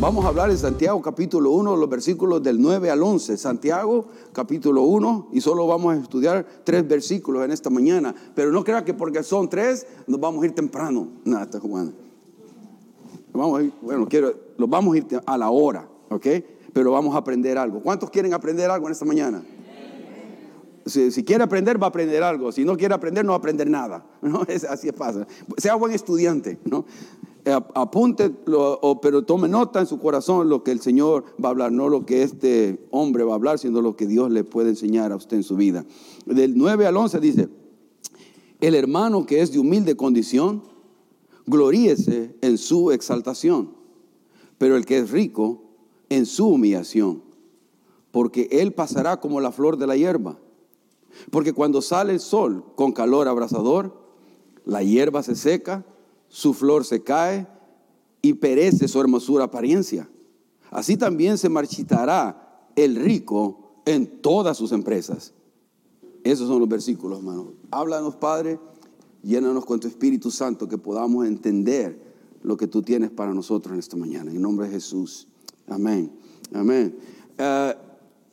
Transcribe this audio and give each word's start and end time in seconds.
Vamos 0.00 0.24
a 0.24 0.28
hablar 0.28 0.48
en 0.48 0.56
Santiago 0.56 1.02
capítulo 1.02 1.50
1, 1.50 1.76
los 1.76 1.88
versículos 1.88 2.40
del 2.40 2.60
9 2.60 2.88
al 2.88 3.02
11. 3.02 3.36
Santiago 3.36 4.06
capítulo 4.32 4.82
1 4.82 5.30
y 5.32 5.40
solo 5.40 5.66
vamos 5.66 5.96
a 5.96 6.00
estudiar 6.00 6.46
tres 6.62 6.86
versículos 6.86 7.44
en 7.44 7.50
esta 7.50 7.68
mañana. 7.68 8.14
Pero 8.36 8.52
no 8.52 8.62
crea 8.62 8.84
que 8.84 8.94
porque 8.94 9.24
son 9.24 9.48
tres 9.48 9.88
nos 10.06 10.20
vamos 10.20 10.44
a 10.44 10.46
ir 10.46 10.54
temprano. 10.54 11.08
Nada, 11.24 11.42
está 11.42 11.58
jugando. 11.58 11.94
Vamos 13.32 13.58
a 13.58 13.62
ir, 13.64 13.72
bueno, 13.82 14.06
quiero, 14.08 14.32
los 14.56 14.70
vamos 14.70 14.94
a 14.94 14.98
ir 14.98 15.06
a 15.26 15.36
la 15.36 15.50
hora, 15.50 15.88
¿ok? 16.10 16.26
Pero 16.72 16.92
vamos 16.92 17.16
a 17.16 17.18
aprender 17.18 17.58
algo. 17.58 17.80
¿Cuántos 17.82 18.08
quieren 18.08 18.32
aprender 18.32 18.70
algo 18.70 18.86
en 18.86 18.92
esta 18.92 19.04
mañana? 19.04 19.42
Si, 20.86 21.24
quiere 21.24 21.42
aprender, 21.42 21.82
va 21.82 21.88
a 21.88 21.90
aprender 21.90 22.22
algo. 22.22 22.52
Si 22.52 22.64
no 22.64 22.76
quiere 22.76 22.94
aprender, 22.94 23.24
no 23.24 23.32
va 23.32 23.36
a 23.36 23.38
aprender 23.38 23.68
nada. 23.68 24.06
¿no? 24.22 24.42
Es, 24.48 24.62
así 24.62 24.92
pasa. 24.92 25.26
Sea 25.56 25.74
buen 25.74 25.92
estudiante. 25.92 26.58
¿no? 26.64 26.84
Eh, 27.44 27.52
apunte, 27.74 28.30
pero 28.30 29.24
tome 29.24 29.48
nota 29.48 29.80
en 29.80 29.86
su 29.86 29.98
corazón 29.98 30.48
lo 30.48 30.62
que 30.62 30.70
el 30.70 30.80
Señor 30.80 31.24
va 31.42 31.48
a 31.48 31.52
hablar, 31.52 31.72
no 31.72 31.88
lo 31.88 32.04
que 32.04 32.22
este 32.22 32.86
hombre 32.90 33.24
va 33.24 33.32
a 33.32 33.36
hablar, 33.36 33.58
sino 33.58 33.80
lo 33.80 33.96
que 33.96 34.06
Dios 34.06 34.30
le 34.30 34.44
puede 34.44 34.70
enseñar 34.70 35.12
a 35.12 35.16
usted 35.16 35.38
en 35.38 35.42
su 35.42 35.56
vida. 35.56 35.84
Del 36.26 36.56
9 36.56 36.86
al 36.86 36.96
11 36.96 37.20
dice, 37.20 37.48
el 38.60 38.74
hermano 38.74 39.24
que 39.24 39.40
es 39.40 39.52
de 39.52 39.58
humilde 39.58 39.96
condición, 39.96 40.62
gloríese 41.46 42.34
en 42.40 42.58
su 42.58 42.90
exaltación, 42.90 43.70
pero 44.58 44.76
el 44.76 44.84
que 44.84 44.98
es 44.98 45.10
rico, 45.10 45.62
en 46.10 46.26
su 46.26 46.48
humillación, 46.48 47.22
porque 48.10 48.48
él 48.50 48.72
pasará 48.72 49.20
como 49.20 49.40
la 49.40 49.52
flor 49.52 49.78
de 49.78 49.86
la 49.86 49.96
hierba 49.96 50.38
porque 51.30 51.52
cuando 51.52 51.82
sale 51.82 52.12
el 52.12 52.20
sol 52.20 52.64
con 52.74 52.92
calor 52.92 53.28
abrasador, 53.28 53.94
la 54.64 54.82
hierba 54.82 55.22
se 55.22 55.34
seca, 55.34 55.84
su 56.28 56.54
flor 56.54 56.84
se 56.84 57.02
cae 57.02 57.46
y 58.22 58.34
perece 58.34 58.88
su 58.88 59.00
hermosura 59.00 59.44
apariencia. 59.44 60.08
Así 60.70 60.96
también 60.96 61.38
se 61.38 61.48
marchitará 61.48 62.70
el 62.76 62.96
rico 62.96 63.82
en 63.86 64.20
todas 64.20 64.56
sus 64.56 64.72
empresas. 64.72 65.32
Esos 66.24 66.48
son 66.48 66.60
los 66.60 66.68
versículos, 66.68 67.18
hermano. 67.18 67.52
Háblanos, 67.70 68.16
Padre, 68.16 68.60
llénanos 69.22 69.64
con 69.64 69.80
tu 69.80 69.88
Espíritu 69.88 70.30
Santo 70.30 70.68
que 70.68 70.78
podamos 70.78 71.26
entender 71.26 72.08
lo 72.42 72.56
que 72.56 72.66
tú 72.66 72.82
tienes 72.82 73.10
para 73.10 73.32
nosotros 73.32 73.72
en 73.72 73.78
esta 73.78 73.96
mañana. 73.96 74.30
En 74.30 74.42
nombre 74.42 74.66
de 74.66 74.74
Jesús. 74.74 75.28
Amén. 75.66 76.12
Amén. 76.52 76.96
Eh, 77.36 77.74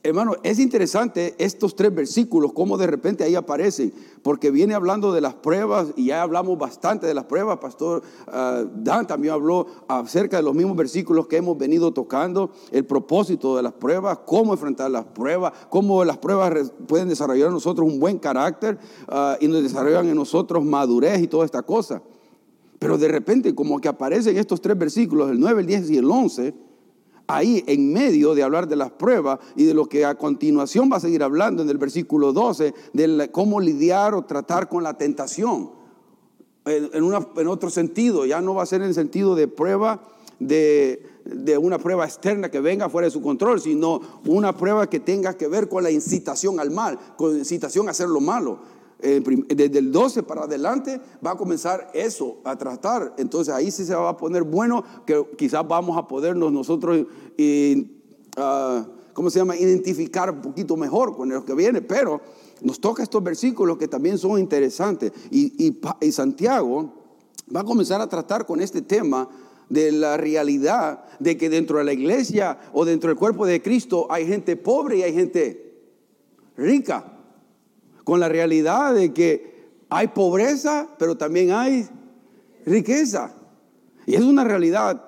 Hermano, 0.06 0.36
es 0.44 0.60
interesante 0.60 1.34
estos 1.40 1.76
tres 1.76 1.94
versículos, 1.94 2.54
cómo 2.54 2.78
de 2.78 2.86
repente 2.86 3.24
ahí 3.24 3.34
aparecen, 3.34 3.92
porque 4.22 4.52
viene 4.52 4.76
hablando 4.76 5.12
de 5.12 5.20
las 5.20 5.34
pruebas 5.34 5.88
y 5.96 6.06
ya 6.06 6.22
hablamos 6.22 6.60
bastante 6.60 7.08
de 7.08 7.16
las 7.16 7.24
pruebas. 7.24 7.58
Pastor 7.58 8.04
uh, 8.28 8.70
Dan 8.76 9.08
también 9.08 9.34
habló 9.34 9.66
acerca 9.88 10.38
de 10.38 10.44
los 10.44 10.54
mismos 10.54 10.78
versículos 10.78 11.26
que 11.26 11.38
hemos 11.38 11.58
venido 11.58 11.92
tocando, 11.92 12.52
el 12.72 12.86
propósito 12.86 13.58
de 13.58 13.64
las 13.64 13.74
pruebas, 13.74 14.20
cómo 14.28 14.54
enfrentar 14.54 14.92
las 14.92 15.06
pruebas, 15.06 15.54
cómo 15.72 16.06
las 16.06 16.20
pruebas 16.20 16.72
pueden 16.88 17.10
desarrollar 17.10 17.48
en 17.48 17.54
nosotros 17.54 17.92
un 17.92 18.00
buen 18.00 18.20
carácter 18.20 18.78
uh, 19.08 19.44
y 19.44 19.48
nos 19.48 19.64
desarrollan 19.64 20.08
en 20.08 20.16
nosotros 20.16 20.64
madurez 20.64 21.20
y 21.20 21.28
toda 21.28 21.46
esta 21.46 21.64
cosa. 21.64 22.04
Pero 22.78 23.00
de 23.00 23.08
repente, 23.08 23.56
como 23.56 23.82
que 23.82 23.88
aparecen 23.88 24.38
estos 24.38 24.62
tres 24.62 24.78
versículos, 24.78 25.32
el 25.32 25.40
9, 25.40 25.62
el 25.62 25.66
10 25.66 25.90
y 25.90 25.98
el 25.98 26.12
11 26.12 26.75
ahí 27.28 27.64
en 27.68 27.92
medio 27.94 28.36
de 28.36 28.44
hablar 28.44 28.68
de 28.68 28.76
las 28.76 28.92
pruebas 28.92 29.40
y 29.56 29.66
de 29.66 29.74
lo 29.74 29.88
que 29.88 30.06
a 30.06 30.16
continuación 30.16 30.90
va 30.92 30.98
a 30.98 31.00
seguir 31.00 31.24
hablando 31.24 31.64
en 31.64 31.70
el 31.70 31.78
versículo 31.78 32.34
12, 32.34 32.74
de 32.94 33.30
cómo 33.32 33.60
lidiar 33.60 34.14
o 34.14 34.24
tratar 34.24 34.70
con 34.70 34.84
la 34.84 34.98
tentación. 34.98 35.72
En, 36.66 37.48
otro 37.48 37.70
sentido, 37.70 38.26
ya 38.26 38.42
no 38.42 38.56
va 38.56 38.64
a 38.64 38.66
ser 38.66 38.82
en 38.82 38.88
el 38.88 38.94
sentido 38.96 39.36
de 39.36 39.48
prueba 39.48 40.02
de, 40.40 41.06
de 41.26 41.58
una 41.58 41.78
prueba 41.78 42.06
externa 42.06 42.50
que 42.50 42.60
venga 42.60 42.90
fuera 42.90 43.06
de 43.06 43.12
su 43.12 43.22
control, 43.22 43.62
sino 43.62 44.02
una 44.26 44.58
prueba 44.58 44.90
que 44.90 45.00
tenga 45.00 45.36
que 45.36 45.48
ver 45.48 45.70
con 45.70 45.84
la 45.84 45.92
incitación 45.92 46.60
al 46.60 46.72
mal, 46.72 46.98
con 47.18 47.38
incitación 47.38 47.88
a 47.88 47.92
hacer 47.92 48.08
lo 48.08 48.20
malo. 48.20 48.60
Eh, 49.08 49.22
desde 49.50 49.78
el 49.78 49.92
12 49.92 50.24
para 50.24 50.46
adelante 50.46 51.00
va 51.24 51.34
a 51.34 51.38
comenzar 51.38 51.92
eso 51.94 52.38
a 52.44 52.58
tratar. 52.58 53.14
Entonces 53.20 53.54
ahí 53.54 53.70
sí 53.70 53.86
se 53.86 53.94
va 53.94 54.10
a 54.10 54.18
poner 54.18 54.42
bueno, 54.42 54.84
que 55.06 55.24
quizás 55.38 55.68
vamos 55.68 55.96
a 55.96 56.08
podernos 56.08 56.52
nosotros, 56.52 57.06
ah, 58.36 58.84
¿cómo 59.14 59.30
se 59.30 59.38
llama?, 59.38 59.56
identificar 59.58 60.32
un 60.32 60.42
poquito 60.42 60.76
mejor 60.76 61.16
con 61.16 61.30
lo 61.30 61.46
que 61.46 61.54
viene. 61.54 61.84
Pero 61.84 62.20
nos 62.64 62.80
toca 62.80 63.04
estos 63.04 63.24
versículos 63.24 63.78
que 63.78 63.88
también 63.88 64.18
son 64.18 64.40
interesantes. 64.40 65.12
Y 65.30 65.78
Santiago 66.12 66.92
va 67.56 67.60
a 67.60 67.64
comenzar 67.64 68.02
a 68.02 68.10
tratar 68.10 68.48
con 68.48 68.60
este 68.60 68.82
tema 68.82 69.30
de 69.70 69.92
la 69.92 70.18
realidad 70.18 71.06
de 71.20 71.38
que 71.38 71.52
dentro 71.52 71.78
de 71.78 71.84
la 71.84 71.94
iglesia 71.94 72.58
o 72.74 72.86
dentro 72.86 73.10
del 73.10 73.20
cuerpo 73.20 73.46
de 73.46 73.62
Cristo 73.62 74.08
hay 74.10 74.26
gente 74.26 74.56
pobre 74.56 74.98
y 74.98 75.04
hay 75.04 75.14
gente 75.14 75.76
rica 76.58 77.15
con 78.06 78.22
la 78.22 78.30
realidad 78.30 78.94
de 78.94 79.12
que 79.14 79.56
hay 79.90 80.08
pobreza, 80.10 80.88
pero 80.98 81.18
también 81.18 81.52
hay 81.52 81.86
riqueza. 82.66 83.34
Y 84.06 84.16
es 84.16 84.22
una 84.22 84.44
realidad 84.44 85.04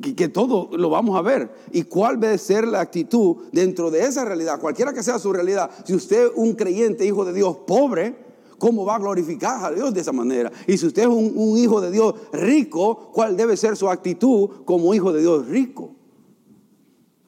que, 0.00 0.14
que, 0.14 0.28
todo 0.28 0.76
lo 0.76 0.90
vamos 0.90 1.18
a 1.18 1.22
ver. 1.22 1.50
¿Y 1.72 1.82
cuál 1.82 2.20
debe 2.20 2.38
ser 2.38 2.68
la 2.68 2.80
actitud 2.80 3.48
dentro 3.50 3.90
de 3.90 4.04
esa 4.04 4.24
realidad? 4.24 4.60
Cualquiera 4.60 4.92
que 4.92 5.02
sea 5.02 5.18
su 5.18 5.32
realidad. 5.32 5.70
Si 5.84 5.94
usted 5.94 6.26
es 6.26 6.32
un 6.36 6.52
creyente, 6.52 7.06
hijo 7.06 7.24
de 7.24 7.32
Dios, 7.32 7.56
pobre, 7.66 8.14
¿cómo 8.58 8.84
va 8.84 8.96
a 8.96 8.98
glorificar 8.98 9.64
a 9.64 9.74
Dios 9.74 9.94
de 9.94 10.02
esa 10.02 10.12
manera? 10.12 10.52
Y 10.66 10.76
si 10.76 10.86
usted 10.86 11.02
es 11.02 11.08
un, 11.08 11.32
un 11.34 11.58
hijo 11.58 11.80
de 11.80 11.90
Dios 11.90 12.14
rico, 12.32 13.10
¿cuál 13.12 13.36
debe 13.36 13.56
ser 13.56 13.74
su 13.74 13.88
actitud 13.88 14.64
como 14.66 14.92
hijo 14.94 15.12
de 15.12 15.22
Dios 15.22 15.48
rico? 15.48 15.94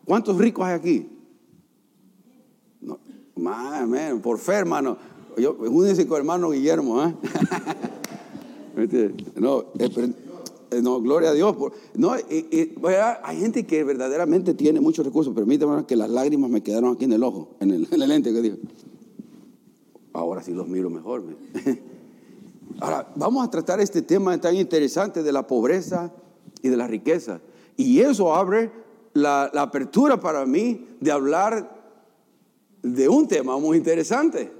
¿Cuántos 0.05 0.37
ricos 0.37 0.67
hay 0.67 0.75
aquí? 0.75 1.10
Por 4.23 4.39
fe, 4.39 4.53
hermano. 4.53 4.97
Yo, 5.37 5.55
único 5.55 6.09
con 6.09 6.19
hermano 6.19 6.51
Guillermo, 6.51 7.03
¿eh? 7.05 7.15
no, 9.37 9.65
eh, 9.79 10.83
no, 10.83 11.01
gloria 11.01 11.31
a 11.31 11.33
Dios. 11.33 11.57
No, 11.95 12.13
hay 12.13 13.37
gente 13.39 13.67
que 13.67 13.85
verdaderamente 13.85 14.55
tiene 14.55 14.81
muchos 14.81 15.05
recursos. 15.05 15.35
Permítame 15.35 15.85
que 15.87 15.97
las 15.97 16.11
lágrimas 16.11 16.51
me 16.51 16.63
quedaron 16.63 16.95
aquí 16.95 17.05
en 17.05 17.13
el 17.13 17.23
ojo, 17.23 17.51
en 17.61 17.71
el, 17.71 17.89
en 17.91 18.03
el 18.03 18.09
lente 18.09 18.33
que 18.33 18.43
dijo. 18.43 18.57
Ahora 20.13 20.43
sí 20.43 20.53
los 20.53 20.69
miro 20.69 20.91
mejor. 20.91 21.23
Ahora, 22.81 23.09
vamos 23.17 23.47
a 23.47 23.51
tratar 23.51 23.81
este 23.81 24.03
tema 24.03 24.39
tan 24.41 24.57
interesante 24.57 25.23
de 25.23 25.33
la 25.33 25.47
pobreza 25.47 26.13
y 26.63 26.69
de 26.69 26.77
la 26.77 26.87
riqueza. 26.87 27.41
Y 27.77 28.01
eso 28.01 28.35
abre 28.35 28.71
la 29.13 29.47
apertura 29.55 30.21
para 30.21 30.47
mí 30.47 30.87
de 31.01 31.11
hablar 31.11 31.80
de 32.83 33.09
un 33.09 33.27
tema 33.29 33.59
muy 33.59 33.77
interesante, 33.77 34.53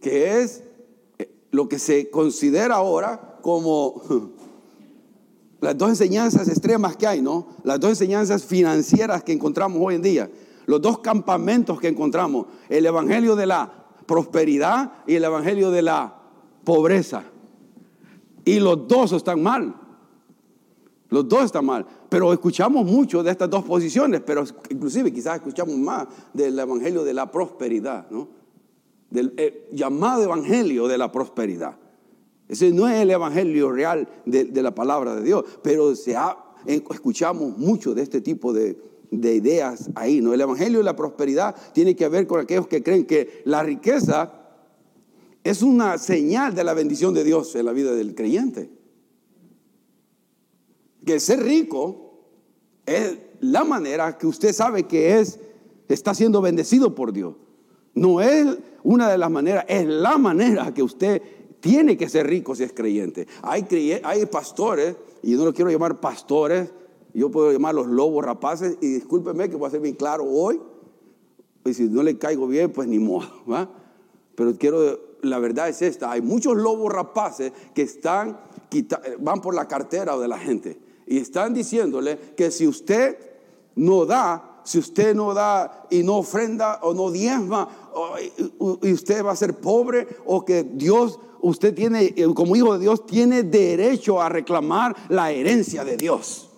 que 0.00 0.40
es 0.40 0.62
eh, 1.18 1.30
lo 1.50 1.68
que 1.68 1.78
se 1.78 2.10
considera 2.10 2.76
ahora 2.76 3.38
como 3.42 4.02
las 5.60 5.76
dos 5.76 5.90
enseñanzas 5.90 6.48
extremas 6.48 6.96
que 6.96 7.06
hay, 7.06 7.22
¿no? 7.22 7.48
Las 7.64 7.80
dos 7.80 7.90
enseñanzas 7.90 8.44
financieras 8.44 9.22
que 9.22 9.32
encontramos 9.32 9.80
hoy 9.82 9.96
en 9.96 10.02
día, 10.02 10.30
los 10.66 10.80
dos 10.80 11.00
campamentos 11.00 11.80
que 11.80 11.88
encontramos, 11.88 12.46
el 12.68 12.86
evangelio 12.86 13.36
de 13.36 13.46
la 13.46 13.86
prosperidad 14.06 14.92
y 15.06 15.14
el 15.14 15.24
evangelio 15.24 15.70
de 15.70 15.82
la 15.82 16.14
pobreza. 16.64 17.24
Y 18.44 18.60
los 18.60 18.88
dos 18.88 19.12
están 19.12 19.42
mal. 19.42 19.74
Los 21.10 21.28
dos 21.28 21.44
están 21.44 21.66
mal. 21.66 21.86
Pero 22.08 22.32
escuchamos 22.32 22.86
mucho 22.86 23.22
de 23.22 23.30
estas 23.30 23.50
dos 23.50 23.64
posiciones, 23.64 24.22
pero 24.24 24.44
inclusive 24.70 25.12
quizás 25.12 25.36
escuchamos 25.36 25.76
más 25.76 26.06
del 26.32 26.58
evangelio 26.58 27.04
de 27.04 27.12
la 27.12 27.30
prosperidad, 27.30 28.08
¿no? 28.10 28.28
Del 29.10 29.34
eh, 29.36 29.68
llamado 29.72 30.22
evangelio 30.22 30.88
de 30.88 30.96
la 30.96 31.12
prosperidad. 31.12 31.76
Ese 32.48 32.70
no 32.72 32.88
es 32.88 33.00
el 33.00 33.10
evangelio 33.10 33.70
real 33.70 34.08
de, 34.24 34.62
la 34.62 34.74
palabra 34.74 35.14
de 35.16 35.22
Dios, 35.22 35.44
pero 35.62 35.94
se 35.94 36.16
escuchamos 36.66 37.58
mucho 37.58 37.94
de 37.94 38.02
este 38.02 38.22
tipo 38.22 38.54
de, 38.54 38.78
de 39.10 39.34
ideas 39.34 39.90
ahí, 39.94 40.22
¿no? 40.22 40.32
El 40.32 40.40
evangelio 40.40 40.78
de 40.78 40.84
la 40.84 40.96
prosperidad 40.96 41.54
tiene 41.74 41.94
que 41.94 42.08
ver 42.08 42.26
con 42.26 42.40
aquellos 42.40 42.66
que 42.66 42.82
creen 42.82 43.04
que 43.04 43.42
la 43.44 43.62
riqueza 43.62 44.32
es 45.44 45.60
una 45.60 45.98
señal 45.98 46.54
de 46.54 46.64
la 46.64 46.72
bendición 46.72 47.12
de 47.12 47.24
Dios 47.24 47.54
en 47.54 47.66
la 47.66 47.72
vida 47.72 47.92
del 47.92 48.14
creyente 48.14 48.77
que 51.08 51.20
ser 51.20 51.42
rico 51.42 52.10
es 52.84 53.16
la 53.40 53.64
manera 53.64 54.18
que 54.18 54.26
usted 54.26 54.52
sabe 54.52 54.82
que 54.82 55.18
es, 55.18 55.40
está 55.88 56.12
siendo 56.12 56.42
bendecido 56.42 56.94
por 56.94 57.14
Dios. 57.14 57.34
No 57.94 58.20
es 58.20 58.58
una 58.82 59.08
de 59.08 59.16
las 59.16 59.30
maneras, 59.30 59.64
es 59.68 59.86
la 59.86 60.18
manera 60.18 60.74
que 60.74 60.82
usted 60.82 61.22
tiene 61.60 61.96
que 61.96 62.10
ser 62.10 62.26
rico 62.26 62.54
si 62.54 62.64
es 62.64 62.74
creyente. 62.74 63.26
Hay, 63.40 63.66
hay 64.04 64.26
pastores, 64.26 64.96
y 65.22 65.30
yo 65.30 65.38
no 65.38 65.46
lo 65.46 65.54
quiero 65.54 65.70
llamar 65.70 65.98
pastores, 65.98 66.70
yo 67.14 67.30
puedo 67.30 67.50
llamarlos 67.52 67.86
lobos 67.86 68.22
rapaces, 68.22 68.76
y 68.82 68.88
discúlpeme 68.88 69.48
que 69.48 69.56
voy 69.56 69.68
a 69.68 69.70
ser 69.70 69.80
bien 69.80 69.94
claro 69.94 70.24
hoy, 70.24 70.60
y 71.64 71.72
si 71.72 71.84
no 71.84 72.02
le 72.02 72.18
caigo 72.18 72.46
bien, 72.46 72.70
pues 72.70 72.86
ni 72.86 72.98
modo, 72.98 73.28
Pero 74.34 74.58
quiero, 74.58 75.00
la 75.22 75.38
verdad 75.38 75.70
es 75.70 75.80
esta, 75.80 76.10
hay 76.10 76.20
muchos 76.20 76.54
lobos 76.54 76.92
rapaces 76.92 77.50
que 77.74 77.80
están, 77.80 78.38
van 79.20 79.40
por 79.40 79.54
la 79.54 79.66
cartera 79.66 80.14
de 80.18 80.28
la 80.28 80.38
gente 80.38 80.87
Y 81.08 81.18
están 81.18 81.54
diciéndole 81.54 82.18
que 82.36 82.50
si 82.50 82.66
usted 82.66 83.16
no 83.76 84.04
da, 84.04 84.60
si 84.64 84.78
usted 84.78 85.14
no 85.14 85.32
da 85.32 85.86
y 85.90 86.02
no 86.02 86.18
ofrenda 86.18 86.80
o 86.82 86.92
no 86.92 87.10
diezma, 87.10 87.68
y 88.82 88.92
usted 88.92 89.24
va 89.24 89.32
a 89.32 89.36
ser 89.36 89.54
pobre 89.54 90.06
o 90.26 90.44
que 90.44 90.64
Dios, 90.64 91.18
usted 91.40 91.74
tiene, 91.74 92.14
como 92.34 92.56
hijo 92.56 92.74
de 92.74 92.80
Dios, 92.80 93.06
tiene 93.06 93.42
derecho 93.42 94.20
a 94.20 94.28
reclamar 94.28 94.94
la 95.08 95.32
herencia 95.32 95.84
de 95.84 95.96
Dios. 95.96 96.48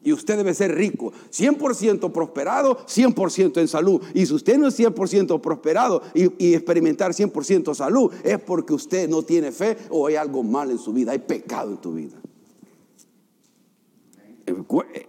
Y 0.00 0.12
usted 0.12 0.36
debe 0.36 0.54
ser 0.54 0.74
rico, 0.74 1.12
100% 1.32 2.12
prosperado, 2.12 2.78
100% 2.86 3.60
en 3.60 3.68
salud. 3.68 4.00
Y 4.14 4.26
si 4.26 4.32
usted 4.32 4.56
no 4.56 4.68
es 4.68 4.78
100% 4.78 5.40
prosperado 5.40 6.02
y, 6.14 6.54
experimentar 6.54 7.12
100% 7.12 7.74
salud, 7.74 8.12
es 8.22 8.38
porque 8.38 8.74
usted 8.74 9.08
no 9.08 9.22
tiene 9.22 9.50
fe 9.50 9.76
o 9.90 10.06
hay 10.06 10.14
algo 10.14 10.44
mal 10.44 10.70
en 10.70 10.78
su 10.78 10.92
vida, 10.92 11.12
hay 11.12 11.18
pecado 11.18 11.72
en 11.72 11.78
tu 11.78 11.94
vida. 11.94 12.16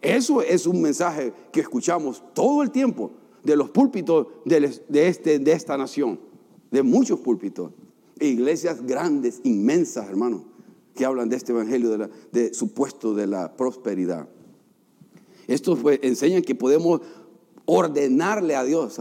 Eso 0.01 0.41
es 0.41 0.65
un 0.65 0.81
mensaje 0.81 1.33
que 1.51 1.62
escuchamos 1.62 2.24
todo 2.33 2.62
el 2.62 2.71
tiempo 2.71 3.12
de 3.44 3.56
los 3.56 3.69
púlpitos 3.69 4.27
de, 4.45 4.80
este, 5.07 5.39
de 5.39 5.51
esta 5.51 5.77
nación, 5.77 6.19
de 6.71 6.83
muchos 6.83 7.19
púlpitos. 7.19 7.71
Iglesias 8.19 8.86
grandes, 8.86 9.39
inmensas, 9.44 10.09
hermanos, 10.09 10.41
que 10.94 11.06
hablan 11.06 11.30
de 11.30 11.38
este 11.38 11.51
evangelio 11.51 11.89
de, 11.89 11.97
la, 11.97 12.09
supuesto 12.53 13.13
de 13.13 13.27
la 13.27 13.56
prosperidad. 13.56 14.27
Estos 15.47 15.80
pues, 15.80 16.00
enseñan 16.03 16.41
que 16.41 16.53
podemos 16.53 17.01
ordenarle 17.65 18.56
a 18.56 18.63
Dios, 18.63 19.00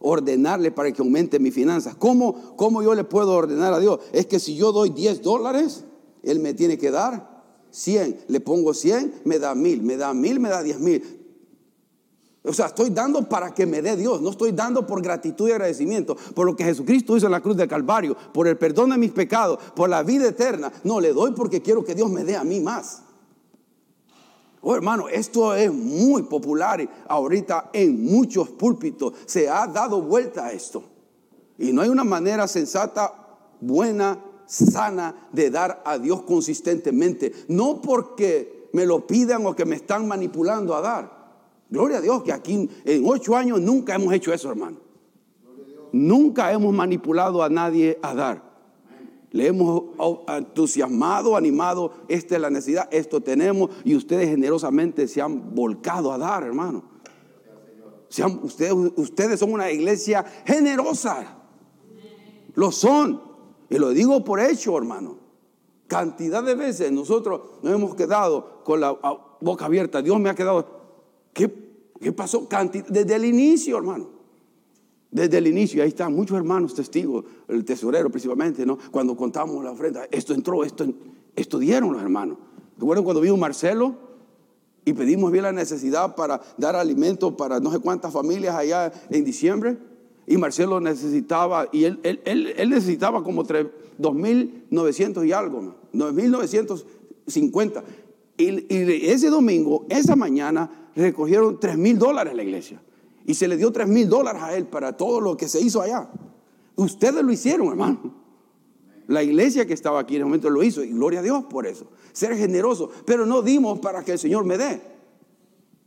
ordenarle 0.00 0.70
para 0.70 0.92
que 0.92 1.02
aumente 1.02 1.38
mis 1.38 1.52
finanzas. 1.52 1.96
¿Cómo, 1.96 2.54
¿Cómo 2.56 2.82
yo 2.82 2.94
le 2.94 3.04
puedo 3.04 3.32
ordenar 3.32 3.72
a 3.74 3.80
Dios? 3.80 3.98
Es 4.12 4.26
que 4.26 4.38
si 4.38 4.54
yo 4.54 4.70
doy 4.72 4.90
10 4.90 5.22
dólares, 5.22 5.84
Él 6.22 6.38
me 6.38 6.54
tiene 6.54 6.78
que 6.78 6.90
dar 6.90 7.33
100. 7.74 8.26
Le 8.28 8.40
pongo 8.40 8.72
100, 8.72 9.22
me 9.24 9.38
da 9.38 9.54
mil, 9.54 9.82
me 9.82 9.96
da 9.96 10.14
mil, 10.14 10.38
me 10.38 10.48
da 10.48 10.62
10 10.62 10.78
mil. 10.78 11.20
O 12.44 12.52
sea, 12.52 12.66
estoy 12.66 12.90
dando 12.90 13.28
para 13.28 13.52
que 13.52 13.66
me 13.66 13.82
dé 13.82 13.96
Dios, 13.96 14.20
no 14.20 14.30
estoy 14.30 14.52
dando 14.52 14.86
por 14.86 15.02
gratitud 15.02 15.48
y 15.48 15.52
agradecimiento, 15.52 16.14
por 16.34 16.46
lo 16.46 16.54
que 16.54 16.62
Jesucristo 16.62 17.16
hizo 17.16 17.26
en 17.26 17.32
la 17.32 17.40
cruz 17.40 17.56
del 17.56 17.68
Calvario, 17.68 18.16
por 18.32 18.46
el 18.46 18.56
perdón 18.58 18.90
de 18.90 18.98
mis 18.98 19.10
pecados, 19.10 19.58
por 19.74 19.88
la 19.88 20.02
vida 20.02 20.28
eterna. 20.28 20.70
No, 20.84 21.00
le 21.00 21.12
doy 21.12 21.32
porque 21.32 21.62
quiero 21.62 21.84
que 21.84 21.94
Dios 21.94 22.10
me 22.10 22.22
dé 22.22 22.36
a 22.36 22.44
mí 22.44 22.60
más. 22.60 23.02
Oh, 24.60 24.74
hermano, 24.74 25.08
esto 25.08 25.54
es 25.54 25.72
muy 25.72 26.22
popular 26.22 26.88
ahorita 27.08 27.70
en 27.72 28.04
muchos 28.04 28.50
púlpitos. 28.50 29.14
Se 29.26 29.48
ha 29.48 29.66
dado 29.66 30.00
vuelta 30.00 30.46
a 30.46 30.52
esto. 30.52 30.84
Y 31.58 31.72
no 31.72 31.82
hay 31.82 31.88
una 31.88 32.04
manera 32.04 32.46
sensata, 32.46 33.12
buena, 33.60 34.18
sana 34.46 35.28
de 35.32 35.50
dar 35.50 35.82
a 35.84 35.98
Dios 35.98 36.22
consistentemente. 36.22 37.32
No 37.48 37.80
porque 37.80 38.68
me 38.72 38.86
lo 38.86 39.06
pidan 39.06 39.46
o 39.46 39.54
que 39.54 39.64
me 39.64 39.76
están 39.76 40.06
manipulando 40.08 40.74
a 40.74 40.80
dar. 40.80 41.24
Gloria 41.70 41.98
a 41.98 42.00
Dios 42.00 42.22
que 42.22 42.32
aquí 42.32 42.68
en 42.84 43.04
ocho 43.06 43.36
años 43.36 43.60
nunca 43.60 43.94
hemos 43.94 44.12
hecho 44.12 44.32
eso, 44.32 44.50
hermano. 44.50 44.78
Nunca 45.92 46.52
hemos 46.52 46.74
manipulado 46.74 47.42
a 47.42 47.48
nadie 47.48 47.98
a 48.02 48.14
dar. 48.14 48.54
Le 49.30 49.48
hemos 49.48 49.82
entusiasmado, 50.28 51.36
animado, 51.36 51.92
esta 52.08 52.36
es 52.36 52.40
la 52.40 52.50
necesidad, 52.50 52.88
esto 52.92 53.20
tenemos, 53.20 53.70
y 53.84 53.96
ustedes 53.96 54.28
generosamente 54.28 55.08
se 55.08 55.20
han 55.20 55.54
volcado 55.54 56.12
a 56.12 56.18
dar, 56.18 56.44
hermano. 56.44 56.84
ustedes, 58.42 58.72
ustedes 58.96 59.40
son 59.40 59.52
una 59.52 59.70
iglesia 59.70 60.24
generosa. 60.44 61.38
Lo 62.54 62.70
son. 62.70 63.33
Y 63.74 63.78
lo 63.78 63.90
digo 63.90 64.22
por 64.24 64.38
hecho, 64.38 64.78
hermano. 64.78 65.16
Cantidad 65.88 66.44
de 66.44 66.54
veces 66.54 66.92
nosotros 66.92 67.40
nos 67.60 67.74
hemos 67.74 67.96
quedado 67.96 68.62
con 68.62 68.80
la 68.80 68.96
boca 69.40 69.64
abierta. 69.64 70.00
Dios 70.00 70.20
me 70.20 70.30
ha 70.30 70.34
quedado. 70.36 70.64
¿Qué, 71.32 71.52
qué 72.00 72.12
pasó? 72.12 72.46
Desde 72.88 73.16
el 73.16 73.24
inicio, 73.24 73.76
hermano. 73.76 74.10
Desde 75.10 75.38
el 75.38 75.48
inicio, 75.48 75.82
ahí 75.82 75.88
están 75.88 76.14
muchos 76.14 76.36
hermanos 76.36 76.72
testigos, 76.72 77.24
el 77.48 77.64
tesorero 77.64 78.10
principalmente, 78.10 78.64
¿no? 78.64 78.78
Cuando 78.92 79.16
contamos 79.16 79.64
la 79.64 79.72
ofrenda, 79.72 80.06
esto 80.12 80.34
entró, 80.34 80.62
esto, 80.62 80.86
esto 81.34 81.58
dieron 81.58 81.94
los 81.94 82.02
hermanos. 82.02 82.38
¿Recuerdan 82.78 83.02
cuando 83.02 83.22
vino 83.22 83.36
Marcelo? 83.36 83.96
Y 84.84 84.92
pedimos 84.92 85.32
bien 85.32 85.42
la 85.42 85.52
necesidad 85.52 86.14
para 86.14 86.40
dar 86.58 86.76
alimento 86.76 87.36
para 87.36 87.58
no 87.58 87.72
sé 87.72 87.80
cuántas 87.80 88.12
familias 88.12 88.54
allá 88.54 88.92
en 89.10 89.24
diciembre. 89.24 89.78
Y 90.26 90.36
Marcelo 90.36 90.80
necesitaba, 90.80 91.68
y 91.72 91.84
él, 91.84 92.00
él, 92.02 92.70
necesitaba 92.70 93.22
como 93.22 93.44
2.900 93.44 95.26
y 95.26 95.32
algo, 95.32 95.74
2.950. 95.92 97.82
Y, 98.36 98.74
y 98.74 99.10
ese 99.10 99.28
domingo, 99.28 99.86
esa 99.88 100.16
mañana, 100.16 100.90
recogieron 100.96 101.60
3.000 101.60 101.98
dólares 101.98 102.34
la 102.34 102.42
iglesia. 102.42 102.80
Y 103.26 103.34
se 103.34 103.48
le 103.48 103.56
dio 103.56 103.72
tres 103.72 103.88
mil 103.88 104.08
dólares 104.08 104.42
a 104.42 104.54
él 104.54 104.66
para 104.66 104.96
todo 104.96 105.20
lo 105.20 105.36
que 105.36 105.48
se 105.48 105.60
hizo 105.60 105.80
allá. 105.80 106.08
Ustedes 106.76 107.22
lo 107.22 107.32
hicieron, 107.32 107.68
hermano. 107.68 108.22
La 109.06 109.22
iglesia 109.22 109.66
que 109.66 109.74
estaba 109.74 110.00
aquí 110.00 110.16
en 110.16 110.22
el 110.22 110.26
momento 110.26 110.50
lo 110.50 110.62
hizo 110.62 110.82
y 110.82 110.90
gloria 110.90 111.20
a 111.20 111.22
Dios 111.22 111.44
por 111.44 111.66
eso. 111.66 111.86
Ser 112.12 112.36
generoso, 112.36 112.90
pero 113.04 113.26
no 113.26 113.42
dimos 113.42 113.78
para 113.78 114.02
que 114.02 114.12
el 114.12 114.18
Señor 114.18 114.44
me 114.44 114.58
dé. 114.58 114.80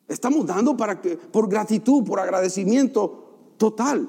Estamos 0.08 0.46
dando 0.46 0.78
para 0.78 1.02
que 1.02 1.18
por 1.18 1.50
gratitud, 1.50 2.04
por 2.04 2.20
agradecimiento 2.20 3.54
total. 3.58 4.08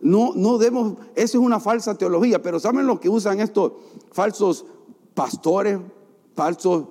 No 0.00 0.32
no 0.34 0.58
demos, 0.58 0.94
eso 1.14 1.38
es 1.38 1.44
una 1.44 1.60
falsa 1.60 1.96
teología, 1.96 2.40
pero 2.40 2.58
¿saben 2.58 2.86
lo 2.86 3.00
que 3.00 3.08
usan 3.08 3.40
estos 3.40 3.72
falsos 4.12 4.64
pastores, 5.14 5.78
falsos 6.34 6.86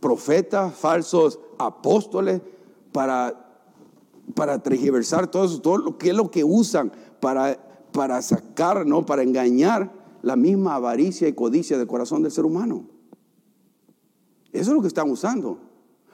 profetas, 0.00 0.74
falsos 0.74 1.38
apóstoles 1.58 2.40
para 2.92 3.46
para 4.34 4.58
tergiversar 4.62 5.28
todo 5.28 5.44
eso, 5.44 5.60
todo 5.60 5.78
lo 5.78 5.98
que 5.98 6.10
es 6.10 6.16
lo 6.16 6.30
que 6.30 6.44
usan 6.44 6.92
para, 7.20 7.58
para 7.92 8.20
sacar, 8.22 8.86
¿no? 8.86 9.06
Para 9.06 9.22
engañar 9.22 9.92
la 10.22 10.36
misma 10.36 10.74
avaricia 10.74 11.28
y 11.28 11.32
codicia 11.32 11.78
del 11.78 11.86
corazón 11.86 12.22
del 12.22 12.32
ser 12.32 12.44
humano. 12.44 12.86
Eso 14.52 14.70
es 14.70 14.76
lo 14.76 14.80
que 14.80 14.88
están 14.88 15.10
usando. 15.10 15.58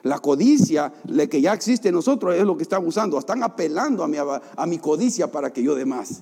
La 0.03 0.19
codicia, 0.19 0.93
la 1.07 1.27
que 1.27 1.41
ya 1.41 1.53
existe 1.53 1.89
en 1.89 1.95
nosotros, 1.95 2.35
es 2.35 2.43
lo 2.43 2.55
que 2.55 2.63
están 2.63 2.85
usando. 2.85 3.17
Están 3.17 3.41
apelando 3.41 4.03
a 4.03 4.07
mi, 4.07 4.17
a 4.17 4.65
mi 4.65 4.77
codicia 4.77 5.31
para 5.31 5.51
que 5.51 5.63
yo 5.63 5.75
dé 5.75 5.85
más. 5.85 6.21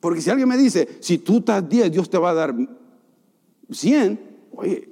Porque 0.00 0.20
si 0.20 0.30
alguien 0.30 0.48
me 0.48 0.56
dice, 0.56 0.88
si 1.00 1.18
tú 1.18 1.38
estás 1.38 1.68
10, 1.68 1.90
Dios 1.90 2.10
te 2.10 2.18
va 2.18 2.30
a 2.30 2.34
dar 2.34 2.54
100, 3.70 4.20
oye, 4.52 4.88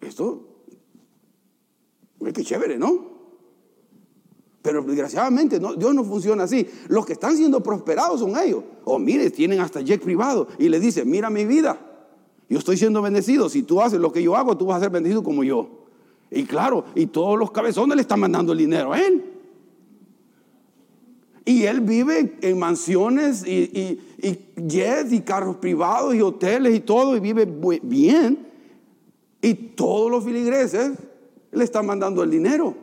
esto, 0.00 0.48
qué 2.34 2.44
chévere, 2.44 2.78
¿no? 2.78 3.18
Pero 4.62 4.82
desgraciadamente 4.82 5.60
no, 5.60 5.74
Dios 5.74 5.94
no 5.94 6.04
funciona 6.04 6.44
así. 6.44 6.66
Los 6.88 7.06
que 7.06 7.14
están 7.14 7.36
siendo 7.36 7.62
prosperados 7.62 8.20
son 8.20 8.36
ellos. 8.36 8.64
O 8.84 8.94
oh, 8.94 8.98
mire, 8.98 9.30
tienen 9.30 9.60
hasta 9.60 9.80
jet 9.80 10.02
privado 10.02 10.48
y 10.58 10.68
le 10.68 10.80
dicen, 10.80 11.08
mira 11.08 11.30
mi 11.30 11.44
vida, 11.44 11.78
yo 12.48 12.58
estoy 12.58 12.76
siendo 12.76 13.00
bendecido. 13.00 13.48
Si 13.48 13.62
tú 13.62 13.80
haces 13.80 14.00
lo 14.00 14.12
que 14.12 14.22
yo 14.22 14.36
hago, 14.36 14.56
tú 14.56 14.66
vas 14.66 14.78
a 14.78 14.80
ser 14.80 14.90
bendecido 14.90 15.22
como 15.22 15.44
yo. 15.44 15.77
Y 16.30 16.44
claro, 16.44 16.84
y 16.94 17.06
todos 17.06 17.38
los 17.38 17.50
cabezones 17.50 17.96
le 17.96 18.02
están 18.02 18.20
mandando 18.20 18.52
el 18.52 18.58
dinero 18.58 18.92
a 18.92 19.00
él. 19.00 19.24
Y 21.44 21.64
él 21.64 21.80
vive 21.80 22.36
en 22.42 22.58
mansiones 22.58 23.42
y, 23.46 23.98
jets 24.56 25.12
y 25.12 25.22
carros 25.22 25.56
privados 25.56 26.14
y 26.14 26.20
hoteles 26.20 26.74
y 26.74 26.80
todo, 26.80 27.16
y 27.16 27.20
vive 27.20 27.48
bien. 27.82 28.46
Y 29.40 29.54
todos 29.54 30.10
los 30.10 30.24
filigreses 30.24 30.92
le 31.50 31.64
están 31.64 31.86
mandando 31.86 32.22
el 32.22 32.30
dinero. 32.30 32.74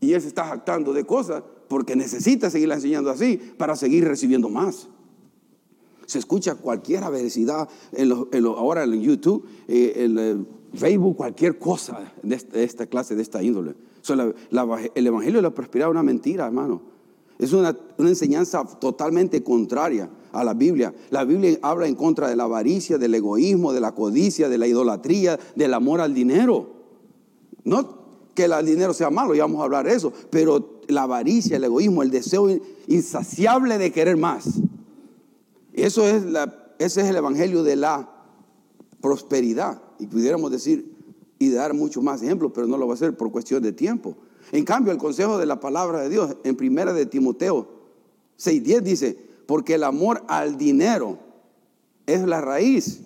Y 0.00 0.12
él 0.12 0.20
se 0.20 0.28
está 0.28 0.44
jactando 0.44 0.92
de 0.92 1.04
cosas 1.04 1.42
porque 1.68 1.96
necesita 1.96 2.50
seguir 2.50 2.70
enseñando 2.70 3.08
así 3.08 3.38
para 3.56 3.76
seguir 3.76 4.04
recibiendo 4.06 4.50
más. 4.50 4.88
Se 6.04 6.18
escucha 6.18 6.56
cualquier 6.56 7.02
adversidad 7.02 7.68
en 7.92 8.12
ahora 8.44 8.84
en 8.84 9.00
YouTube, 9.00 9.46
eh, 9.68 9.92
en 9.96 10.18
eh, 10.18 10.44
Facebook, 10.74 11.16
cualquier 11.16 11.58
cosa 11.58 12.12
de 12.22 12.38
esta, 12.62 12.86
clase, 12.86 13.14
de 13.14 13.22
esta 13.22 13.42
índole. 13.42 13.74
el 14.94 15.06
Evangelio 15.06 15.38
de 15.38 15.42
la 15.42 15.54
Prosperidad 15.54 15.88
es 15.88 15.92
una 15.92 16.02
mentira, 16.02 16.46
hermano. 16.46 16.82
Es 17.38 17.52
una, 17.52 17.76
una, 17.98 18.08
enseñanza 18.08 18.64
totalmente 18.64 19.42
contraria 19.42 20.08
a 20.32 20.44
la 20.44 20.54
Biblia. 20.54 20.94
La 21.10 21.24
Biblia 21.24 21.58
habla 21.62 21.88
en 21.88 21.96
contra 21.96 22.28
de 22.28 22.36
la 22.36 22.44
avaricia, 22.44 22.96
del 22.96 23.14
egoísmo, 23.14 23.72
de 23.72 23.80
la 23.80 23.92
codicia, 23.92 24.48
de 24.48 24.56
la 24.56 24.68
idolatría, 24.68 25.38
del 25.56 25.74
amor 25.74 26.00
al 26.00 26.14
dinero. 26.14 26.70
No 27.64 28.04
que 28.34 28.44
el 28.44 28.66
dinero 28.66 28.92
sea 28.92 29.10
malo, 29.10 29.34
ya 29.34 29.44
vamos 29.44 29.60
a 29.60 29.64
hablar 29.64 29.86
de 29.86 29.94
eso, 29.94 30.12
pero 30.30 30.80
la 30.88 31.02
avaricia, 31.02 31.56
el 31.56 31.64
egoísmo, 31.64 32.02
el 32.02 32.10
deseo 32.10 32.48
insaciable 32.88 33.78
de 33.78 33.92
querer 33.92 34.16
más. 34.16 34.60
Eso 35.72 36.06
es 36.06 36.24
la, 36.24 36.72
ese 36.78 37.02
es 37.02 37.08
el 37.08 37.16
evangelio 37.16 37.62
de 37.62 37.76
la 37.76 38.10
prosperidad. 39.00 39.80
Y 40.04 40.06
pudiéramos 40.06 40.50
decir 40.50 40.94
y 41.38 41.48
dar 41.48 41.72
muchos 41.72 42.02
más 42.02 42.22
ejemplos, 42.22 42.52
pero 42.54 42.66
no 42.66 42.76
lo 42.76 42.86
va 42.86 42.92
a 42.92 42.96
hacer 42.96 43.16
por 43.16 43.32
cuestión 43.32 43.62
de 43.62 43.72
tiempo. 43.72 44.14
En 44.52 44.62
cambio, 44.66 44.92
el 44.92 44.98
consejo 44.98 45.38
de 45.38 45.46
la 45.46 45.60
palabra 45.60 46.02
de 46.02 46.10
Dios 46.10 46.36
en 46.44 46.56
primera 46.56 46.92
de 46.92 47.06
Timoteo 47.06 47.66
6:10 48.38 48.82
dice, 48.82 49.18
porque 49.46 49.76
el 49.76 49.84
amor 49.84 50.22
al 50.28 50.58
dinero 50.58 51.18
es 52.04 52.22
la 52.26 52.42
raíz 52.42 53.00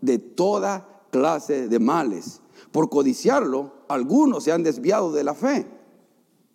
de 0.00 0.18
toda 0.18 1.06
clase 1.12 1.68
de 1.68 1.78
males 1.78 2.40
Por 2.72 2.90
codiciarlo, 2.90 3.72
algunos 3.86 4.42
se 4.42 4.50
han 4.50 4.64
desviado 4.64 5.12
de 5.12 5.22
la 5.22 5.34
fe 5.34 5.66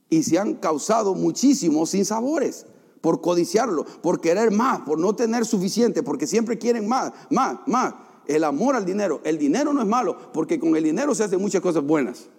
y 0.10 0.24
se 0.24 0.40
han 0.40 0.56
causado 0.56 1.16
muchísimos 1.16 1.92
sinsabores 1.92 2.66
por 3.00 3.22
codiciarlo, 3.22 3.86
por 3.86 4.20
querer 4.20 4.52
más, 4.52 4.82
por 4.82 5.00
no 5.00 5.16
tener 5.16 5.46
suficiente, 5.46 6.04
porque 6.04 6.28
siempre 6.28 6.58
quieren 6.58 6.86
más, 6.86 7.14
más, 7.30 7.60
más. 7.66 7.94
El 8.30 8.44
amor 8.44 8.76
al 8.76 8.86
dinero. 8.86 9.22
El 9.24 9.40
dinero 9.40 9.74
no 9.74 9.82
es 9.82 9.88
malo, 9.88 10.16
porque 10.32 10.60
con 10.60 10.76
el 10.76 10.84
dinero 10.84 11.16
se 11.16 11.24
hacen 11.24 11.42
muchas 11.42 11.62
cosas 11.62 11.84
buenas. 11.84 12.30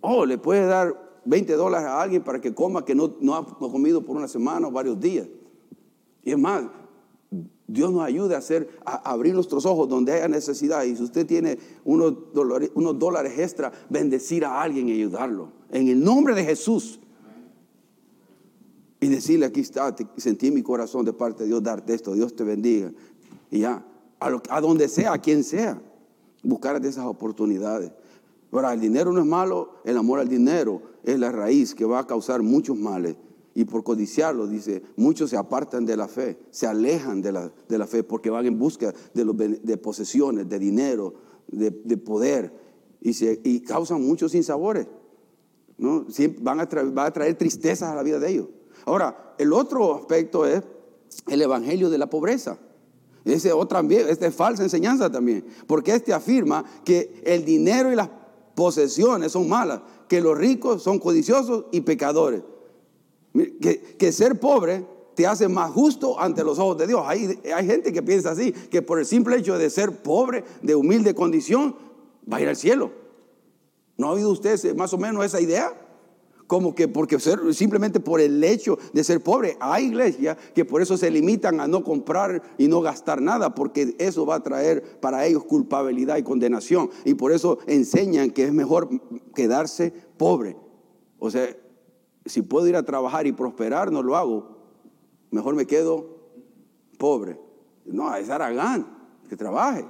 Oh, 0.00 0.26
le 0.26 0.38
puede 0.38 0.66
dar 0.66 1.20
20 1.24 1.52
dólares 1.52 1.86
a 1.86 2.02
alguien 2.02 2.24
para 2.24 2.40
que 2.40 2.52
coma 2.52 2.84
que 2.84 2.96
no, 2.96 3.14
no 3.20 3.36
ha 3.36 3.46
comido 3.46 4.04
por 4.04 4.16
una 4.16 4.26
semana 4.26 4.66
o 4.66 4.72
varios 4.72 4.98
días. 4.98 5.28
Y 6.24 6.32
es 6.32 6.38
más, 6.38 6.64
Dios 7.68 7.92
nos 7.92 8.02
ayude 8.02 8.34
a, 8.34 8.38
hacer, 8.38 8.68
a 8.84 9.08
abrir 9.08 9.34
nuestros 9.34 9.66
ojos 9.66 9.88
donde 9.88 10.10
haya 10.10 10.26
necesidad. 10.26 10.82
Y 10.82 10.96
si 10.96 11.04
usted 11.04 11.24
tiene 11.28 11.56
unos 11.84 12.32
dólares, 12.32 12.72
unos 12.74 12.98
dólares 12.98 13.38
extra, 13.38 13.70
bendecir 13.88 14.44
a 14.44 14.60
alguien 14.60 14.88
y 14.88 14.94
ayudarlo. 14.94 15.52
En 15.70 15.86
el 15.86 16.02
nombre 16.02 16.34
de 16.34 16.44
Jesús. 16.44 16.98
Y 18.98 19.06
decirle, 19.06 19.46
aquí 19.46 19.60
está, 19.60 19.94
sentí 20.16 20.50
mi 20.50 20.64
corazón 20.64 21.04
de 21.04 21.12
parte 21.12 21.44
de 21.44 21.50
Dios 21.50 21.62
darte 21.62 21.94
esto, 21.94 22.14
Dios 22.14 22.34
te 22.34 22.42
bendiga. 22.42 22.90
Y 23.52 23.60
ya, 23.60 23.84
a, 24.48 24.60
donde 24.60 24.88
sea, 24.88 25.12
a 25.12 25.18
quien 25.18 25.44
sea, 25.44 25.80
buscar 26.42 26.80
de 26.80 26.88
esas 26.88 27.06
oportunidades. 27.06 27.92
Ahora, 28.52 28.72
el 28.72 28.80
dinero 28.80 29.12
no 29.12 29.20
es 29.20 29.26
malo, 29.26 29.80
el 29.84 29.96
amor 29.96 30.20
al 30.20 30.28
dinero 30.28 30.80
es 31.02 31.18
la 31.18 31.32
raíz 31.32 31.74
que 31.74 31.84
va 31.84 32.00
a 32.00 32.06
causar 32.06 32.42
muchos 32.42 32.76
males. 32.76 33.16
Y 33.54 33.64
por 33.64 33.84
codiciarlo, 33.84 34.46
dice, 34.46 34.82
muchos 34.96 35.30
se 35.30 35.36
apartan 35.36 35.84
de 35.86 35.96
la 35.96 36.08
fe, 36.08 36.38
se 36.50 36.66
alejan 36.66 37.22
de 37.22 37.32
la, 37.32 37.52
de 37.68 37.78
la 37.78 37.86
fe 37.86 38.02
porque 38.02 38.30
van 38.30 38.46
en 38.46 38.58
busca 38.58 38.92
de, 39.12 39.24
los, 39.24 39.36
de 39.36 39.76
posesiones, 39.76 40.48
de 40.48 40.58
dinero, 40.58 41.14
de, 41.48 41.70
poder, 41.96 42.52
y, 43.00 43.12
se, 43.12 43.40
y, 43.44 43.60
causan 43.60 44.02
muchos 44.02 44.32
sinsabores. 44.32 44.88
¿no? 45.76 46.06
van, 46.40 46.60
a 46.60 46.68
traer, 46.68 46.92
a 46.96 47.10
traer 47.12 47.36
tristezas 47.36 47.90
a 47.90 47.94
la 47.94 48.02
vida 48.02 48.18
de 48.18 48.30
ellos. 48.30 48.48
Ahora, 48.86 49.34
el 49.38 49.52
otro 49.52 49.94
aspecto 49.94 50.46
es 50.46 50.62
el 51.28 51.42
evangelio 51.42 51.90
de 51.90 51.98
la 51.98 52.10
pobreza. 52.10 52.58
Ese 53.24 53.52
otra, 53.52 53.80
esta 53.80 54.26
es 54.26 54.34
falsa 54.34 54.62
enseñanza 54.62 55.10
también, 55.10 55.46
porque 55.66 55.94
este 55.94 56.12
afirma 56.12 56.64
que 56.84 57.22
el 57.24 57.44
dinero 57.44 57.90
y 57.90 57.96
las 57.96 58.10
posesiones 58.54 59.32
son 59.32 59.48
malas, 59.48 59.80
que 60.08 60.20
los 60.20 60.36
ricos 60.36 60.82
son 60.82 60.98
codiciosos 60.98 61.66
y 61.72 61.80
pecadores. 61.80 62.42
Que, 63.60 64.12
ser 64.12 64.38
pobre 64.38 64.86
te 65.14 65.26
hace 65.26 65.48
más 65.48 65.70
justo 65.72 66.20
ante 66.20 66.44
los 66.44 66.58
ojos 66.58 66.78
de 66.78 66.86
Dios. 66.86 67.02
Hay, 67.06 67.40
hay 67.54 67.66
gente 67.66 67.92
que 67.92 68.02
piensa 68.02 68.32
así, 68.32 68.52
que 68.52 68.82
por 68.82 68.98
el 68.98 69.06
simple 69.06 69.36
hecho 69.36 69.58
de 69.58 69.70
ser 69.70 70.02
pobre, 70.02 70.44
de 70.62 70.74
humilde 70.74 71.14
condición, 71.14 71.74
va 72.30 72.36
a 72.36 72.40
ir 72.42 72.48
al 72.48 72.56
cielo. 72.56 72.92
¿No 73.96 74.08
ha 74.08 74.12
oído 74.12 74.30
usted 74.30 74.74
más 74.76 74.92
o 74.92 74.98
menos 74.98 75.24
esa 75.24 75.40
idea? 75.40 75.72
Como 76.46 76.74
que 76.74 76.88
porque 76.88 77.18
simplemente 77.18 78.00
por 78.00 78.20
el 78.20 78.42
hecho 78.44 78.78
de 78.92 79.02
ser 79.02 79.22
pobre, 79.22 79.56
hay 79.60 79.86
iglesias 79.86 80.36
que 80.54 80.64
por 80.64 80.82
eso 80.82 80.96
se 80.98 81.10
limitan 81.10 81.58
a 81.58 81.66
no 81.66 81.82
comprar 81.82 82.42
y 82.58 82.68
no 82.68 82.82
gastar 82.82 83.22
nada, 83.22 83.54
porque 83.54 83.96
eso 83.98 84.26
va 84.26 84.36
a 84.36 84.42
traer 84.42 85.00
para 85.00 85.24
ellos 85.24 85.44
culpabilidad 85.44 86.18
y 86.18 86.22
condenación. 86.22 86.90
Y 87.04 87.14
por 87.14 87.32
eso 87.32 87.58
enseñan 87.66 88.30
que 88.30 88.44
es 88.44 88.52
mejor 88.52 88.90
quedarse 89.34 89.92
pobre. 90.18 90.56
O 91.18 91.30
sea, 91.30 91.48
si 92.26 92.42
puedo 92.42 92.66
ir 92.66 92.76
a 92.76 92.82
trabajar 92.82 93.26
y 93.26 93.32
prosperar, 93.32 93.90
no 93.90 94.02
lo 94.02 94.16
hago. 94.16 94.58
Mejor 95.30 95.54
me 95.54 95.66
quedo 95.66 96.18
pobre. 96.98 97.40
No, 97.86 98.14
es 98.14 98.28
Aragán, 98.28 98.86
que 99.28 99.36
trabaje. 99.36 99.86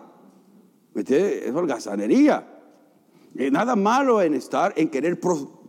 Es 0.95 1.53
holgazanería. 1.53 2.49
Nada 3.35 3.75
malo 3.75 4.23
en 4.23 4.35
estar, 4.35 4.73
en 4.77 4.89
querer 4.89 5.19
prosperar. 5.19 5.64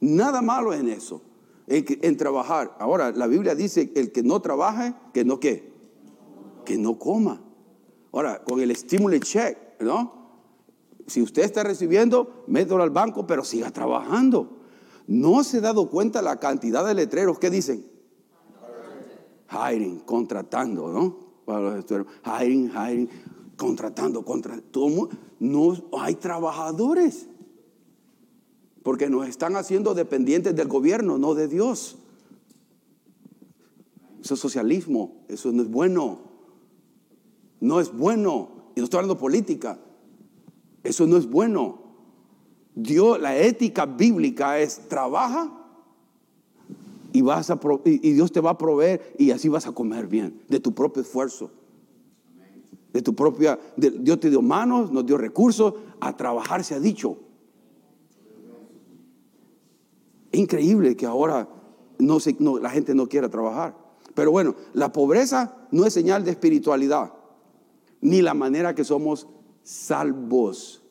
Nada 0.00 0.42
malo 0.42 0.72
en 0.74 0.88
eso, 0.88 1.22
en, 1.66 2.16
trabajar. 2.16 2.76
Ahora, 2.78 3.10
la 3.12 3.26
Biblia 3.26 3.54
dice, 3.54 3.92
el 3.94 4.12
que 4.12 4.22
no 4.22 4.40
trabaje, 4.40 4.94
que 5.12 5.24
no 5.24 5.40
qué, 5.40 5.72
que 6.64 6.78
no 6.78 6.98
coma. 6.98 7.40
Ahora, 8.12 8.42
con 8.44 8.60
el 8.60 8.70
estímulo 8.70 9.18
check, 9.18 9.80
¿no? 9.80 10.18
Si 11.06 11.22
usted 11.22 11.42
está 11.42 11.62
recibiendo, 11.62 12.44
mételo 12.46 12.82
al 12.82 12.90
banco, 12.90 13.26
pero 13.26 13.42
siga 13.42 13.70
trabajando. 13.70 14.58
¿No 15.06 15.42
se 15.42 15.58
ha 15.58 15.62
dado 15.62 15.88
cuenta 15.88 16.20
la 16.20 16.38
cantidad 16.38 16.86
de 16.86 16.94
letreros 16.94 17.38
que 17.38 17.50
dicen? 17.50 17.84
Hiring, 19.50 20.00
contratando, 20.00 20.92
¿no? 20.92 21.28
Hiring, 22.26 22.70
hiring, 22.70 23.08
contratando, 23.56 24.22
contratando. 24.22 25.08
No 25.40 25.74
hay 25.98 26.14
trabajadores. 26.16 27.26
Porque 28.82 29.10
nos 29.10 29.28
están 29.28 29.56
haciendo 29.56 29.94
dependientes 29.94 30.54
del 30.54 30.68
gobierno, 30.68 31.18
no 31.18 31.34
de 31.34 31.48
Dios. 31.48 31.98
Eso 34.22 34.34
es 34.34 34.40
socialismo, 34.40 35.24
eso 35.28 35.52
no 35.52 35.62
es 35.62 35.70
bueno. 35.70 36.20
No 37.60 37.80
es 37.80 37.92
bueno. 37.92 38.50
Y 38.74 38.80
no 38.80 38.84
estoy 38.84 38.98
hablando 38.98 39.18
política. 39.18 39.78
Eso 40.82 41.06
no 41.06 41.16
es 41.16 41.28
bueno. 41.28 41.82
Dios, 42.74 43.20
la 43.20 43.36
ética 43.36 43.86
bíblica 43.86 44.60
es 44.60 44.88
trabaja 44.88 45.52
y, 47.12 47.22
vas 47.22 47.50
a, 47.50 47.58
y 47.84 48.12
Dios 48.12 48.30
te 48.30 48.40
va 48.40 48.50
a 48.50 48.58
proveer 48.58 49.14
y 49.18 49.32
así 49.32 49.48
vas 49.48 49.66
a 49.66 49.72
comer 49.72 50.06
bien, 50.06 50.40
de 50.48 50.60
tu 50.60 50.74
propio 50.74 51.02
esfuerzo. 51.02 51.50
De 52.92 53.02
tu 53.02 53.14
propia, 53.14 53.58
Dios 53.76 54.20
te 54.20 54.30
dio 54.30 54.40
manos, 54.40 54.90
nos 54.92 55.04
dio 55.04 55.18
recursos, 55.18 55.74
a 56.00 56.16
trabajar 56.16 56.64
se 56.64 56.74
ha 56.74 56.80
dicho. 56.80 57.18
Increíble 60.38 60.96
que 60.96 61.04
ahora 61.04 61.48
la 61.98 62.70
gente 62.70 62.94
no 62.94 63.08
quiera 63.08 63.28
trabajar. 63.28 63.76
Pero 64.14 64.30
bueno, 64.30 64.54
la 64.72 64.92
pobreza 64.92 65.66
no 65.72 65.84
es 65.84 65.92
señal 65.92 66.24
de 66.24 66.30
espiritualidad, 66.30 67.12
ni 68.00 68.22
la 68.22 68.34
manera 68.34 68.72
que 68.72 68.84
somos 68.84 69.26
salvos. 69.64 70.84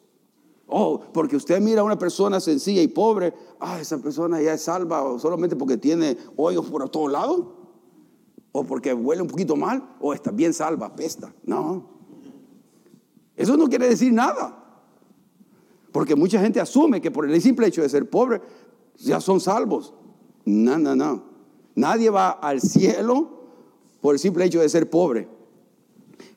Oh, 0.68 1.00
porque 1.14 1.38
usted 1.38 1.62
mira 1.62 1.80
a 1.80 1.86
una 1.86 1.98
persona 1.98 2.42
sencilla 2.42 2.82
y 2.82 2.90
pobre, 2.90 3.34
ah, 3.62 3.80
esa 3.80 4.00
persona 4.00 4.42
ya 4.42 4.54
es 4.54 4.64
salva 4.64 5.18
solamente 5.18 5.56
porque 5.56 5.78
tiene 5.78 6.18
hoyos 6.36 6.66
por 6.66 6.90
todos 6.90 7.10
lados, 7.10 7.46
o 8.52 8.66
porque 8.66 8.94
huele 8.94 9.22
un 9.22 9.30
poquito 9.30 9.56
mal, 9.56 9.96
o 10.02 10.14
está 10.14 10.32
bien 10.32 10.54
salva, 10.54 10.94
pesta. 10.94 11.34
No, 11.46 11.88
eso 13.38 13.56
no 13.56 13.70
quiere 13.70 13.88
decir 13.88 14.12
nada. 14.12 14.66
Porque 15.94 16.18
mucha 16.18 16.42
gente 16.42 16.60
asume 16.60 17.00
que 17.00 17.12
por 17.12 17.30
el 17.30 17.42
simple 17.42 17.68
hecho 17.68 17.82
de 17.82 17.88
ser 17.88 18.10
pobre 18.10 18.42
ya 18.98 19.22
son 19.22 19.40
salvos. 19.40 19.94
No, 20.46 20.78
no, 20.78 20.96
no. 20.96 21.24
Nadie 21.76 22.10
va 22.10 22.30
al 22.30 22.62
cielo 22.62 23.30
por 24.02 24.16
el 24.16 24.20
simple 24.20 24.46
hecho 24.46 24.62
de 24.62 24.70
ser 24.70 24.90
pobre. 24.90 25.28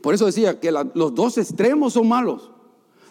Por 0.03 0.15
eso 0.15 0.27
decía 0.27 0.61
que 0.61 0.73
los 0.73 1.15
dos 1.15 1.39
extremos 1.39 1.95
son 1.95 2.09
malos. 2.09 2.51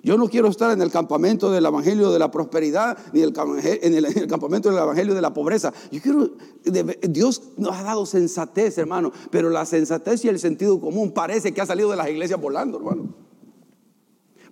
Yo 0.01 0.17
no 0.17 0.29
quiero 0.29 0.47
estar 0.47 0.71
en 0.71 0.81
el 0.81 0.91
campamento 0.91 1.51
del 1.51 1.65
Evangelio 1.65 2.11
de 2.11 2.19
la 2.19 2.31
prosperidad, 2.31 2.97
ni 3.11 3.21
en 3.21 3.95
el, 3.95 4.27
campamento 4.27 4.69
del 4.69 4.77
Evangelio 4.77 5.13
de 5.13 5.21
la 5.21 5.33
pobreza. 5.33 5.73
Yo 5.91 6.01
quiero, 6.01 6.31
Dios 7.09 7.41
nos 7.57 7.75
ha 7.75 7.83
dado 7.83 8.05
sensatez, 8.05 8.77
hermano, 8.77 9.11
pero 9.29 9.49
la 9.49 9.65
sensatez 9.65 10.23
y 10.23 10.29
el 10.29 10.39
sentido 10.39 10.79
común 10.79 11.11
parece 11.11 11.53
que 11.53 11.61
ha 11.61 11.65
salido 11.65 11.89
de 11.91 11.97
las 11.97 12.09
iglesias 12.09 12.39
volando, 12.39 12.77
hermano. 12.77 13.13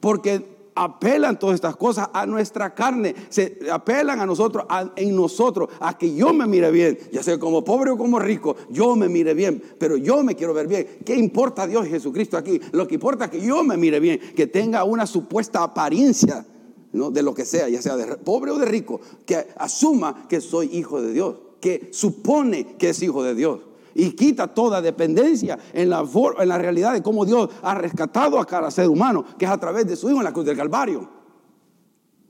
Porque 0.01 0.56
apelan 0.77 1.39
todas 1.39 1.55
estas 1.55 1.75
cosas 1.75 2.09
a 2.13 2.25
nuestra 2.25 2.73
carne, 2.73 3.15
se 3.29 3.57
apelan 3.71 4.19
a 4.19 4.25
nosotros, 4.25 4.65
en 4.95 5.15
nosotros, 5.15 5.69
a 5.79 5.97
que 5.97 6.13
yo 6.13 6.33
me 6.33 6.45
mire 6.45 6.69
bien, 6.71 6.97
ya 7.11 7.23
sea 7.23 7.39
como 7.39 7.63
pobre 7.63 7.91
o 7.91 7.97
como 7.97 8.19
rico, 8.19 8.55
yo 8.69 8.95
me 8.95 9.09
mire 9.09 9.33
bien, 9.33 9.61
pero 9.79 9.97
yo 9.97 10.23
me 10.23 10.35
quiero 10.35 10.53
ver 10.53 10.67
bien. 10.67 10.87
¿Qué 11.03 11.15
importa 11.15 11.63
a 11.63 11.67
Dios 11.67 11.87
Jesucristo 11.87 12.37
aquí? 12.37 12.61
Lo 12.71 12.87
que 12.87 12.95
importa 12.95 13.25
es 13.25 13.31
que 13.31 13.41
yo 13.41 13.63
me 13.63 13.75
mire 13.75 13.99
bien, 13.99 14.19
que 14.35 14.45
tenga 14.45 14.83
una 14.83 15.07
supuesta 15.07 15.63
apariencia 15.63 16.45
¿no? 16.93 17.09
de 17.09 17.23
lo 17.23 17.33
que 17.33 17.45
sea, 17.45 17.67
ya 17.69 17.81
sea 17.81 17.97
de 17.97 18.17
pobre 18.17 18.51
o 18.51 18.59
de 18.59 18.65
rico, 18.65 19.01
que 19.25 19.47
asuma 19.57 20.27
que 20.29 20.41
soy 20.41 20.69
hijo 20.73 21.01
de 21.01 21.11
Dios, 21.11 21.35
que 21.59 21.89
supone 21.91 22.75
que 22.77 22.89
es 22.89 23.01
hijo 23.01 23.23
de 23.23 23.33
Dios 23.33 23.61
y 23.97 24.11
quita 24.11 24.53
toda 24.53 24.79
dependencia 24.79 25.57
en 25.73 25.89
la, 25.89 26.05
en 26.39 26.47
la 26.47 26.57
realidad 26.59 26.93
de 26.93 27.01
cómo 27.01 27.25
Dios 27.25 27.49
ha 27.63 27.73
rescatado 27.73 28.39
a 28.39 28.45
cada 28.45 28.69
ser 28.69 28.87
humano, 28.87 29.25
que 29.39 29.45
es 29.45 29.51
a 29.51 29.57
través 29.57 29.87
de 29.87 29.95
su 29.95 30.07
Hijo 30.07 30.19
en 30.19 30.23
la 30.23 30.31
cruz 30.31 30.45
del 30.45 30.55
Calvario. 30.55 31.09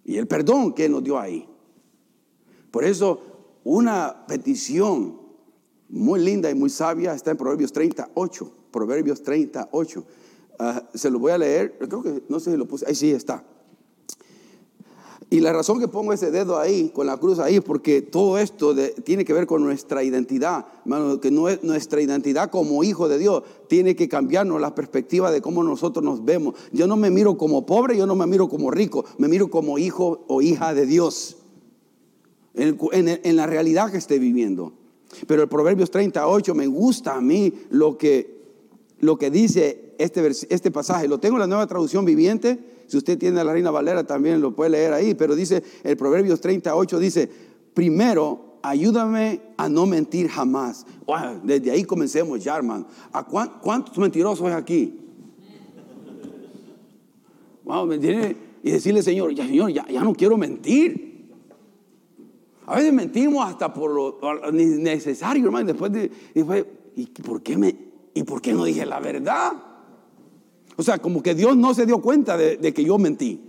Y 0.05 0.15
el 0.15 0.27
perdón 0.27 0.73
que 0.73 0.87
nos 0.87 1.03
dio 1.03 1.19
ahí. 1.19 1.45
Por 2.71 2.85
eso, 2.85 3.19
una 3.65 4.25
petición 4.27 5.19
muy 5.89 6.23
linda 6.23 6.49
y 6.49 6.55
muy 6.55 6.69
sabia 6.69 7.13
está 7.13 7.31
en 7.31 7.37
Proverbios 7.37 7.73
38. 7.73 8.51
Proverbios 8.71 9.21
38. 9.21 10.05
Ah, 10.59 10.83
se 10.93 11.11
lo 11.11 11.19
voy 11.19 11.33
a 11.33 11.37
leer, 11.37 11.77
creo 11.77 12.01
que 12.01 12.23
no 12.29 12.39
sé 12.39 12.51
si 12.51 12.57
lo 12.57 12.65
puse, 12.65 12.85
ahí 12.87 12.95
sí 12.95 13.11
está. 13.11 13.43
Y 15.29 15.41
la 15.41 15.51
razón 15.51 15.81
que 15.81 15.89
pongo 15.89 16.13
ese 16.13 16.31
dedo 16.31 16.57
ahí, 16.57 16.89
con 16.89 17.05
la 17.05 17.17
cruz 17.17 17.39
ahí, 17.39 17.57
es 17.57 17.61
porque 17.61 18.01
todo 18.01 18.37
esto 18.37 18.73
tiene 19.03 19.25
que 19.25 19.33
ver 19.33 19.45
con 19.45 19.61
nuestra 19.61 20.01
identidad, 20.01 20.65
hermano, 20.85 21.19
que 21.19 21.31
no 21.31 21.49
es, 21.49 21.61
nuestra 21.63 22.01
identidad 22.01 22.49
como 22.49 22.81
hijo 22.85 23.09
de 23.09 23.17
Dios 23.17 23.43
tiene 23.67 23.97
que 23.97 24.07
cambiarnos 24.07 24.61
la 24.61 24.73
perspectiva 24.73 25.29
de 25.29 25.41
cómo 25.41 25.63
nosotros 25.63 26.03
nos 26.05 26.23
vemos. 26.23 26.55
Yo 26.71 26.87
no 26.87 26.95
me 26.95 27.09
miro 27.09 27.37
como 27.37 27.65
pobre, 27.65 27.97
yo 27.97 28.07
no 28.07 28.15
me 28.15 28.25
miro 28.25 28.47
como 28.47 28.71
rico, 28.71 29.03
me 29.17 29.27
miro 29.27 29.49
como 29.49 29.77
hijo 29.77 30.23
o 30.29 30.41
hija 30.41 30.73
de 30.73 30.85
Dios, 30.85 31.35
en, 32.53 33.35
la 33.35 33.47
realidad 33.47 33.91
que 33.91 33.97
esté 33.97 34.19
viviendo. 34.19 34.71
Pero 35.27 35.41
el 35.41 35.49
Proverbios 35.49 35.91
38 35.91 36.55
me 36.55 36.67
gusta 36.67 37.15
a 37.15 37.21
mí 37.21 37.53
lo 37.69 37.97
que, 37.97 38.45
lo 38.99 39.17
que 39.17 39.29
dice 39.29 39.93
este, 39.97 40.25
este 40.49 40.71
pasaje. 40.71 41.09
Lo 41.09 41.19
tengo 41.19 41.35
en 41.35 41.41
la 41.41 41.47
nueva 41.47 41.67
traducción 41.67 42.05
viviente. 42.05 42.76
Si 42.87 42.97
usted 42.97 43.17
tiene 43.17 43.43
la 43.43 43.51
Reina 43.51 43.69
Valera 43.69 44.05
también 44.05 44.41
lo 44.41 44.55
puede 44.55 44.71
leer 44.71 44.93
ahí. 44.93 45.13
Pero 45.13 45.35
dice 45.35 45.63
el 45.83 45.95
Proverbios 45.97 46.41
38, 46.41 46.99
dice, 46.99 47.29
primero 47.73 48.59
ayúdame 48.63 49.41
a 49.57 49.69
no 49.69 49.85
mentir 49.85 50.27
jamás. 50.29 50.85
desde 51.43 51.71
ahí 51.71 51.83
comencemos 51.83 52.43
ya, 52.43 52.55
hermano. 52.55 52.87
¿A 53.11 53.23
¿Cuántos 53.25 53.97
mentirosos 53.97 54.45
hay 54.47 54.53
aquí? 54.53 54.99
Wow, 57.63 57.91
y 58.63 58.71
decirle, 58.71 59.03
Señor, 59.03 59.33
ya, 59.33 59.45
Señor, 59.45 59.71
ya, 59.71 59.85
ya 59.87 60.03
no 60.03 60.13
quiero 60.13 60.37
mentir. 60.37 61.29
A 62.65 62.75
veces 62.75 62.93
mentimos 62.93 63.45
hasta 63.45 63.73
por 63.73 63.91
lo, 63.91 64.51
necesario, 64.51 65.45
hermano. 65.45 65.67
Después, 65.67 65.91
de, 65.91 66.11
después 66.33 66.65
¿y 66.95 67.05
por, 67.07 67.41
qué 67.41 67.57
me, 67.57 67.75
¿y 68.13 68.23
por 68.23 68.41
qué 68.41 68.53
no 68.53 68.65
dije 68.65 68.85
la 68.85 68.99
verdad? 68.99 69.53
O 70.77 70.83
sea, 70.83 70.99
como 70.99 71.21
que 71.21 71.35
Dios 71.35 71.57
no 71.57 71.73
se 71.73 71.85
dio 71.85 72.01
cuenta 72.01 72.37
de, 72.37 72.73
que 72.73 72.83
yo 72.85 72.97
mentí. 72.97 73.41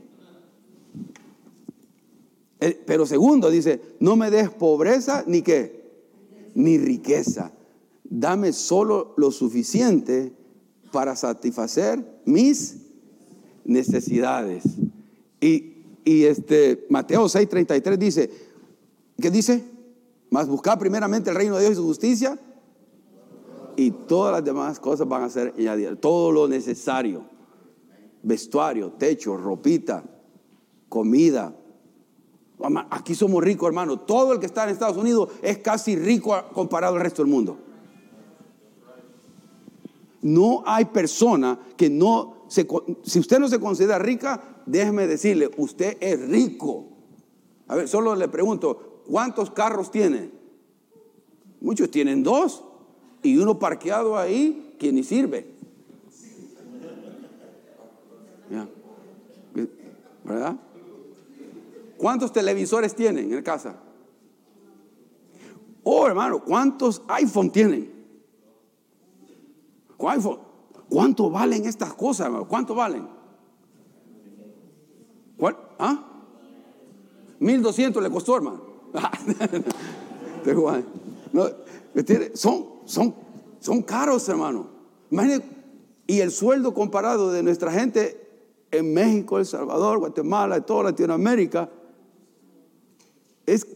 Eh, 2.60 2.82
pero 2.84 3.06
segundo, 3.06 3.50
dice, 3.50 3.80
no 4.00 4.16
me 4.16 4.30
des 4.30 4.50
pobreza 4.50 5.22
ni 5.26 5.42
qué, 5.42 5.92
ni 6.54 6.76
riqueza. 6.78 7.52
Dame 8.02 8.52
solo 8.52 9.14
lo 9.16 9.30
suficiente 9.30 10.32
para 10.90 11.14
satisfacer 11.14 12.20
mis 12.24 12.78
necesidades. 13.64 14.64
Y, 15.40 15.74
y 16.04 16.24
este, 16.24 16.86
Mateo 16.88 17.26
6:33 17.26 17.96
dice, 17.96 18.30
¿Qué 19.20 19.30
dice? 19.30 19.64
Más 20.30 20.46
buscar 20.46 20.78
primeramente 20.78 21.30
el 21.30 21.36
reino 21.36 21.56
de 21.56 21.62
Dios 21.62 21.72
y 21.72 21.76
su 21.76 21.84
justicia. 21.84 22.38
Y 23.78 23.90
todas 23.92 24.32
las 24.32 24.44
demás 24.44 24.78
cosas 24.78 25.08
van 25.08 25.22
a 25.22 25.30
ser 25.30 25.54
añadidas. 25.56 25.98
Todo 26.00 26.32
lo 26.32 26.48
necesario. 26.48 27.24
Vestuario, 28.22 28.92
techo, 28.98 29.36
ropita, 29.36 30.04
comida. 30.88 31.54
Aquí 32.90 33.14
somos 33.14 33.42
ricos, 33.42 33.68
hermano. 33.68 34.00
Todo 34.00 34.34
el 34.34 34.40
que 34.40 34.46
está 34.46 34.64
en 34.64 34.70
Estados 34.70 34.96
Unidos 34.96 35.30
es 35.40 35.58
casi 35.58 35.96
rico 35.96 36.34
comparado 36.52 36.96
al 36.96 37.00
resto 37.00 37.22
del 37.22 37.30
mundo. 37.30 37.56
No 40.20 40.64
hay 40.66 40.84
persona 40.86 41.58
que 41.76 41.88
no 41.88 42.44
se, 42.48 42.66
si 43.04 43.20
usted 43.20 43.38
no 43.38 43.48
se 43.48 43.60
considera 43.60 43.98
rica, 43.98 44.62
déjeme 44.66 45.06
decirle, 45.06 45.48
usted 45.56 45.96
es 46.00 46.28
rico. 46.28 46.88
A 47.68 47.76
ver, 47.76 47.86
solo 47.86 48.16
le 48.16 48.26
pregunto, 48.28 48.88
¿Cuántos 49.08 49.50
carros 49.50 49.90
tiene? 49.90 50.30
Muchos 51.62 51.90
tienen 51.90 52.22
dos 52.22 52.62
y 53.22 53.36
uno 53.38 53.58
parqueado 53.58 54.16
ahí 54.16 54.76
que 54.78 54.92
ni 54.92 55.02
sirve. 55.02 55.58
¿Verdad? 60.24 60.56
¿Cuántos 61.96 62.32
televisores 62.32 62.94
tienen 62.94 63.32
en 63.32 63.42
casa? 63.42 63.76
Oh, 65.82 66.06
hermano, 66.06 66.44
¿cuántos 66.44 67.02
iPhone 67.08 67.50
tienen? 67.50 67.90
¿Cuánto 69.96 71.30
valen 71.30 71.64
estas 71.64 71.94
cosas, 71.94 72.26
hermano? 72.26 72.46
¿Cuánto 72.46 72.74
valen? 72.74 73.08
¿Cuál? 75.38 75.56
¿Ah? 75.78 76.04
1200 77.40 78.02
le 78.02 78.10
costó, 78.10 78.36
hermano. 78.36 78.60
son, 82.34 82.66
son, 82.88 83.14
son 83.60 83.82
caros, 83.82 84.26
hermano. 84.28 84.66
y 86.06 86.20
el 86.20 86.30
sueldo 86.30 86.72
comparado 86.72 87.30
de 87.30 87.42
nuestra 87.42 87.70
gente 87.70 88.18
en 88.70 88.94
México, 88.94 89.38
El 89.38 89.46
Salvador, 89.46 89.98
Guatemala, 89.98 90.60
toda 90.62 90.84
Latinoamérica, 90.84 91.70
es, 93.44 93.66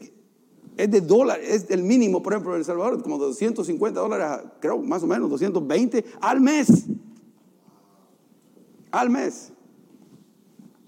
es 0.78 0.90
de 0.90 1.00
dólares, 1.02 1.46
es 1.48 1.70
el 1.70 1.82
mínimo, 1.82 2.22
por 2.22 2.32
ejemplo, 2.32 2.52
en 2.54 2.60
El 2.60 2.64
Salvador, 2.64 3.02
como 3.02 3.18
250 3.18 4.00
dólares, 4.00 4.50
creo, 4.60 4.78
más 4.78 5.02
o 5.02 5.06
menos, 5.06 5.28
220 5.28 6.04
al 6.20 6.40
mes. 6.40 6.86
Al 8.90 9.10
mes. 9.10 9.52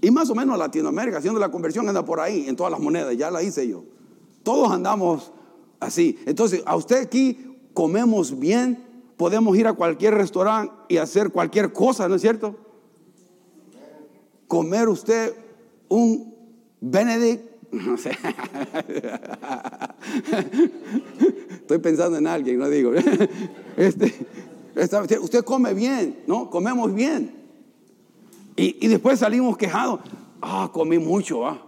Y 0.00 0.10
más 0.10 0.30
o 0.30 0.34
menos 0.34 0.58
Latinoamérica, 0.58 1.18
haciendo 1.18 1.40
la 1.40 1.50
conversión, 1.50 1.86
anda 1.88 2.04
por 2.04 2.20
ahí, 2.20 2.48
en 2.48 2.56
todas 2.56 2.70
las 2.70 2.80
monedas, 2.80 3.16
ya 3.16 3.30
la 3.30 3.42
hice 3.42 3.68
yo. 3.68 3.84
Todos 4.42 4.70
andamos 4.70 5.32
así. 5.78 6.18
Entonces, 6.26 6.62
a 6.64 6.76
usted 6.76 7.02
aquí 7.02 7.43
comemos 7.74 8.38
bien, 8.38 8.82
podemos 9.16 9.56
ir 9.56 9.66
a 9.66 9.74
cualquier 9.74 10.14
restaurante 10.14 10.72
y 10.88 10.96
hacer 10.96 11.30
cualquier 11.30 11.72
cosa, 11.72 12.08
¿no 12.08 12.14
es 12.14 12.22
cierto? 12.22 12.56
Comer 14.48 14.88
usted 14.88 15.34
un 15.88 16.32
Benedict, 16.80 17.42
no 17.72 17.98
sé. 17.98 18.12
Estoy 21.50 21.78
pensando 21.78 22.18
en 22.18 22.26
alguien, 22.26 22.58
no 22.58 22.68
digo. 22.68 22.92
Este, 23.76 25.18
usted 25.20 25.44
come 25.44 25.74
bien, 25.74 26.20
¿no? 26.26 26.48
Comemos 26.48 26.94
bien. 26.94 27.34
Y, 28.56 28.84
y 28.84 28.88
después 28.88 29.18
salimos 29.18 29.56
quejados. 29.56 30.00
Ah, 30.40 30.70
comí 30.72 30.98
mucho, 30.98 31.46
ah 31.46 31.64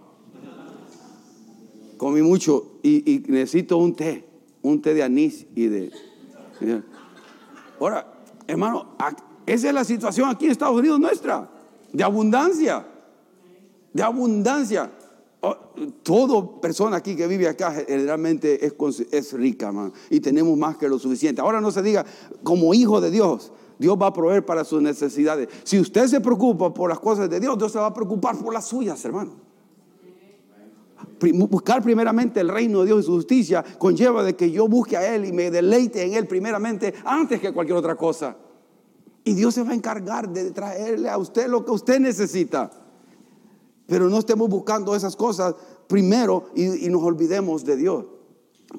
comí 1.97 2.21
mucho 2.21 2.79
y, 2.83 3.23
necesito 3.27 3.77
un 3.77 3.95
té, 3.95 4.23
un 4.61 4.81
té 4.81 4.93
de 4.93 5.03
anís 5.03 5.45
y 5.55 5.67
de... 5.67 5.91
Ahora, 7.79 8.05
hermano, 8.47 8.95
esa 9.45 9.67
es 9.67 9.73
la 9.73 9.83
situación 9.83 10.29
aquí 10.29 10.45
en 10.45 10.51
Estados 10.51 10.77
Unidos 10.77 10.99
nuestra, 10.99 11.49
de 11.93 12.03
abundancia, 12.03 12.85
de 13.93 14.03
abundancia. 14.03 14.91
Oh, 15.39 15.55
toda 16.01 16.59
persona 16.59 16.97
aquí 16.97 17.15
que 17.15 17.27
vive 17.27 17.47
acá 17.47 17.71
generalmente 17.71 18.65
es, 18.65 18.73
es 19.11 19.33
rica, 19.33 19.71
man, 19.71 19.93
y 20.09 20.19
tenemos 20.19 20.57
más 20.57 20.77
que 20.77 20.89
lo 20.89 20.97
suficiente. 20.97 21.41
Ahora 21.41 21.61
no 21.61 21.71
se 21.71 21.83
diga, 21.83 22.03
como 22.43 22.73
hijo 22.73 22.99
de 22.99 23.11
Dios, 23.11 23.51
Dios 23.77 23.95
va 24.01 24.07
a 24.07 24.13
proveer 24.13 24.43
para 24.43 24.63
sus 24.63 24.81
necesidades. 24.81 25.47
Si 25.63 25.79
usted 25.79 26.07
se 26.07 26.19
preocupa 26.19 26.73
por 26.73 26.89
las 26.89 26.99
cosas 26.99 27.29
de 27.29 27.39
Dios, 27.39 27.57
Dios 27.57 27.71
se 27.71 27.77
va 27.77 27.87
a 27.87 27.93
preocupar 27.93 28.35
por 28.37 28.51
las 28.51 28.65
suyas, 28.65 29.03
hermano 29.05 29.46
buscar 31.49 31.81
primeramente 31.81 32.39
el 32.39 32.49
reino 32.49 32.81
de 32.81 32.87
Dios 32.87 33.01
y 33.01 33.05
su 33.05 33.13
justicia 33.13 33.63
conlleva 33.77 34.23
de 34.23 34.35
que 34.35 34.51
yo 34.51 34.67
busque 34.67 34.97
a 34.97 35.15
Él 35.15 35.25
y 35.25 35.31
me 35.31 35.51
deleite 35.51 36.03
en 36.03 36.13
Él 36.13 36.27
primeramente 36.27 36.93
antes 37.05 37.39
que 37.39 37.51
cualquier 37.51 37.77
otra 37.77 37.95
cosa. 37.95 38.35
Y 39.23 39.33
Dios 39.33 39.53
se 39.53 39.63
va 39.63 39.71
a 39.71 39.75
encargar 39.75 40.29
de 40.29 40.51
traerle 40.51 41.09
a 41.09 41.17
usted 41.17 41.47
lo 41.47 41.65
que 41.65 41.71
usted 41.71 41.99
necesita. 41.99 42.71
Pero 43.85 44.09
no 44.09 44.19
estemos 44.19 44.49
buscando 44.49 44.95
esas 44.95 45.15
cosas 45.15 45.55
primero 45.87 46.49
y, 46.55 46.85
y 46.85 46.89
nos 46.89 47.03
olvidemos 47.03 47.65
de 47.65 47.75
Dios. 47.77 48.05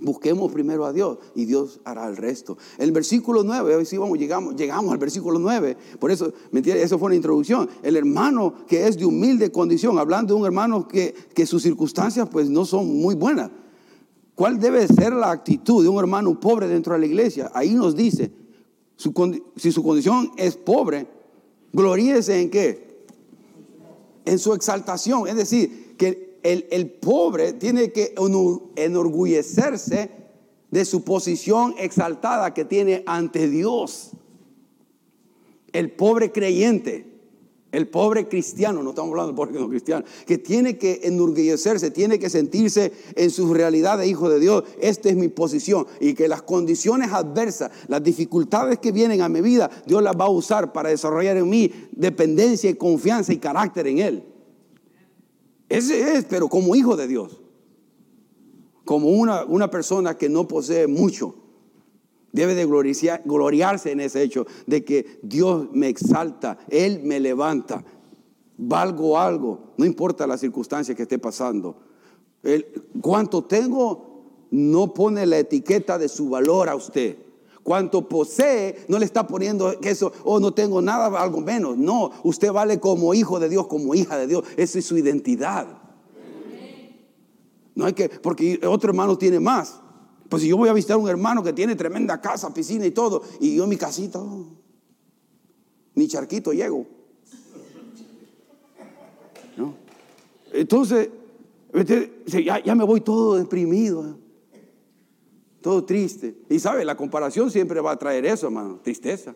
Busquemos 0.00 0.52
primero 0.52 0.84
a 0.84 0.92
Dios 0.92 1.18
y 1.34 1.46
Dios 1.46 1.80
hará 1.84 2.06
el 2.08 2.16
resto. 2.16 2.58
El 2.76 2.92
versículo 2.92 3.42
9, 3.42 3.74
hoy 3.74 3.86
sí 3.86 3.96
vamos, 3.96 4.18
llegamos, 4.18 4.54
llegamos 4.54 4.92
al 4.92 4.98
versículo 4.98 5.38
9. 5.38 5.76
Por 5.98 6.10
eso, 6.10 6.32
mentira, 6.50 6.76
eso 6.76 6.98
fue 6.98 7.06
una 7.06 7.16
introducción. 7.16 7.68
El 7.82 7.96
hermano 7.96 8.66
que 8.66 8.86
es 8.86 8.98
de 8.98 9.06
humilde 9.06 9.50
condición, 9.50 9.98
hablando 9.98 10.34
de 10.34 10.40
un 10.40 10.46
hermano 10.46 10.86
que, 10.86 11.14
que 11.34 11.46
sus 11.46 11.62
circunstancias 11.62 12.28
pues 12.30 12.50
no 12.50 12.66
son 12.66 13.00
muy 13.00 13.14
buenas. 13.14 13.50
¿Cuál 14.34 14.60
debe 14.60 14.86
ser 14.86 15.14
la 15.14 15.30
actitud 15.30 15.82
de 15.82 15.88
un 15.88 15.98
hermano 15.98 16.38
pobre 16.38 16.68
dentro 16.68 16.92
de 16.92 17.00
la 17.00 17.06
iglesia? 17.06 17.50
Ahí 17.54 17.74
nos 17.74 17.96
dice, 17.96 18.30
si 18.94 19.72
su 19.72 19.82
condición 19.82 20.32
es 20.36 20.56
pobre, 20.56 21.08
gloríese 21.72 22.40
en 22.40 22.50
qué? 22.50 23.06
En 24.26 24.38
su 24.38 24.52
exaltación. 24.52 25.26
Es 25.26 25.34
decir, 25.34 25.96
que 25.96 26.27
el, 26.42 26.90
pobre 26.90 27.52
tiene 27.52 27.92
que 27.92 28.14
enorgullecerse 28.76 30.10
de 30.70 30.84
su 30.84 31.02
posición 31.02 31.74
exaltada 31.78 32.54
que 32.54 32.64
tiene 32.64 33.02
ante 33.06 33.48
Dios. 33.48 34.12
El 35.72 35.92
pobre 35.92 36.32
creyente, 36.32 37.06
el 37.72 37.88
pobre 37.88 38.28
cristiano, 38.28 38.82
no 38.82 38.90
estamos 38.90 39.10
hablando 39.10 39.32
del 39.32 39.36
pobre 39.36 39.60
no 39.60 39.68
cristiano, 39.68 40.04
que 40.26 40.38
tiene 40.38 40.78
que 40.78 41.00
enorgullecerse, 41.04 41.90
tiene 41.90 42.18
que 42.18 42.30
sentirse 42.30 42.92
en 43.14 43.30
su 43.30 43.52
realidad 43.52 43.98
de 43.98 44.06
hijo 44.06 44.30
de 44.30 44.40
Dios. 44.40 44.64
Esta 44.80 45.10
es 45.10 45.16
mi 45.16 45.28
posición. 45.28 45.86
Y 46.00 46.14
que 46.14 46.28
las 46.28 46.42
condiciones 46.42 47.12
adversas, 47.12 47.70
las 47.88 48.02
dificultades 48.02 48.78
que 48.78 48.92
vienen 48.92 49.20
a 49.20 49.28
mi 49.28 49.40
vida, 49.40 49.70
Dios 49.86 50.02
las 50.02 50.16
va 50.16 50.26
a 50.26 50.30
usar 50.30 50.72
para 50.72 50.88
desarrollar 50.88 51.36
en 51.36 51.48
mí 51.48 51.70
dependencia 51.92 52.70
y 52.70 52.74
confianza 52.74 53.32
y 53.32 53.38
carácter 53.38 53.86
en 53.86 53.98
Él. 53.98 54.24
Ese 55.68 56.16
es, 56.16 56.24
pero 56.24 56.48
como 56.48 56.74
hijo 56.74 56.96
de 56.96 57.06
Dios. 57.06 57.40
Como 58.84 59.08
una, 59.08 59.44
una 59.44 59.70
persona 59.70 60.16
que 60.16 60.28
no 60.28 60.48
posee 60.48 60.86
mucho. 60.86 61.34
Debe 62.32 62.54
de 62.54 62.66
gloriarse 63.24 63.90
en 63.90 64.00
ese 64.00 64.22
hecho 64.22 64.46
de 64.66 64.84
que 64.84 65.18
Dios 65.22 65.68
me 65.72 65.88
exalta, 65.88 66.58
Él 66.68 67.00
me 67.02 67.20
levanta, 67.20 67.84
valgo 68.58 69.18
algo, 69.18 69.72
no 69.78 69.86
importa 69.86 70.26
la 70.26 70.36
circunstancia 70.36 70.94
que 70.94 71.02
esté 71.02 71.18
pasando. 71.18 71.78
El, 72.42 72.66
cuánto 73.00 73.44
tengo 73.44 74.46
no 74.50 74.92
pone 74.92 75.24
la 75.26 75.38
etiqueta 75.38 75.98
de 75.98 76.08
su 76.08 76.28
valor 76.28 76.68
a 76.68 76.76
usted. 76.76 77.16
Cuanto 77.68 78.08
posee, 78.08 78.86
no 78.88 78.98
le 78.98 79.04
está 79.04 79.26
poniendo 79.26 79.78
que 79.78 79.90
eso, 79.90 80.10
oh, 80.24 80.40
no 80.40 80.54
tengo 80.54 80.80
nada, 80.80 81.20
algo 81.20 81.42
menos. 81.42 81.76
No, 81.76 82.10
usted 82.22 82.50
vale 82.50 82.80
como 82.80 83.12
hijo 83.12 83.38
de 83.38 83.50
Dios, 83.50 83.66
como 83.66 83.94
hija 83.94 84.16
de 84.16 84.26
Dios. 84.26 84.42
Esa 84.56 84.78
es 84.78 84.86
su 84.86 84.96
identidad. 84.96 85.66
No 87.74 87.84
hay 87.84 87.92
que, 87.92 88.08
porque 88.08 88.58
otro 88.66 88.88
hermano 88.88 89.18
tiene 89.18 89.38
más. 89.38 89.80
Pues 90.30 90.40
si 90.42 90.48
yo 90.48 90.56
voy 90.56 90.70
a 90.70 90.72
visitar 90.72 90.94
a 90.94 90.98
un 90.98 91.10
hermano 91.10 91.42
que 91.42 91.52
tiene 91.52 91.76
tremenda 91.76 92.22
casa, 92.22 92.54
piscina 92.54 92.86
y 92.86 92.90
todo, 92.90 93.22
y 93.38 93.56
yo 93.56 93.66
mi 93.66 93.76
casita, 93.76 94.18
oh, 94.18 94.46
ni 95.94 96.08
charquito 96.08 96.54
llego. 96.54 96.86
Entonces, 100.54 101.10
ya, 102.42 102.64
ya, 102.64 102.74
me 102.74 102.84
voy 102.84 103.02
todo 103.02 103.36
deprimido, 103.36 104.16
todo 105.60 105.84
triste. 105.84 106.36
Y 106.48 106.58
sabe, 106.58 106.84
la 106.84 106.96
comparación 106.96 107.50
siempre 107.50 107.80
va 107.80 107.92
a 107.92 107.96
traer 107.96 108.26
eso, 108.26 108.46
hermano, 108.46 108.80
tristeza. 108.82 109.34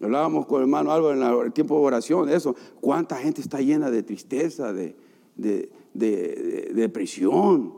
Hablábamos 0.00 0.46
con 0.46 0.60
hermano 0.60 0.92
Álvaro 0.92 1.14
en 1.14 1.46
el 1.46 1.52
tiempo 1.52 1.78
de 1.78 1.86
oración, 1.86 2.28
eso. 2.28 2.54
¿Cuánta 2.80 3.16
gente 3.16 3.40
está 3.40 3.60
llena 3.60 3.90
de 3.90 4.02
tristeza, 4.02 4.72
de, 4.72 4.94
de, 5.36 5.70
de, 5.94 6.72
depresión? 6.74 7.74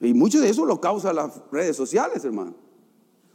Y 0.00 0.14
mucho 0.14 0.40
de 0.40 0.48
eso 0.48 0.64
lo 0.64 0.80
causa 0.80 1.12
las 1.12 1.42
redes 1.52 1.76
sociales, 1.76 2.24
hermano. 2.24 2.54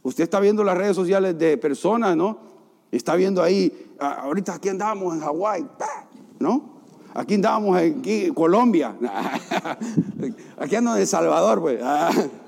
Usted 0.02 0.24
está 0.24 0.40
viendo 0.40 0.64
las 0.64 0.76
redes 0.76 0.96
sociales 0.96 1.38
de 1.38 1.56
personas, 1.58 2.16
¿no? 2.16 2.38
Está 2.90 3.14
viendo 3.14 3.42
ahí, 3.42 3.72
ahorita 3.98 4.54
aquí 4.54 4.68
andamos 4.68 5.14
en 5.14 5.20
Hawái, 5.20 5.66
¿no? 6.40 6.76
Aquí 7.14 7.34
andábamos 7.34 7.80
en 7.80 8.34
Colombia. 8.34 8.94
Aquí 10.58 10.76
ando 10.76 10.94
en 10.94 11.00
El 11.00 11.06
Salvador, 11.06 11.60
pues. 11.60 11.80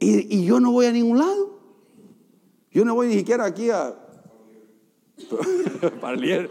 Y, 0.00 0.44
yo 0.44 0.58
no 0.60 0.72
voy 0.72 0.86
a 0.86 0.92
ningún 0.92 1.18
lado. 1.18 1.60
Yo 2.72 2.84
no 2.84 2.94
voy 2.94 3.08
ni 3.08 3.14
siquiera 3.14 3.44
aquí 3.44 3.70
a. 3.70 3.94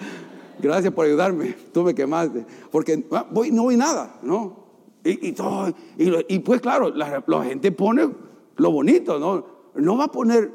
Gracias 0.62 0.94
por 0.94 1.06
ayudarme. 1.06 1.56
Tú 1.74 1.84
me 1.84 1.96
quemaste. 1.96 2.46
Porque 2.72 3.06
ah, 3.12 3.26
voy, 3.30 3.52
no 3.52 3.64
voy 3.64 3.76
nada, 3.76 4.20
¿no? 4.22 4.60
Y, 5.04 5.32
todo, 5.32 5.74
y, 5.98 6.40
pues 6.40 6.62
claro, 6.62 6.94
la, 6.94 7.24
la, 7.26 7.44
gente 7.46 7.72
pone 7.72 8.10
lo 8.58 8.72
bonito, 8.72 9.18
¿no? 9.18 9.46
No 9.74 9.98
va 9.98 10.04
a 10.06 10.12
poner 10.12 10.52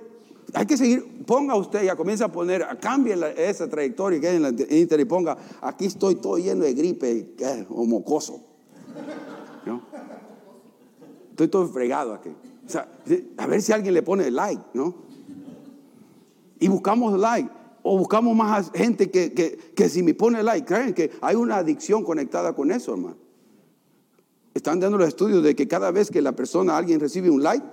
hay 0.53 0.67
que 0.67 0.77
seguir, 0.77 1.25
ponga 1.27 1.57
usted, 1.57 1.83
ya 1.83 1.97
comienza 1.97 2.27
a 2.27 2.33
poner, 2.33 2.65
cambie 2.81 3.17
esa 3.37 3.69
trayectoria 3.69 4.21
que 4.21 4.29
hay 4.29 4.37
en 4.37 4.43
la 4.43 4.49
Inter 4.51 5.01
y 5.01 5.05
ponga, 5.05 5.37
aquí 5.61 5.87
estoy 5.87 6.17
todo 6.17 6.37
lleno 6.37 6.65
de 6.65 6.75
gripe 6.75 7.35
o 7.71 7.85
mocoso. 7.85 8.41
Estoy 11.31 11.49
todo 11.49 11.67
fregado 11.67 12.15
aquí. 12.15 12.31
A 13.37 13.47
ver 13.47 13.63
si 13.63 13.73
alguien 13.73 13.95
le 13.95 14.03
pone 14.03 14.31
like, 14.31 14.63
¿no? 14.75 14.95
Y 16.59 16.69
buscamos 16.69 17.19
like. 17.19 17.51
O 17.83 17.99
buscamos 17.99 18.35
más 18.35 18.71
gente 18.75 19.11
que, 19.11 19.35
que, 19.35 19.59
que 19.75 19.89
si 19.91 20.03
me 20.03 20.15
pone 20.15 20.43
like, 20.43 20.67
creen 20.67 20.95
que 20.95 21.11
hay 21.21 21.37
una 21.37 21.57
adicción 21.57 22.03
conectada 22.03 22.55
con 22.55 22.71
eso, 22.71 22.93
hermano. 22.93 23.17
Están 24.55 24.81
dando 24.81 24.97
los 24.97 25.09
estudios 25.09 25.43
de 25.43 25.55
que 25.55 25.69
cada 25.69 25.91
vez 25.91 26.11
que 26.11 26.23
la 26.23 26.33
persona, 26.33 26.77
alguien 26.77 27.01
recibe 27.01 27.29
un 27.29 27.43
like, 27.43 27.67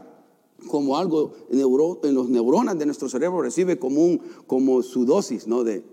como 0.68 0.98
algo 0.98 1.34
en, 1.50 2.14
los 2.14 2.30
neuronas 2.30 2.78
de 2.78 2.86
nuestro 2.86 3.10
cerebro 3.10 3.42
recibe 3.42 3.80
como, 3.80 4.04
un, 4.04 4.18
como 4.48 4.82
su 4.82 5.06
dosis, 5.06 5.48
¿no? 5.48 5.64
De 5.64 5.84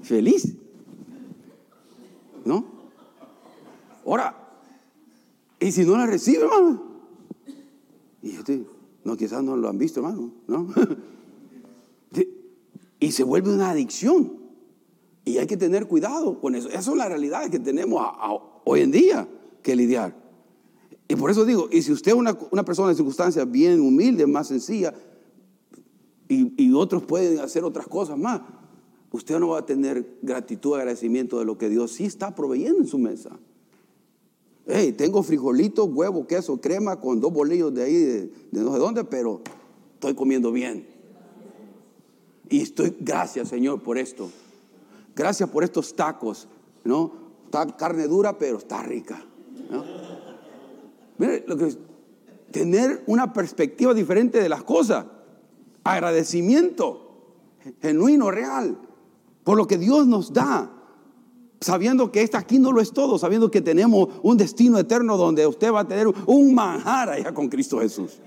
feliz. 0.00 0.54
¿No? 2.44 2.64
Ahora, 4.06 4.45
y 5.60 5.72
si 5.72 5.84
no 5.84 5.96
la 5.96 6.06
recibe, 6.06 6.44
hermano, 6.44 6.82
y 8.22 8.30
este, 8.30 8.66
no, 9.04 9.16
quizás 9.16 9.42
no 9.42 9.56
lo 9.56 9.68
han 9.68 9.78
visto, 9.78 10.00
hermano, 10.00 10.32
¿no? 10.48 10.68
y 13.00 13.12
se 13.12 13.22
vuelve 13.22 13.54
una 13.54 13.70
adicción. 13.70 14.32
Y 15.24 15.38
hay 15.38 15.46
que 15.46 15.56
tener 15.56 15.86
cuidado 15.86 16.40
con 16.40 16.54
eso. 16.54 16.68
Esas 16.68 16.84
son 16.84 16.98
las 16.98 17.08
realidades 17.08 17.50
que 17.50 17.58
tenemos 17.58 18.00
hoy 18.64 18.80
en 18.80 18.90
día 18.90 19.28
que 19.62 19.74
lidiar. 19.74 20.14
Y 21.08 21.16
por 21.16 21.30
eso 21.30 21.44
digo, 21.44 21.68
y 21.70 21.82
si 21.82 21.92
usted 21.92 22.12
es 22.12 22.16
una, 22.16 22.36
una 22.50 22.64
persona 22.64 22.88
de 22.88 22.94
circunstancias 22.94 23.48
bien 23.50 23.80
humilde, 23.80 24.26
más 24.26 24.48
sencilla, 24.48 24.92
y, 26.28 26.52
y, 26.60 26.72
otros 26.72 27.04
pueden 27.04 27.38
hacer 27.38 27.62
otras 27.62 27.86
cosas 27.86 28.18
más, 28.18 28.40
usted 29.12 29.38
no 29.38 29.48
va 29.48 29.60
a 29.60 29.66
tener 29.66 30.18
gratitud, 30.22 30.74
agradecimiento 30.74 31.38
de 31.38 31.44
lo 31.44 31.56
que 31.56 31.68
Dios 31.68 31.92
sí 31.92 32.04
está 32.04 32.34
proveyendo 32.34 32.80
en 32.80 32.88
su 32.88 32.98
mesa. 32.98 33.38
Hey, 34.66 34.92
tengo 34.92 35.22
frijolitos, 35.22 35.88
huevo, 35.88 36.26
queso, 36.26 36.60
crema 36.60 37.00
con 37.00 37.20
dos 37.20 37.32
bolillos 37.32 37.72
de 37.72 37.84
ahí, 37.84 37.94
de, 37.94 38.30
no 38.62 38.72
sé 38.72 38.78
dónde, 38.78 39.04
pero 39.04 39.40
estoy 39.94 40.14
comiendo 40.14 40.50
bien. 40.50 40.88
Y 42.48 42.62
estoy, 42.62 42.96
gracias 42.98 43.48
Señor 43.48 43.82
por 43.82 43.96
esto. 43.96 44.28
Gracias 45.14 45.48
por 45.48 45.64
estos 45.64 45.94
tacos, 45.94 46.48
¿no? 46.84 47.12
Está 47.44 47.76
carne 47.76 48.08
dura, 48.08 48.36
pero 48.38 48.58
está 48.58 48.82
rica. 48.82 49.24
¿no? 49.70 49.84
Mire, 51.18 51.44
lo 51.46 51.56
que 51.56 51.76
tener 52.50 53.02
una 53.06 53.32
perspectiva 53.32 53.94
diferente 53.94 54.40
de 54.40 54.48
las 54.48 54.62
cosas. 54.62 55.06
Agradecimiento 55.84 57.06
genuino, 57.80 58.30
real, 58.30 58.78
por 59.44 59.56
lo 59.56 59.66
que 59.66 59.78
Dios 59.78 60.06
nos 60.06 60.32
da. 60.32 60.72
Sabiendo 61.60 62.12
que 62.12 62.22
esta 62.22 62.38
aquí 62.38 62.58
no 62.58 62.70
lo 62.70 62.80
es 62.80 62.92
todo, 62.92 63.18
sabiendo 63.18 63.50
que 63.50 63.62
tenemos 63.62 64.08
un 64.22 64.36
destino 64.36 64.78
eterno 64.78 65.16
donde 65.16 65.46
usted 65.46 65.72
va 65.72 65.80
a 65.80 65.88
tener 65.88 66.06
un 66.26 66.54
manjar 66.54 67.08
allá 67.08 67.32
con 67.32 67.48
Cristo 67.48 67.80
Jesús. 67.80 68.18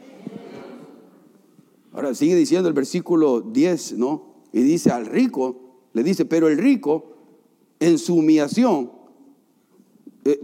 Ahora 1.93 2.13
sigue 2.15 2.35
diciendo 2.35 2.67
el 2.67 2.73
versículo 2.73 3.41
10, 3.41 3.97
¿no? 3.97 4.29
Y 4.51 4.61
dice 4.61 4.91
al 4.91 5.05
rico, 5.05 5.57
le 5.93 6.03
dice, 6.03 6.25
pero 6.25 6.47
el 6.47 6.57
rico 6.57 7.13
en 7.79 7.97
su 7.97 8.15
humillación, 8.15 8.91
eh, 10.25 10.39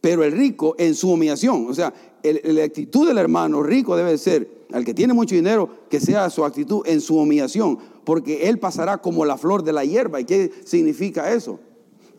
pero 0.00 0.22
el 0.24 0.32
rico 0.32 0.74
en 0.78 0.94
su 0.94 1.10
humillación. 1.10 1.66
O 1.68 1.74
sea, 1.74 1.92
la 2.22 2.64
actitud 2.64 3.06
del 3.06 3.18
hermano 3.18 3.62
rico 3.62 3.96
debe 3.96 4.16
ser, 4.18 4.66
al 4.72 4.84
que 4.84 4.94
tiene 4.94 5.12
mucho 5.12 5.34
dinero, 5.34 5.68
que 5.88 6.00
sea 6.00 6.30
su 6.30 6.44
actitud 6.44 6.82
en 6.86 7.00
su 7.00 7.16
humillación, 7.16 7.78
porque 8.04 8.48
él 8.48 8.58
pasará 8.58 8.98
como 8.98 9.24
la 9.24 9.36
flor 9.36 9.62
de 9.64 9.72
la 9.72 9.84
hierba. 9.84 10.20
¿Y 10.20 10.24
qué 10.24 10.50
significa 10.64 11.32
eso? 11.32 11.60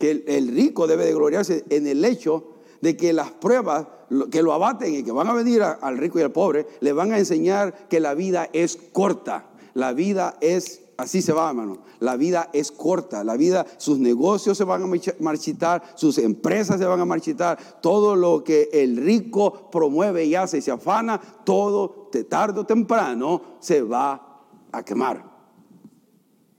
Que 0.00 0.24
el, 0.26 0.48
rico 0.48 0.88
debe 0.88 1.04
de 1.04 1.14
gloriarse 1.14 1.64
en 1.70 1.86
el 1.86 2.04
hecho 2.04 2.54
de 2.80 2.96
que 2.96 3.12
las 3.12 3.30
pruebas 3.30 3.86
que 4.32 4.42
lo 4.42 4.52
abaten 4.52 4.92
y 4.92 5.04
que 5.04 5.12
van 5.12 5.28
a 5.28 5.34
venir 5.34 5.62
al 5.62 5.98
rico 5.98 6.18
y 6.18 6.22
al 6.22 6.32
pobre, 6.32 6.66
le 6.80 6.92
van 6.92 7.12
a 7.12 7.18
enseñar 7.18 7.86
que 7.88 8.00
la 8.00 8.14
vida 8.14 8.48
es 8.52 8.76
corta, 8.92 9.50
la 9.74 9.92
vida 9.92 10.36
es 10.40 10.80
Así 11.00 11.22
se 11.22 11.32
va, 11.32 11.48
hermano. 11.48 11.78
La 12.00 12.16
vida 12.16 12.50
es 12.52 12.70
corta. 12.70 13.24
La 13.24 13.36
vida, 13.36 13.64
sus 13.78 13.98
negocios 13.98 14.58
se 14.58 14.64
van 14.64 14.82
a 14.82 14.86
marchitar, 15.20 15.82
sus 15.94 16.18
empresas 16.18 16.78
se 16.78 16.84
van 16.84 17.00
a 17.00 17.06
marchitar. 17.06 17.58
Todo 17.80 18.14
lo 18.14 18.44
que 18.44 18.68
el 18.70 18.98
rico 18.98 19.70
promueve 19.70 20.26
y 20.26 20.34
hace 20.34 20.58
y 20.58 20.60
se 20.60 20.70
afana, 20.70 21.18
todo, 21.18 22.10
de 22.12 22.24
tarde 22.24 22.60
o 22.60 22.66
temprano, 22.66 23.40
se 23.60 23.80
va 23.80 24.42
a 24.70 24.82
quemar. 24.82 25.24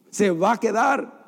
Se 0.10 0.32
va 0.32 0.54
a 0.54 0.60
quedar 0.60 1.21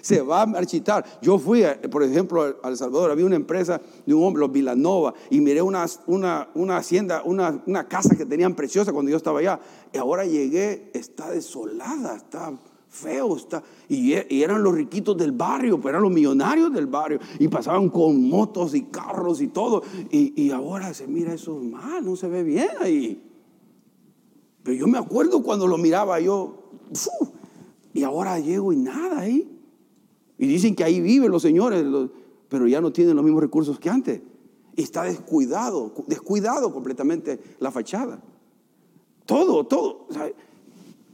se 0.00 0.20
va 0.22 0.42
a 0.42 0.46
marchitar. 0.46 1.04
Yo 1.22 1.38
fui, 1.38 1.62
eh, 1.62 1.74
por 1.90 2.02
ejemplo, 2.02 2.56
a 2.62 2.68
El 2.68 2.76
Salvador, 2.76 3.10
había 3.10 3.26
una 3.26 3.36
empresa 3.36 3.80
de 4.06 4.14
un 4.14 4.24
hombre, 4.24 4.40
los 4.40 4.52
Vilanova, 4.52 5.14
y 5.30 5.40
miré 5.40 5.62
una, 5.62 5.86
una, 6.06 6.48
una 6.54 6.76
hacienda, 6.76 7.22
una, 7.24 7.62
una, 7.66 7.88
casa 7.88 8.16
que 8.16 8.26
tenían 8.26 8.54
preciosa 8.54 8.92
cuando 8.92 9.10
yo 9.10 9.16
estaba 9.16 9.40
allá. 9.40 9.60
Y 9.92 9.98
ahora 9.98 10.24
llegué, 10.24 10.90
está 10.94 11.30
desolada, 11.30 12.16
está 12.16 12.52
feo, 12.88 13.36
está, 13.36 13.62
y, 13.88 14.14
y 14.34 14.42
eran 14.42 14.62
los 14.62 14.74
riquitos 14.74 15.16
del 15.16 15.32
barrio, 15.32 15.76
pero 15.78 15.90
eran 15.90 16.02
los 16.02 16.12
millonarios 16.12 16.72
del 16.72 16.86
barrio, 16.86 17.18
y 17.38 17.48
pasaban 17.48 17.90
con 17.90 18.28
motos 18.28 18.74
y 18.74 18.84
carros 18.84 19.40
y 19.40 19.48
todo. 19.48 19.82
Y, 20.10 20.40
y 20.42 20.50
ahora 20.50 20.94
se 20.94 21.06
mira 21.06 21.34
eso 21.34 21.56
mal, 21.56 22.04
no 22.04 22.16
se 22.16 22.28
ve 22.28 22.42
bien 22.42 22.70
ahí. 22.80 23.24
Pero 24.62 24.76
yo 24.76 24.86
me 24.86 24.98
acuerdo 24.98 25.42
cuando 25.42 25.66
lo 25.66 25.78
miraba 25.78 26.20
yo, 26.20 26.72
y 27.92 28.02
ahora 28.02 28.38
llego 28.38 28.72
y 28.72 28.76
nada 28.76 29.20
ahí. 29.20 29.57
Y 30.38 30.46
dicen 30.46 30.74
que 30.74 30.84
ahí 30.84 31.00
viven 31.00 31.30
los 31.30 31.42
señores, 31.42 31.84
pero 32.48 32.66
ya 32.66 32.80
no 32.80 32.92
tienen 32.92 33.16
los 33.16 33.24
mismos 33.24 33.42
recursos 33.42 33.78
que 33.78 33.90
antes. 33.90 34.20
Está 34.76 35.02
descuidado, 35.02 35.92
descuidado 36.06 36.72
completamente 36.72 37.40
la 37.58 37.72
fachada. 37.72 38.22
Todo, 39.26 39.66
todo. 39.66 40.06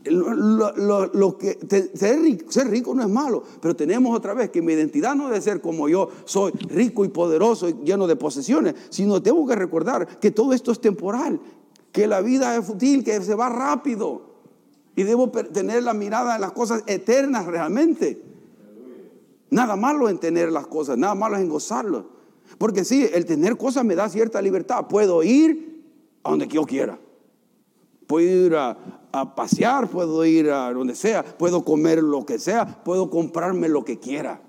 lo, 0.05 1.39
que, 1.39 1.59
ser, 1.95 2.21
rico, 2.21 2.53
ser, 2.53 2.69
rico, 2.69 2.95
no 2.95 3.03
es 3.03 3.09
malo, 3.09 3.43
pero 3.61 3.75
tenemos 3.75 4.15
otra 4.15 4.35
vez 4.35 4.51
que 4.51 4.61
mi 4.61 4.75
identidad 4.75 5.15
no 5.15 5.29
debe 5.29 5.41
ser 5.41 5.63
como 5.63 5.89
yo 5.89 6.11
soy 6.27 6.53
rico 6.53 7.07
y 7.07 7.09
poderoso 7.09 7.71
y 7.71 7.73
lleno 7.85 8.07
de 8.07 8.17
posesiones, 8.17 8.75
sino 8.91 9.23
tengo 9.23 9.47
que 9.47 9.57
recordar 9.57 10.21
que 10.21 10.31
todo 10.31 10.53
esto 10.53 10.71
es 10.71 10.81
temporal, 10.81 11.41
que 11.91 12.07
la 12.07 12.21
vida 12.21 12.55
es 12.55 12.67
fútil, 12.67 13.03
que 13.03 13.21
se 13.23 13.35
va 13.35 13.49
rápido 13.49 14.35
y 14.95 15.03
debo 15.03 15.31
tener 15.31 15.83
la 15.83 15.95
mirada 15.95 16.35
en 16.35 16.43
las 16.43 16.53
cosas 16.53 16.85
eternas 16.87 17.47
realmente. 17.47 18.34
Nada 19.55 19.77
malo 19.77 20.09
en 20.09 20.19
tener 20.19 20.51
las 20.51 20.67
cosas, 20.67 20.99
nada 20.99 21.15
malo 21.15 21.37
en 21.37 21.49
gozarlo. 21.49 22.07
Porque 22.59 22.85
sí, 22.85 23.09
el 23.15 23.25
tener 23.25 23.57
cosas 23.57 23.85
me 23.85 23.95
da 23.95 24.09
cierta 24.09 24.43
libertad. 24.43 24.89
Puedo 24.89 25.23
ir 25.23 25.85
a 26.25 26.31
donde 26.31 26.49
yo 26.49 26.65
quiera. 26.65 26.99
Puedo 28.09 28.47
ir 28.47 28.57
a, 28.57 28.77
pasear, 29.37 29.89
puedo 29.89 30.25
ir 30.25 30.51
a 30.51 30.73
donde 30.73 30.97
sea, 30.97 31.23
puedo 31.23 31.65
comer 31.65 32.03
lo 32.03 32.27
que 32.27 32.41
sea, 32.41 32.83
puedo 32.83 33.11
comprarme 33.11 33.69
lo 33.69 33.85
que 33.85 34.01
quiera. 34.01 34.43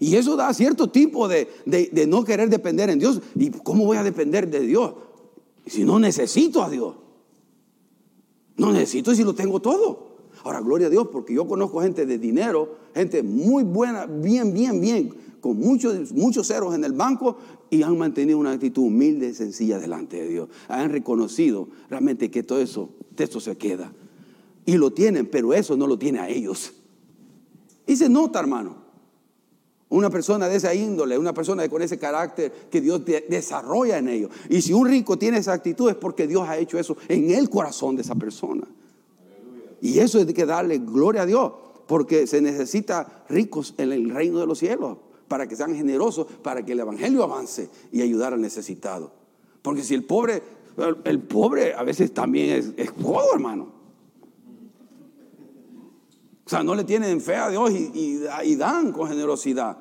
Y 0.00 0.16
eso 0.16 0.36
da 0.36 0.54
cierto 0.54 0.88
tipo 0.88 1.28
de, 1.28 1.46
de, 1.66 2.06
no 2.06 2.24
querer 2.24 2.48
depender 2.48 2.88
en 2.88 2.98
Dios. 2.98 3.20
¿Y 3.34 3.50
cómo 3.50 3.84
voy 3.84 3.98
a 3.98 4.02
depender 4.02 4.48
de 4.48 4.60
Dios? 4.60 4.94
Si 5.66 5.84
no 5.84 6.00
necesito 6.00 6.62
a 6.62 6.70
Dios. 6.70 6.94
No 8.56 8.72
necesito 8.72 9.14
si 9.14 9.22
lo 9.22 9.34
tengo 9.34 9.60
todo. 9.60 10.05
Ahora, 10.46 10.60
gloria 10.60 10.86
a 10.86 10.90
Dios, 10.90 11.08
porque 11.10 11.34
yo 11.34 11.44
conozco 11.44 11.80
gente 11.80 12.06
de 12.06 12.18
dinero, 12.18 12.76
gente 12.94 13.24
muy 13.24 13.64
buena, 13.64 14.06
bien, 14.06 14.54
bien, 14.54 14.80
bien, 14.80 15.12
con 15.40 15.58
muchos, 15.58 16.12
muchos 16.12 16.46
ceros 16.46 16.72
en 16.72 16.84
el 16.84 16.92
banco 16.92 17.36
y 17.68 17.82
han 17.82 17.98
mantenido 17.98 18.38
una 18.38 18.52
actitud 18.52 18.84
humilde 18.84 19.30
y 19.30 19.34
sencilla 19.34 19.80
delante 19.80 20.22
de 20.22 20.28
Dios. 20.28 20.48
Han 20.68 20.90
reconocido 20.90 21.66
realmente 21.90 22.30
que 22.30 22.44
todo 22.44 22.60
eso, 22.60 22.90
esto 23.18 23.40
se 23.40 23.56
queda. 23.56 23.92
Y 24.64 24.76
lo 24.76 24.92
tienen, 24.92 25.26
pero 25.26 25.52
eso 25.52 25.76
no 25.76 25.88
lo 25.88 25.98
tiene 25.98 26.20
a 26.20 26.28
ellos. 26.28 26.74
Y 27.84 27.96
se 27.96 28.08
nota, 28.08 28.38
hermano. 28.38 28.76
Una 29.88 30.10
persona 30.10 30.48
de 30.48 30.54
esa 30.54 30.72
índole, 30.72 31.18
una 31.18 31.34
persona 31.34 31.68
con 31.68 31.82
ese 31.82 31.98
carácter 31.98 32.52
que 32.70 32.80
Dios 32.80 33.02
desarrolla 33.04 33.98
en 33.98 34.08
ellos. 34.08 34.30
Y 34.48 34.62
si 34.62 34.72
un 34.72 34.86
rico 34.86 35.18
tiene 35.18 35.38
esa 35.38 35.54
actitud 35.54 35.90
es 35.90 35.96
porque 35.96 36.28
Dios 36.28 36.48
ha 36.48 36.56
hecho 36.56 36.78
eso 36.78 36.96
en 37.08 37.32
el 37.32 37.50
corazón 37.50 37.96
de 37.96 38.02
esa 38.02 38.14
persona. 38.14 38.64
Y 39.80 39.98
eso 39.98 40.18
es 40.18 40.26
que 40.32 40.46
darle 40.46 40.78
gloria 40.78 41.22
a 41.22 41.26
Dios, 41.26 41.52
porque 41.86 42.26
se 42.26 42.40
necesita 42.40 43.24
ricos 43.28 43.74
en 43.78 43.92
el 43.92 44.10
reino 44.10 44.40
de 44.40 44.46
los 44.46 44.58
cielos 44.58 44.98
para 45.28 45.46
que 45.46 45.56
sean 45.56 45.74
generosos, 45.74 46.26
para 46.42 46.64
que 46.64 46.72
el 46.72 46.80
Evangelio 46.80 47.22
avance 47.22 47.68
y 47.92 48.02
ayudar 48.02 48.32
al 48.32 48.40
necesitado. 48.40 49.12
Porque 49.62 49.82
si 49.82 49.94
el 49.94 50.04
pobre, 50.04 50.42
el 51.04 51.20
pobre 51.20 51.74
a 51.74 51.82
veces 51.82 52.12
también 52.14 52.50
es, 52.50 52.72
es 52.76 52.90
hermano. 53.34 53.74
O 56.44 56.48
sea, 56.48 56.62
no 56.62 56.76
le 56.76 56.84
tienen 56.84 57.20
fe 57.20 57.34
a 57.34 57.50
Dios 57.50 57.72
y, 57.72 58.54
dan 58.54 58.92
con 58.92 59.08
generosidad. 59.08 59.78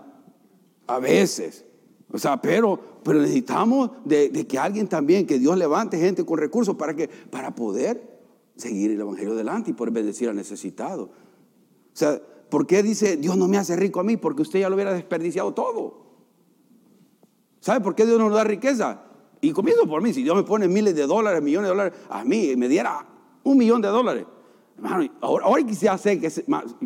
A 0.87 0.99
veces. 0.99 1.63
O 2.11 2.17
sea, 2.17 2.41
pero, 2.41 2.79
pero 3.03 3.19
necesitamos 3.19 3.91
de, 4.03 4.31
que 4.47 4.57
alguien 4.57 4.87
también, 4.87 5.27
que 5.27 5.37
Dios 5.37 5.57
levante 5.57 5.99
gente 5.99 6.25
con 6.25 6.39
recursos 6.39 6.75
para, 6.75 6.95
que, 6.95 7.07
para 7.07 7.53
poder 7.53 8.14
seguir 8.55 8.91
el 8.91 9.01
Evangelio 9.01 9.33
adelante 9.33 9.71
y 9.71 9.73
poder 9.73 9.93
bendecir 9.93 10.29
al 10.29 10.35
necesitado. 10.35 11.03
O 11.03 11.11
sea, 11.97 12.21
¿Por 12.49 12.67
qué 12.67 12.83
dice 12.83 13.17
Dios 13.17 13.37
no 13.37 13.47
me 13.47 13.57
hace 13.57 13.75
rico 13.75 13.99
a 13.99 14.03
mí? 14.03 14.17
Porque 14.17 14.41
usted 14.41 14.59
ya 14.59 14.69
lo 14.69 14.75
hubiera 14.75 14.93
desperdiciado 14.93 15.53
todo. 15.53 16.05
¿Sabe 17.59 17.81
por 17.81 17.95
qué 17.95 18.05
Dios 18.05 18.19
no 18.19 18.29
nos 18.29 18.37
da 18.37 18.43
riqueza? 18.43 19.01
Y 19.41 19.51
comienzo 19.51 19.87
por 19.87 20.01
mí, 20.01 20.13
si 20.13 20.23
Dios 20.23 20.35
me 20.35 20.43
pone 20.43 20.67
miles 20.67 20.95
de 20.95 21.07
dólares, 21.07 21.41
millones 21.41 21.69
de 21.69 21.75
dólares, 21.75 21.99
a 22.09 22.23
mí 22.23 22.55
me 22.55 22.67
diera 22.67 23.05
un 23.43 23.57
millón 23.57 23.81
de 23.81 23.87
dólares. 23.89 24.25
ahora, 25.21 25.47
hoy 25.47 25.65
quizás 25.65 25.99
sé 26.01 26.19
que 26.19 26.31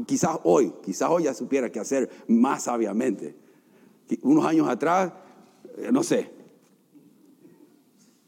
quizás 0.05 0.39
hoy, 0.43 0.73
quizás 0.84 1.10
hoy 1.10 1.23
ya 1.23 1.34
supiera 1.34 1.71
qué 1.71 1.79
hacer 1.79 2.10
más 2.27 2.63
sabiamente. 2.63 3.36
Unos 4.23 4.45
años 4.45 4.67
atrás, 4.67 5.13
eh, 5.77 5.89
no 5.91 6.01
sé, 6.01 6.32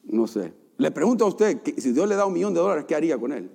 no 0.03 0.27
sé. 0.27 0.53
Le 0.81 0.89
pregunto 0.89 1.25
a 1.25 1.27
usted, 1.27 1.61
si 1.77 1.91
Dios 1.91 2.09
le 2.09 2.15
da 2.15 2.25
un 2.25 2.33
millón 2.33 2.55
de 2.55 2.59
dólares, 2.59 2.85
¿qué 2.87 2.95
haría 2.95 3.15
con 3.15 3.31
él? 3.31 3.51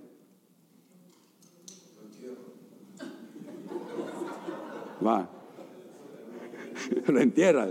Va. 5.04 5.28
Lo 7.08 7.20
entierra. 7.20 7.66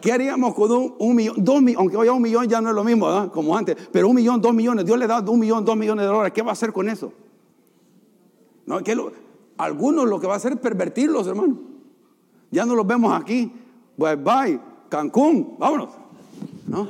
¿Qué 0.00 0.12
haríamos 0.12 0.54
con 0.54 0.94
un, 0.96 1.16
millón, 1.16 1.42
dos? 1.44 1.60
Aunque 1.76 1.96
hoy 1.96 2.08
un 2.08 2.22
millón 2.22 2.46
ya 2.46 2.60
no 2.60 2.68
es 2.68 2.74
lo 2.76 2.84
mismo, 2.84 3.32
como 3.32 3.56
antes, 3.56 3.76
pero 3.90 4.08
un 4.08 4.14
millón, 4.14 4.40
dos 4.40 4.54
millones, 4.54 4.86
Dios 4.86 4.96
le 4.96 5.08
da 5.08 5.18
un 5.18 5.40
millón, 5.40 5.64
dos 5.64 5.76
millones 5.76 6.04
de 6.04 6.08
dólares, 6.08 6.32
¿qué 6.32 6.42
va 6.42 6.50
a 6.50 6.52
hacer 6.52 6.72
con 6.72 6.88
eso? 6.88 7.12
¿No? 8.64 8.78
algunos 9.56 10.08
lo 10.08 10.20
que 10.20 10.28
va 10.28 10.34
a 10.34 10.36
hacer 10.36 10.52
es 10.52 10.60
pervertirlos, 10.60 11.26
hermano. 11.26 11.58
Ya 12.52 12.64
no 12.64 12.76
los 12.76 12.86
vemos 12.86 13.12
aquí. 13.20 13.52
Bye 13.96 14.14
bye, 14.14 14.60
Cancún, 14.88 15.56
vámonos. 15.58 15.88
¿No? 16.68 16.86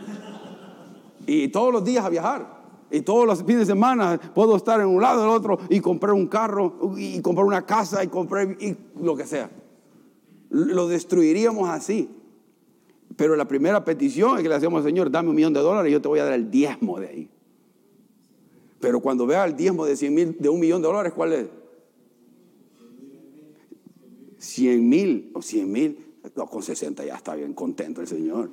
Y 1.28 1.48
todos 1.48 1.70
los 1.70 1.84
días 1.84 2.06
a 2.06 2.08
viajar. 2.08 2.58
Y 2.90 3.02
todos 3.02 3.26
los 3.26 3.44
fines 3.44 3.60
de 3.60 3.66
semana 3.66 4.18
puedo 4.34 4.56
estar 4.56 4.80
en 4.80 4.86
un 4.86 5.02
lado 5.02 5.20
del 5.20 5.30
otro 5.30 5.58
y 5.68 5.78
comprar 5.78 6.14
un 6.14 6.26
carro 6.26 6.94
y 6.96 7.20
comprar 7.20 7.44
una 7.44 7.66
casa 7.66 8.02
y 8.02 8.08
comprar 8.08 8.56
y 8.58 8.74
lo 8.98 9.14
que 9.14 9.26
sea. 9.26 9.50
Lo 10.48 10.88
destruiríamos 10.88 11.68
así. 11.68 12.08
Pero 13.14 13.36
la 13.36 13.46
primera 13.46 13.84
petición 13.84 14.38
es 14.38 14.42
que 14.42 14.48
le 14.48 14.54
hacemos 14.54 14.78
al 14.78 14.84
Señor, 14.84 15.10
dame 15.10 15.28
un 15.28 15.36
millón 15.36 15.52
de 15.52 15.60
dólares 15.60 15.90
y 15.90 15.92
yo 15.92 16.00
te 16.00 16.08
voy 16.08 16.18
a 16.20 16.24
dar 16.24 16.32
el 16.32 16.50
diezmo 16.50 16.98
de 16.98 17.08
ahí. 17.08 17.30
Pero 18.80 19.00
cuando 19.00 19.26
vea 19.26 19.44
el 19.44 19.54
diezmo 19.54 19.84
de, 19.84 19.96
100 19.96 20.14
mil, 20.14 20.36
de 20.38 20.48
un 20.48 20.58
millón 20.58 20.80
de 20.80 20.88
dólares, 20.88 21.12
¿cuál 21.14 21.34
es? 21.34 21.46
100 24.38 24.88
mil 24.88 25.30
o 25.34 25.42
100 25.42 25.70
mil. 25.70 26.06
con 26.48 26.62
60 26.62 27.04
ya 27.04 27.16
está 27.16 27.34
bien 27.34 27.52
contento 27.52 28.00
el 28.00 28.06
Señor. 28.06 28.48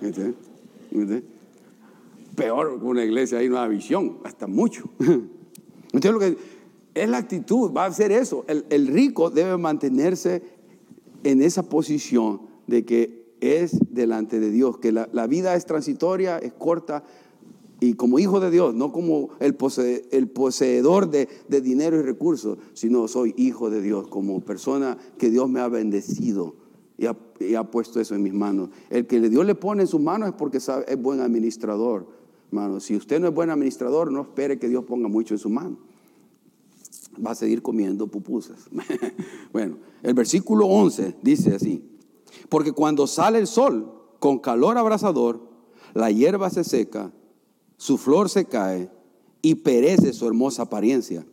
¿Viste? 0.00 0.51
Peor 2.36 2.78
que 2.78 2.84
una 2.84 3.04
iglesia 3.04 3.38
ahí 3.38 3.48
no 3.48 3.56
da 3.56 3.68
visión, 3.68 4.18
hasta 4.24 4.46
mucho. 4.46 4.84
Entonces 5.92 6.12
lo 6.12 6.18
que 6.18 6.36
es 6.94 7.08
la 7.08 7.18
actitud, 7.18 7.72
va 7.72 7.86
a 7.86 7.92
ser 7.92 8.12
eso. 8.12 8.44
El, 8.48 8.86
rico 8.88 9.30
debe 9.30 9.56
mantenerse 9.56 10.42
en 11.24 11.42
esa 11.42 11.68
posición 11.68 12.42
de 12.66 12.84
que 12.84 13.22
es 13.40 13.78
delante 13.90 14.40
de 14.40 14.50
Dios, 14.50 14.78
que 14.78 14.92
la, 14.92 15.26
vida 15.26 15.54
es 15.54 15.66
transitoria, 15.66 16.38
es 16.38 16.52
corta, 16.52 17.04
y 17.80 17.94
como 17.94 18.20
hijo 18.20 18.38
de 18.38 18.50
Dios, 18.50 18.74
no 18.74 18.92
como 18.92 19.30
el, 19.40 19.54
poseedor 19.54 21.10
de, 21.10 21.28
dinero 21.48 21.98
y 21.98 22.02
recursos, 22.02 22.58
sino 22.74 23.08
soy 23.08 23.34
hijo 23.36 23.70
de 23.70 23.80
Dios, 23.80 24.06
como 24.06 24.40
persona 24.40 24.96
que 25.18 25.30
Dios 25.30 25.48
me 25.48 25.60
ha 25.60 25.68
bendecido 25.68 26.54
y 26.98 27.06
ha, 27.54 27.64
puesto 27.64 28.00
eso 28.00 28.14
en 28.14 28.22
mis 28.22 28.34
manos. 28.34 28.70
El 28.90 29.06
que 29.06 29.20
Dios 29.20 29.44
le 29.44 29.54
pone 29.54 29.82
en 29.82 29.88
sus 29.88 30.00
manos 30.00 30.28
es 30.28 30.34
porque 30.34 30.58
es 30.58 31.02
buen 31.02 31.20
administrador 31.20 32.22
Hermano, 32.52 32.80
si 32.80 32.94
usted 32.94 33.18
no 33.18 33.28
es 33.28 33.34
buen 33.34 33.48
administrador, 33.48 34.12
no 34.12 34.20
espere 34.20 34.58
que 34.58 34.68
Dios 34.68 34.84
ponga 34.84 35.08
mucho 35.08 35.32
en 35.32 35.38
su 35.38 35.48
mano. 35.48 35.78
Va 37.24 37.30
a 37.30 37.34
seguir 37.34 37.62
comiendo 37.62 38.08
pupusas. 38.08 38.68
bueno, 39.54 39.78
el 40.02 40.12
versículo 40.12 40.66
11 40.66 41.16
dice 41.22 41.54
así, 41.54 41.82
porque 42.50 42.72
cuando 42.72 43.06
sale 43.06 43.38
el 43.38 43.46
sol 43.46 43.90
con 44.18 44.38
calor 44.38 44.76
abrasador, 44.76 45.48
la 45.94 46.10
hierba 46.10 46.50
se 46.50 46.62
seca, 46.62 47.10
su 47.78 47.96
flor 47.96 48.28
se 48.28 48.44
cae 48.44 48.90
y 49.40 49.54
perece 49.54 50.12
su 50.12 50.26
hermosa 50.26 50.64
apariencia. 50.64 51.24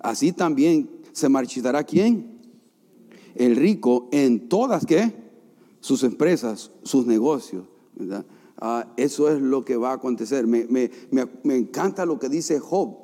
Así 0.00 0.32
también 0.32 0.90
se 1.12 1.30
marchitará 1.30 1.82
quién? 1.82 2.37
El 3.38 3.56
rico 3.56 4.08
en 4.10 4.48
todas 4.48 4.84
¿qué? 4.84 5.14
sus 5.80 6.02
empresas, 6.02 6.72
sus 6.82 7.06
negocios. 7.06 7.64
Ah, 8.60 8.92
eso 8.96 9.30
es 9.30 9.40
lo 9.40 9.64
que 9.64 9.76
va 9.76 9.90
a 9.90 9.94
acontecer. 9.94 10.46
Me, 10.46 10.90
encanta 11.44 12.04
lo 12.04 12.18
que 12.18 12.28
dice 12.28 12.58
Job 12.58 12.96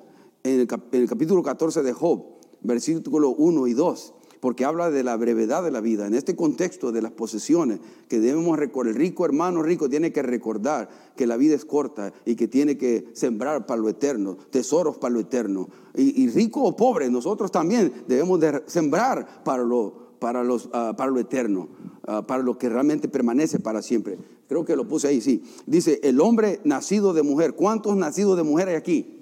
en 0.42 0.60
el, 0.92 1.08
capítulo 1.08 1.42
14 1.42 1.82
de 1.82 1.92
Job, 1.92 2.24
versículo 2.62 3.30
1 3.30 3.68
y 3.68 3.74
2, 3.74 4.14
porque 4.40 4.64
habla 4.64 4.90
de 4.90 5.04
la 5.04 5.16
brevedad 5.16 5.62
de 5.62 5.70
la 5.70 5.80
vida. 5.80 6.06
En 6.06 6.14
este 6.14 6.34
contexto 6.34 6.90
de 6.90 7.00
las 7.00 7.12
posesiones 7.12 7.78
que 8.08 8.18
debemos 8.18 8.58
recordar, 8.58 8.92
el 8.92 8.98
rico 8.98 9.24
hermano 9.24 9.62
rico 9.62 9.88
tiene 9.88 10.12
que 10.12 10.22
recordar 10.22 10.88
que 11.16 11.28
la 11.28 11.36
vida 11.36 11.54
es 11.54 11.64
corta 11.64 12.12
y 12.26 12.34
que 12.34 12.48
tiene 12.48 12.76
que 12.76 13.06
sembrar 13.12 13.66
para 13.66 13.80
lo 13.80 13.88
eterno, 13.88 14.36
tesoros 14.50 14.98
para 14.98 15.14
lo 15.14 15.20
eterno. 15.20 15.68
Y, 15.94 16.28
rico 16.30 16.64
o 16.64 16.74
pobre, 16.74 17.08
nosotros 17.08 17.52
también 17.52 17.92
debemos 18.08 18.40
de 18.40 18.64
sembrar 18.66 19.44
para 19.44 19.62
lo 19.62 20.03
ah, 20.28 20.94
para 20.96 21.10
lo 21.10 21.20
eterno, 21.20 21.68
ah, 22.06 22.26
para 22.26 22.42
lo 22.42 22.58
que 22.58 22.68
realmente 22.68 23.08
permanece 23.08 23.58
para 23.58 23.82
siempre. 23.82 24.18
Creo 24.48 24.64
que 24.64 24.76
lo 24.76 24.86
puse 24.86 25.08
ahí, 25.08 25.20
sí. 25.20 25.42
Dice, 25.66 26.00
el 26.02 26.20
hombre 26.20 26.60
nacido 26.64 27.12
de 27.12 27.22
mujer. 27.22 27.54
¿Cuántos 27.54 27.96
nacidos 27.96 28.36
de 28.36 28.42
mujer 28.42 28.68
hay 28.68 28.74
aquí? 28.74 29.20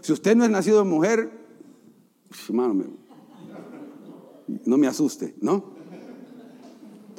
Si 0.00 0.12
usted 0.12 0.36
no 0.36 0.44
es 0.44 0.50
nacido 0.50 0.78
de 0.78 0.84
mujer, 0.84 1.30
hermano, 2.48 2.84
no 4.64 4.76
me 4.76 4.86
asuste, 4.86 5.34
¿no? 5.40 5.78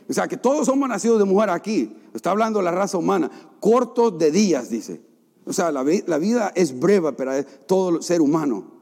O 0.09 0.13
sea, 0.13 0.27
que 0.27 0.35
todos 0.35 0.65
somos 0.65 0.89
nacidos 0.89 1.19
de 1.19 1.25
mujer 1.25 1.49
aquí. 1.49 1.95
Está 2.13 2.31
hablando 2.31 2.61
la 2.61 2.71
raza 2.71 2.97
humana. 2.97 3.31
Cortos 3.59 4.17
de 4.17 4.31
días, 4.31 4.69
dice. 4.69 5.01
O 5.45 5.53
sea, 5.53 5.71
la, 5.71 5.85
la 6.05 6.17
vida 6.17 6.51
es 6.55 6.77
breve 6.77 7.13
para 7.13 7.43
todo 7.43 8.01
ser 8.01 8.21
humano 8.21 8.81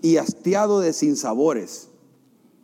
y 0.00 0.16
hastiado 0.16 0.80
de 0.80 0.92
sinsabores 0.92 1.89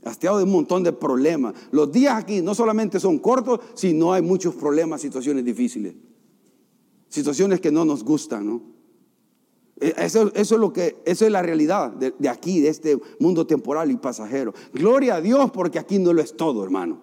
hastiado 0.04 0.38
de 0.38 0.44
un 0.44 0.52
montón 0.52 0.82
de 0.82 0.92
problemas. 0.92 1.54
Los 1.70 1.90
días 1.90 2.16
aquí 2.16 2.42
no 2.42 2.54
solamente 2.54 3.00
son 3.00 3.18
cortos, 3.18 3.60
sino 3.74 4.12
hay 4.12 4.22
muchos 4.22 4.54
problemas, 4.54 5.00
situaciones 5.00 5.44
difíciles. 5.44 5.94
Situaciones 7.08 7.60
que 7.60 7.72
no 7.72 7.84
nos 7.84 8.04
gustan, 8.04 8.46
¿no? 8.46 8.76
Eh, 9.80 9.94
eso, 9.98 10.32
es 10.34 10.50
lo 10.52 10.72
que, 10.72 10.96
eso 11.04 11.26
es 11.26 11.32
la 11.32 11.42
realidad 11.42 11.90
de, 11.90 12.28
aquí, 12.28 12.60
de 12.60 12.68
este 12.68 12.98
mundo 13.18 13.46
temporal 13.46 13.90
y 13.90 13.96
pasajero. 13.96 14.54
Gloria 14.72 15.16
a 15.16 15.20
Dios 15.20 15.50
porque 15.50 15.78
aquí 15.78 15.98
no 15.98 16.12
lo 16.12 16.22
es 16.22 16.36
todo, 16.36 16.64
hermano. 16.64 17.02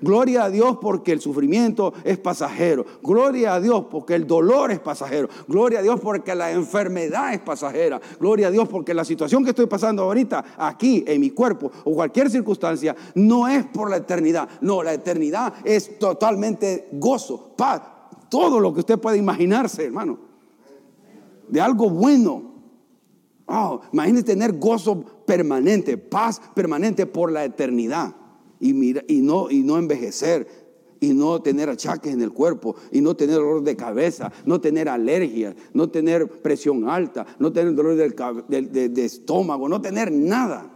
Gloria 0.00 0.44
a 0.44 0.50
Dios 0.50 0.78
porque 0.80 1.12
el 1.12 1.20
sufrimiento 1.20 1.92
es 2.04 2.18
pasajero. 2.18 2.84
Gloria 3.02 3.54
a 3.54 3.60
Dios 3.60 3.86
porque 3.90 4.14
el 4.14 4.26
dolor 4.26 4.70
es 4.70 4.80
pasajero. 4.80 5.28
Gloria 5.48 5.80
a 5.80 5.82
Dios 5.82 6.00
porque 6.00 6.34
la 6.34 6.52
enfermedad 6.52 7.32
es 7.32 7.40
pasajera. 7.40 8.00
Gloria 8.20 8.48
a 8.48 8.50
Dios 8.50 8.68
porque 8.68 8.94
la 8.94 9.04
situación 9.04 9.44
que 9.44 9.50
estoy 9.50 9.66
pasando 9.66 10.02
ahorita 10.02 10.44
aquí 10.58 11.04
en 11.06 11.20
mi 11.20 11.30
cuerpo 11.30 11.70
o 11.84 11.92
cualquier 11.92 12.30
circunstancia 12.30 12.94
no 13.14 13.48
es 13.48 13.64
por 13.66 13.90
la 13.90 13.98
eternidad. 13.98 14.48
No, 14.60 14.82
la 14.82 14.94
eternidad 14.94 15.54
es 15.64 15.98
totalmente 15.98 16.88
gozo, 16.92 17.54
paz, 17.56 17.82
todo 18.28 18.60
lo 18.60 18.72
que 18.74 18.80
usted 18.80 18.98
puede 18.98 19.18
imaginarse, 19.18 19.84
hermano. 19.84 20.18
De 21.48 21.60
algo 21.60 21.88
bueno. 21.88 22.54
Oh, 23.48 23.80
imagínese 23.92 24.24
tener 24.24 24.58
gozo 24.58 25.04
permanente, 25.24 25.96
paz 25.96 26.42
permanente 26.54 27.06
por 27.06 27.30
la 27.30 27.44
eternidad 27.44 28.12
y, 28.60 28.72
mira, 28.72 29.02
y, 29.08 29.20
no, 29.20 29.50
y 29.50 29.62
no 29.62 29.78
envejecer 29.78 30.66
y 31.00 31.12
no 31.12 31.40
tener 31.42 31.68
achaques 31.68 32.12
en 32.12 32.22
el 32.22 32.32
cuerpo, 32.32 32.76
y 32.90 33.00
no 33.00 33.16
tener 33.16 33.36
dolor 33.36 33.62
de 33.62 33.76
cabeza, 33.76 34.32
no 34.44 34.60
tener 34.60 34.88
alergias, 34.88 35.54
no 35.72 35.88
tener 35.88 36.28
presión 36.42 36.88
alta, 36.88 37.26
no 37.38 37.52
tener 37.52 37.74
dolor 37.74 37.96
de, 37.96 39.04
estómago, 39.04 39.68
no 39.68 39.80
tener 39.80 40.10
nada. 40.12 40.72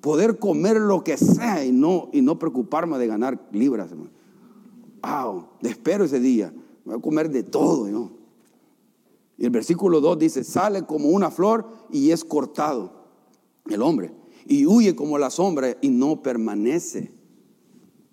Poder 0.00 0.38
comer 0.38 0.78
lo 0.78 1.02
que 1.02 1.16
sea 1.16 1.64
y 1.64 1.72
no, 1.72 2.10
y 2.12 2.20
no 2.20 2.38
preocuparme 2.38 2.98
de 2.98 3.06
ganar 3.06 3.48
libras. 3.52 3.90
Wow, 5.02 5.46
espero 5.62 6.04
ese 6.04 6.20
día. 6.20 6.52
Voy 6.84 6.96
a 6.96 7.00
comer 7.00 7.30
de 7.30 7.42
todo. 7.42 7.88
¿no? 7.88 8.12
Y 9.38 9.44
el 9.44 9.50
versículo 9.50 10.00
2 10.02 10.18
dice, 10.18 10.44
sale 10.44 10.82
como 10.82 11.08
una 11.08 11.30
flor 11.30 11.66
y 11.90 12.10
es 12.10 12.22
cortado 12.22 13.04
el 13.70 13.80
hombre 13.80 14.12
y 14.46 14.66
huye 14.66 14.94
como 14.94 15.18
la 15.18 15.30
sombra 15.30 15.76
y 15.80 15.88
no 15.88 16.22
permanece. 16.22 17.10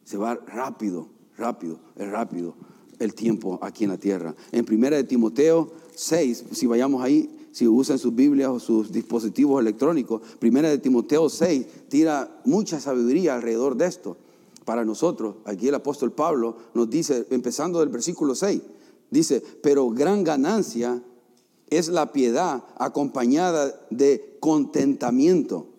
Se 0.04 0.18
va 0.18 0.36
rápido, 0.36 1.10
rápido, 1.38 1.80
es 1.96 2.10
rápido 2.10 2.56
el 3.00 3.14
tiempo 3.14 3.60
aquí 3.62 3.84
en 3.84 3.90
la 3.90 3.98
tierra. 3.98 4.36
En 4.52 4.66
primera 4.66 4.96
de 4.96 5.04
Timoteo 5.04 5.72
6, 5.96 6.46
si 6.52 6.68
vayamos 6.68 7.04
ahí, 7.04 7.50
si 7.52 7.68
usan 7.68 7.98
sus 7.98 8.16
Biblias 8.16 8.50
o 8.50 8.60
sus 8.60 8.92
dispositivos 8.92 9.60
electrónicos, 9.60 10.22
primera 10.40 10.70
de 10.70 10.78
Timoteo 10.78 11.28
6 11.28 11.66
tira 11.90 12.42
mucha 12.46 12.80
sabiduría 12.80 13.36
alrededor 13.36 13.76
de 13.76 13.88
esto. 13.88 14.18
Para 14.66 14.86
nosotros, 14.86 15.38
aquí 15.46 15.68
el 15.68 15.76
apóstol 15.76 16.12
Pablo 16.12 16.56
nos 16.74 16.90
dice, 16.90 17.26
empezando 17.32 17.80
del 17.80 17.90
versículo 17.90 18.36
6, 18.36 18.62
dice, 19.10 19.44
pero 19.64 19.90
gran 19.90 20.24
ganancia 20.24 21.02
es 21.70 21.88
la 21.88 22.12
piedad 22.14 22.64
acompañada 22.78 23.74
de 23.90 24.38
contentamiento 24.40 25.71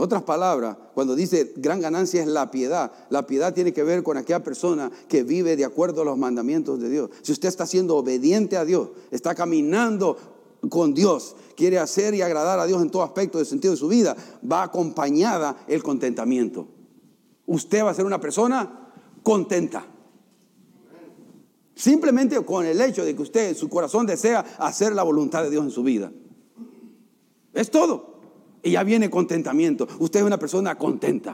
otras 0.00 0.22
palabras, 0.22 0.76
cuando 0.94 1.14
dice 1.14 1.52
gran 1.56 1.80
ganancia 1.80 2.22
es 2.22 2.28
la 2.28 2.50
piedad, 2.50 2.90
la 3.10 3.26
piedad 3.26 3.52
tiene 3.52 3.72
que 3.72 3.82
ver 3.82 4.02
con 4.02 4.16
aquella 4.16 4.42
persona 4.42 4.90
que 5.08 5.22
vive 5.22 5.56
de 5.56 5.64
acuerdo 5.64 6.02
a 6.02 6.04
los 6.04 6.18
mandamientos 6.18 6.80
de 6.80 6.88
Dios. 6.88 7.10
Si 7.22 7.32
usted 7.32 7.48
está 7.48 7.66
siendo 7.66 7.96
obediente 7.96 8.56
a 8.56 8.64
Dios, 8.64 8.90
está 9.10 9.34
caminando 9.34 10.16
con 10.68 10.94
Dios, 10.94 11.36
quiere 11.56 11.78
hacer 11.78 12.14
y 12.14 12.22
agradar 12.22 12.58
a 12.58 12.66
Dios 12.66 12.82
en 12.82 12.90
todo 12.90 13.02
aspecto 13.02 13.38
del 13.38 13.46
sentido 13.46 13.72
de 13.72 13.78
su 13.78 13.88
vida, 13.88 14.16
va 14.50 14.62
acompañada 14.62 15.56
el 15.68 15.82
contentamiento. 15.82 16.68
Usted 17.46 17.84
va 17.84 17.90
a 17.90 17.94
ser 17.94 18.04
una 18.04 18.20
persona 18.20 18.92
contenta. 19.22 19.86
Simplemente 21.74 22.42
con 22.44 22.66
el 22.66 22.80
hecho 22.80 23.04
de 23.04 23.16
que 23.16 23.22
usted, 23.22 23.56
su 23.56 23.68
corazón 23.68 24.06
desea 24.06 24.40
hacer 24.58 24.94
la 24.94 25.02
voluntad 25.02 25.42
de 25.42 25.50
Dios 25.50 25.64
en 25.64 25.70
su 25.70 25.82
vida. 25.82 26.12
Es 27.54 27.70
todo. 27.70 28.09
Y 28.62 28.72
ya 28.72 28.82
viene 28.82 29.10
contentamiento. 29.10 29.88
Usted 29.98 30.20
es 30.20 30.26
una 30.26 30.38
persona 30.38 30.76
contenta, 30.76 31.32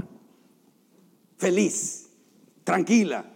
feliz, 1.37 2.09
tranquila. 2.65 3.33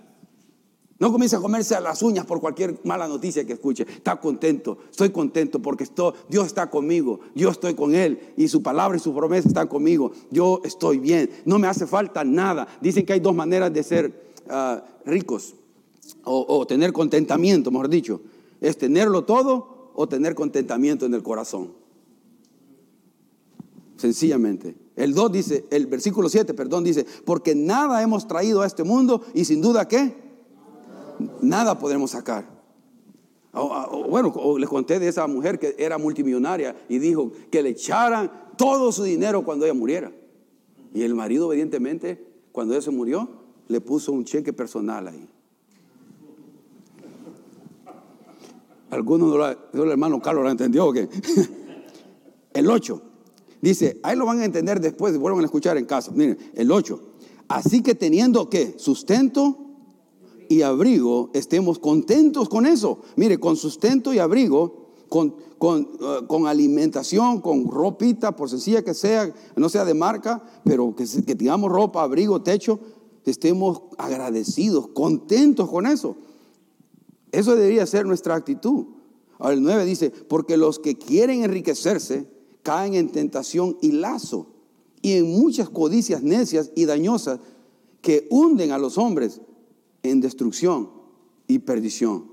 No 0.98 1.10
comienza 1.10 1.38
a 1.38 1.40
comerse 1.40 1.74
a 1.74 1.80
las 1.80 2.02
uñas 2.02 2.26
por 2.26 2.40
cualquier 2.40 2.78
mala 2.84 3.08
noticia 3.08 3.46
que 3.46 3.54
escuche. 3.54 3.86
Está 3.88 4.20
contento, 4.20 4.76
estoy 4.90 5.08
contento 5.08 5.60
porque 5.60 5.86
Dios 6.28 6.46
está 6.46 6.68
conmigo, 6.68 7.20
yo 7.34 7.48
estoy 7.48 7.74
con 7.74 7.94
Él 7.94 8.34
y 8.36 8.48
su 8.48 8.62
palabra 8.62 8.98
y 8.98 9.00
su 9.00 9.14
promesa 9.14 9.48
están 9.48 9.66
conmigo. 9.66 10.12
Yo 10.30 10.60
estoy 10.62 10.98
bien, 10.98 11.30
no 11.46 11.58
me 11.58 11.68
hace 11.68 11.86
falta 11.86 12.22
nada. 12.22 12.68
Dicen 12.82 13.06
que 13.06 13.14
hay 13.14 13.20
dos 13.20 13.34
maneras 13.34 13.72
de 13.72 13.82
ser 13.82 14.34
ah, 14.50 14.84
ricos 15.06 15.54
o, 16.22 16.44
o 16.46 16.66
tener 16.66 16.92
contentamiento, 16.92 17.70
mejor 17.70 17.88
dicho. 17.88 18.20
Es 18.60 18.76
tenerlo 18.76 19.24
todo 19.24 19.92
o 19.94 20.06
tener 20.06 20.34
contentamiento 20.34 21.06
en 21.06 21.14
el 21.14 21.22
corazón 21.22 21.79
sencillamente. 24.00 24.74
El 24.96 25.14
2 25.14 25.32
dice, 25.32 25.64
el 25.70 25.86
versículo 25.86 26.28
7, 26.28 26.54
perdón, 26.54 26.84
dice, 26.84 27.06
porque 27.24 27.54
nada 27.54 28.02
hemos 28.02 28.26
traído 28.26 28.62
a 28.62 28.66
este 28.66 28.82
mundo 28.82 29.22
y 29.34 29.44
sin 29.44 29.60
duda 29.60 29.86
que 29.86 30.14
nada 31.40 31.78
podremos 31.78 32.10
sacar. 32.10 32.60
Bueno, 34.08 34.32
les 34.58 34.68
conté 34.68 34.98
de 34.98 35.08
esa 35.08 35.26
mujer 35.26 35.58
que 35.58 35.74
era 35.78 35.98
multimillonaria 35.98 36.76
y 36.88 36.98
dijo 36.98 37.32
que 37.50 37.62
le 37.62 37.70
echaran 37.70 38.30
todo 38.56 38.92
su 38.92 39.02
dinero 39.02 39.44
cuando 39.44 39.64
ella 39.64 39.74
muriera. 39.74 40.12
Y 40.94 41.02
el 41.02 41.14
marido, 41.14 41.48
obedientemente, 41.48 42.26
cuando 42.52 42.74
ella 42.74 42.82
se 42.82 42.90
murió, 42.90 43.28
le 43.68 43.80
puso 43.80 44.12
un 44.12 44.24
cheque 44.24 44.52
personal 44.52 45.08
ahí. 45.08 45.28
Algunos 48.90 49.32
de 49.32 49.56
los 49.78 49.88
hermanos 49.88 50.20
Carlos 50.22 50.44
lo 50.44 50.50
entendió. 50.50 50.92
que 50.92 51.08
El 52.52 52.68
8. 52.68 53.09
Dice, 53.60 54.00
ahí 54.02 54.16
lo 54.16 54.26
van 54.26 54.40
a 54.40 54.44
entender 54.44 54.80
después, 54.80 55.16
vuelvan 55.18 55.42
a 55.42 55.46
escuchar 55.46 55.76
en 55.76 55.84
casa. 55.84 56.12
Miren, 56.12 56.38
el 56.54 56.70
8. 56.72 57.00
Así 57.48 57.82
que 57.82 57.94
teniendo 57.94 58.48
que 58.48 58.78
sustento 58.78 59.58
y 60.48 60.62
abrigo, 60.62 61.30
estemos 61.34 61.78
contentos 61.78 62.48
con 62.48 62.66
eso. 62.66 63.00
Mire, 63.16 63.38
con 63.38 63.56
sustento 63.56 64.14
y 64.14 64.18
abrigo, 64.18 64.90
con, 65.08 65.34
con, 65.58 65.90
uh, 66.00 66.26
con, 66.26 66.46
alimentación, 66.46 67.40
con 67.40 67.70
ropita, 67.70 68.34
por 68.34 68.48
sencilla 68.48 68.82
que 68.82 68.94
sea, 68.94 69.32
no 69.56 69.68
sea 69.68 69.84
de 69.84 69.94
marca, 69.94 70.42
pero 70.64 70.94
que, 70.94 71.04
que 71.26 71.34
tengamos 71.34 71.70
ropa, 71.70 72.02
abrigo, 72.02 72.42
techo, 72.42 72.80
estemos 73.26 73.82
agradecidos, 73.98 74.88
contentos 74.88 75.68
con 75.68 75.86
eso. 75.86 76.16
Eso 77.32 77.54
debería 77.56 77.86
ser 77.86 78.06
nuestra 78.06 78.34
actitud. 78.34 78.86
Ahora 79.38 79.54
el 79.54 79.62
9 79.62 79.84
dice, 79.84 80.10
porque 80.10 80.56
los 80.56 80.78
que 80.78 80.96
quieren 80.96 81.42
enriquecerse, 81.42 82.26
caen 82.70 82.94
en 82.94 83.08
tentación 83.08 83.76
y 83.80 83.90
lazo 83.90 84.46
y 85.02 85.14
en 85.14 85.28
muchas 85.28 85.68
codicias 85.68 86.22
necias 86.22 86.70
y 86.76 86.84
dañosas 86.84 87.40
que 88.00 88.28
hunden 88.30 88.70
a 88.70 88.78
los 88.78 88.96
hombres 88.96 89.40
en 90.04 90.20
destrucción 90.20 90.88
y 91.48 91.58
perdición. 91.58 92.30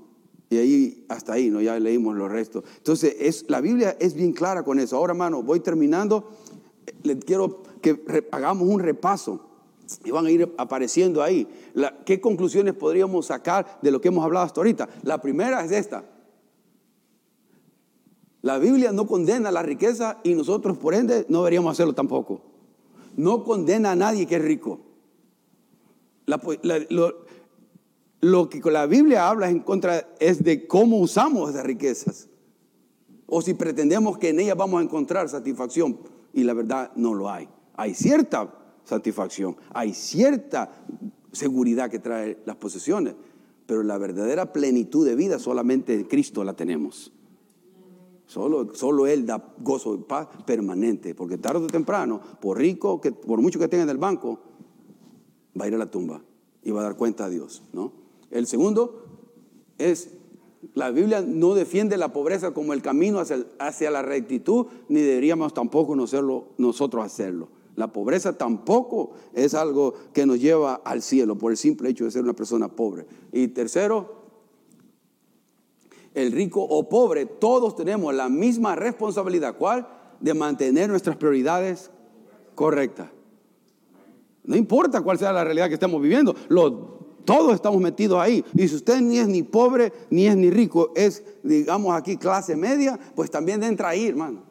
Y 0.48 0.58
ahí, 0.58 1.04
hasta 1.08 1.32
ahí, 1.32 1.50
¿no? 1.50 1.60
ya 1.60 1.76
leímos 1.80 2.14
los 2.14 2.30
restos. 2.30 2.62
Entonces, 2.76 3.16
es, 3.18 3.46
la 3.48 3.60
Biblia 3.60 3.96
es 3.98 4.14
bien 4.14 4.32
clara 4.32 4.62
con 4.62 4.78
eso. 4.78 4.96
Ahora, 4.96 5.10
hermano, 5.10 5.42
voy 5.42 5.58
terminando. 5.58 6.30
Les 7.02 7.16
quiero 7.24 7.64
que 7.82 8.00
hagamos 8.30 8.68
un 8.68 8.78
repaso 8.78 9.40
y 10.04 10.12
van 10.12 10.26
a 10.26 10.30
ir 10.30 10.54
apareciendo 10.56 11.20
ahí. 11.20 11.48
¿Qué 12.06 12.20
conclusiones 12.20 12.74
podríamos 12.74 13.26
sacar 13.26 13.80
de 13.82 13.90
lo 13.90 14.00
que 14.00 14.06
hemos 14.06 14.24
hablado 14.24 14.46
hasta 14.46 14.60
ahorita? 14.60 14.88
La 15.02 15.20
primera 15.20 15.64
es 15.64 15.72
esta. 15.72 16.04
La 18.42 18.58
Biblia 18.58 18.92
no 18.92 19.06
condena 19.06 19.50
la 19.50 19.62
riqueza 19.62 20.18
y 20.22 20.34
nosotros 20.34 20.78
por 20.78 20.94
ende 20.94 21.26
no 21.28 21.38
deberíamos 21.38 21.72
hacerlo 21.72 21.94
tampoco. 21.94 22.40
No 23.16 23.42
condena 23.42 23.92
a 23.92 23.96
nadie 23.96 24.26
que 24.26 24.36
es 24.36 24.42
rico. 24.42 24.78
lo, 28.20 28.48
que 28.48 28.70
la 28.70 28.86
Biblia 28.86 29.28
habla 29.28 29.50
en 29.50 29.60
contra 29.60 30.08
es 30.20 30.44
de 30.44 30.68
cómo 30.68 30.98
usamos 30.98 31.50
esas 31.50 31.64
riquezas. 31.64 32.28
O 33.26 33.42
si 33.42 33.54
pretendemos 33.54 34.18
que 34.18 34.28
en 34.28 34.38
ellas 34.40 34.56
vamos 34.56 34.80
a 34.80 34.84
encontrar 34.84 35.28
satisfacción. 35.28 35.98
Y 36.32 36.44
la 36.44 36.54
verdad 36.54 36.92
no 36.94 37.14
lo 37.14 37.28
hay. 37.28 37.48
Hay 37.76 37.94
cierta 37.94 38.54
satisfacción, 38.84 39.56
hay 39.72 39.92
cierta 39.92 40.70
seguridad 41.32 41.90
que 41.90 41.98
trae 41.98 42.38
las 42.46 42.56
posesiones. 42.56 43.14
Pero 43.66 43.82
la 43.82 43.98
verdadera 43.98 44.52
plenitud 44.52 45.04
de 45.04 45.16
vida 45.16 45.38
solamente 45.40 45.94
en 45.94 46.04
Cristo 46.04 46.44
la 46.44 46.54
tenemos. 46.54 47.12
Solo, 48.28 49.06
Él 49.06 49.24
da 49.24 49.42
gozo 49.58 49.94
y 49.94 49.98
paz 49.98 50.28
permanente, 50.44 51.14
porque 51.14 51.38
tarde 51.38 51.64
o 51.64 51.66
temprano, 51.66 52.20
por 52.40 52.58
rico, 52.58 53.00
que, 53.00 53.10
por 53.10 53.40
mucho 53.40 53.58
que 53.58 53.68
tenga 53.68 53.84
en 53.84 53.88
el 53.88 53.96
banco, 53.96 54.38
va 55.58 55.64
a 55.64 55.68
ir 55.68 55.74
a 55.74 55.78
la 55.78 55.90
tumba 55.90 56.20
y 56.62 56.70
va 56.70 56.80
a 56.80 56.84
dar 56.84 56.96
cuenta 56.96 57.24
a 57.24 57.30
Dios. 57.30 57.62
¿no? 57.72 57.92
El 58.30 58.46
segundo 58.46 59.02
es 59.78 60.10
La 60.74 60.90
Biblia 60.90 61.22
no 61.22 61.54
defiende 61.54 61.96
la 61.96 62.12
pobreza 62.12 62.52
como 62.52 62.74
el 62.74 62.82
camino 62.82 63.18
hacia, 63.18 63.46
hacia 63.58 63.90
la 63.90 64.02
rectitud, 64.02 64.66
ni 64.90 65.00
deberíamos 65.00 65.54
tampoco 65.54 65.96
nosotros 65.96 67.04
hacerlo. 67.04 67.48
La 67.76 67.92
pobreza 67.94 68.36
tampoco 68.36 69.12
es 69.32 69.54
algo 69.54 69.94
que 70.12 70.26
nos 70.26 70.38
lleva 70.38 70.74
al 70.84 71.00
cielo 71.00 71.38
por 71.38 71.52
el 71.52 71.56
simple 71.56 71.88
hecho 71.88 72.04
de 72.04 72.10
ser 72.10 72.24
una 72.24 72.34
persona 72.34 72.68
pobre. 72.68 73.06
Y 73.32 73.48
tercero, 73.48 74.17
el 76.14 76.32
rico 76.32 76.62
o 76.62 76.88
pobre, 76.88 77.26
todos 77.26 77.76
tenemos 77.76 78.14
la 78.14 78.28
misma 78.28 78.74
responsabilidad. 78.76 79.56
¿Cuál? 79.56 79.86
De 80.20 80.34
mantener 80.34 80.88
nuestras 80.88 81.16
prioridades 81.16 81.90
correctas. 82.54 83.08
No 84.44 84.56
importa 84.56 85.02
cuál 85.02 85.18
sea 85.18 85.32
la 85.32 85.44
realidad 85.44 85.68
que 85.68 85.74
estemos 85.74 86.00
viviendo, 86.00 86.34
todos 87.24 87.54
estamos 87.54 87.80
metidos 87.82 88.18
ahí. 88.18 88.42
Y 88.54 88.66
si 88.66 88.76
usted 88.76 89.00
ni 89.02 89.18
es 89.18 89.28
ni 89.28 89.42
pobre 89.42 89.92
ni 90.08 90.26
es 90.26 90.34
ni 90.34 90.50
rico, 90.50 90.92
es, 90.96 91.22
digamos 91.42 91.94
aquí, 91.94 92.16
clase 92.16 92.56
media, 92.56 92.98
pues 93.14 93.30
también 93.30 93.62
entra 93.62 93.90
ahí, 93.90 94.06
hermano. 94.06 94.44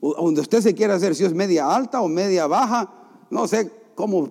Donde 0.00 0.42
usted 0.42 0.60
se 0.60 0.74
quiera 0.74 0.94
hacer, 0.94 1.14
si 1.14 1.24
es 1.24 1.32
media 1.32 1.74
alta 1.74 2.02
o 2.02 2.08
media 2.08 2.46
baja, 2.46 2.92
no 3.30 3.48
sé 3.48 3.72
cómo 3.94 4.30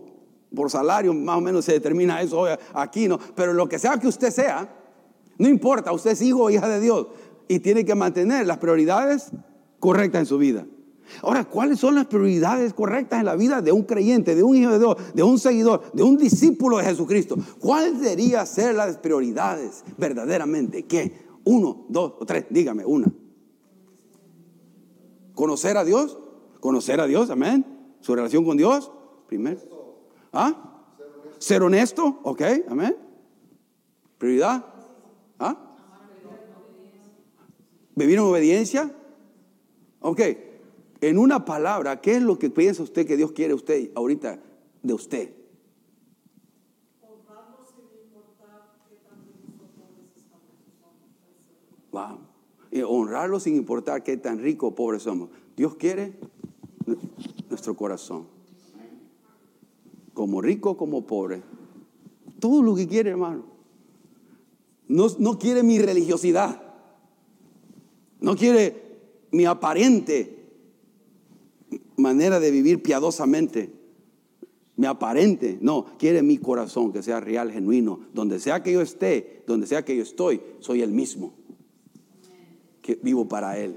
por 0.55 0.69
salario 0.69 1.13
más 1.13 1.37
o 1.37 1.41
menos 1.41 1.65
se 1.65 1.73
determina 1.73 2.21
eso 2.21 2.45
aquí, 2.73 3.07
¿no? 3.07 3.19
Pero 3.35 3.53
lo 3.53 3.67
que 3.67 3.79
sea 3.79 3.97
que 3.97 4.07
usted 4.07 4.29
sea, 4.29 4.67
no 5.39 5.47
importa, 5.47 5.91
usted 5.93 6.11
es 6.11 6.21
hijo 6.21 6.43
o 6.43 6.49
hija 6.49 6.67
de 6.67 6.79
Dios 6.79 7.07
y 7.47 7.59
tiene 7.59 7.85
que 7.85 7.95
mantener 7.95 8.45
las 8.45 8.57
prioridades 8.59 9.31
correctas 9.79 10.19
en 10.19 10.25
su 10.25 10.37
vida. 10.37 10.67
Ahora, 11.23 11.45
¿cuáles 11.45 11.79
son 11.79 11.95
las 11.95 12.05
prioridades 12.05 12.73
correctas 12.73 13.19
en 13.19 13.25
la 13.25 13.35
vida 13.35 13.61
de 13.61 13.71
un 13.71 13.83
creyente, 13.83 14.35
de 14.35 14.43
un 14.43 14.55
hijo 14.55 14.71
de 14.71 14.79
Dios, 14.79 14.97
de 15.13 15.23
un 15.23 15.39
seguidor, 15.39 15.91
de 15.93 16.03
un 16.03 16.17
discípulo 16.17 16.77
de 16.77 16.83
Jesucristo? 16.83 17.37
¿Cuáles 17.59 17.99
deberían 17.99 18.45
ser 18.45 18.75
las 18.75 18.97
prioridades 18.97 19.83
verdaderamente? 19.97 20.83
¿Qué? 20.85 21.27
Uno, 21.45 21.85
dos 21.87 22.13
o 22.19 22.25
tres, 22.25 22.45
dígame, 22.49 22.85
una. 22.85 23.11
Conocer 25.33 25.77
a 25.77 25.85
Dios, 25.85 26.19
conocer 26.59 26.99
a 26.99 27.07
Dios, 27.07 27.29
amén. 27.29 27.65
Su 28.01 28.13
relación 28.13 28.43
con 28.43 28.57
Dios, 28.57 28.91
primero. 29.27 29.61
¿Ah? 30.33 30.85
Ser 31.39 31.63
honesto, 31.63 32.19
ok, 32.23 32.41
amén. 32.67 32.95
Prioridad. 34.17 34.65
¿Ah? 35.39 35.57
Vivir 37.95 38.17
en 38.17 38.23
obediencia. 38.23 38.93
Ok. 40.01 40.21
En 41.01 41.17
una 41.17 41.45
palabra, 41.45 42.01
¿qué 42.01 42.17
es 42.17 42.21
lo 42.21 42.37
que 42.37 42.49
piensa 42.49 42.83
usted 42.83 43.07
que 43.07 43.17
Dios 43.17 43.31
quiere 43.31 43.53
usted 43.53 43.91
ahorita 43.95 44.39
de 44.83 44.93
usted? 44.93 45.33
Wow. 51.91 52.19
Y 52.71 52.81
honrarlo 52.81 53.39
sin 53.39 53.55
importar 53.55 54.03
qué 54.03 54.17
tan 54.17 54.39
rico 54.39 54.67
o 54.67 54.75
pobre 54.75 54.99
somos. 54.99 55.29
Dios 55.55 55.75
quiere 55.75 56.13
nuestro 57.49 57.75
corazón. 57.75 58.27
Como 60.13 60.41
rico, 60.41 60.77
como 60.77 61.07
pobre. 61.07 61.41
Todo 62.39 62.61
lo 62.61 62.75
que 62.75 62.87
quiere, 62.87 63.09
hermano. 63.09 63.58
No, 64.89 65.07
no 65.17 65.39
quiere 65.39 65.63
mi 65.63 65.79
religiosidad. 65.79 66.61
No 68.19 68.35
quiere 68.35 68.99
mi 69.31 69.45
aparente 69.45 70.35
manera 71.95 72.41
de 72.41 72.51
vivir 72.51 72.83
piadosamente. 72.83 73.71
Mi 74.75 74.87
aparente. 74.87 75.57
No, 75.61 75.85
quiere 75.97 76.21
mi 76.21 76.37
corazón 76.37 76.91
que 76.91 77.01
sea 77.01 77.21
real, 77.21 77.51
genuino. 77.51 78.01
Donde 78.13 78.39
sea 78.39 78.61
que 78.61 78.73
yo 78.73 78.81
esté, 78.81 79.43
donde 79.47 79.65
sea 79.65 79.85
que 79.85 79.95
yo 79.95 80.03
estoy, 80.03 80.41
soy 80.59 80.81
el 80.81 80.91
mismo 80.91 81.39
vivo 83.01 83.27
para 83.27 83.57
Él. 83.57 83.75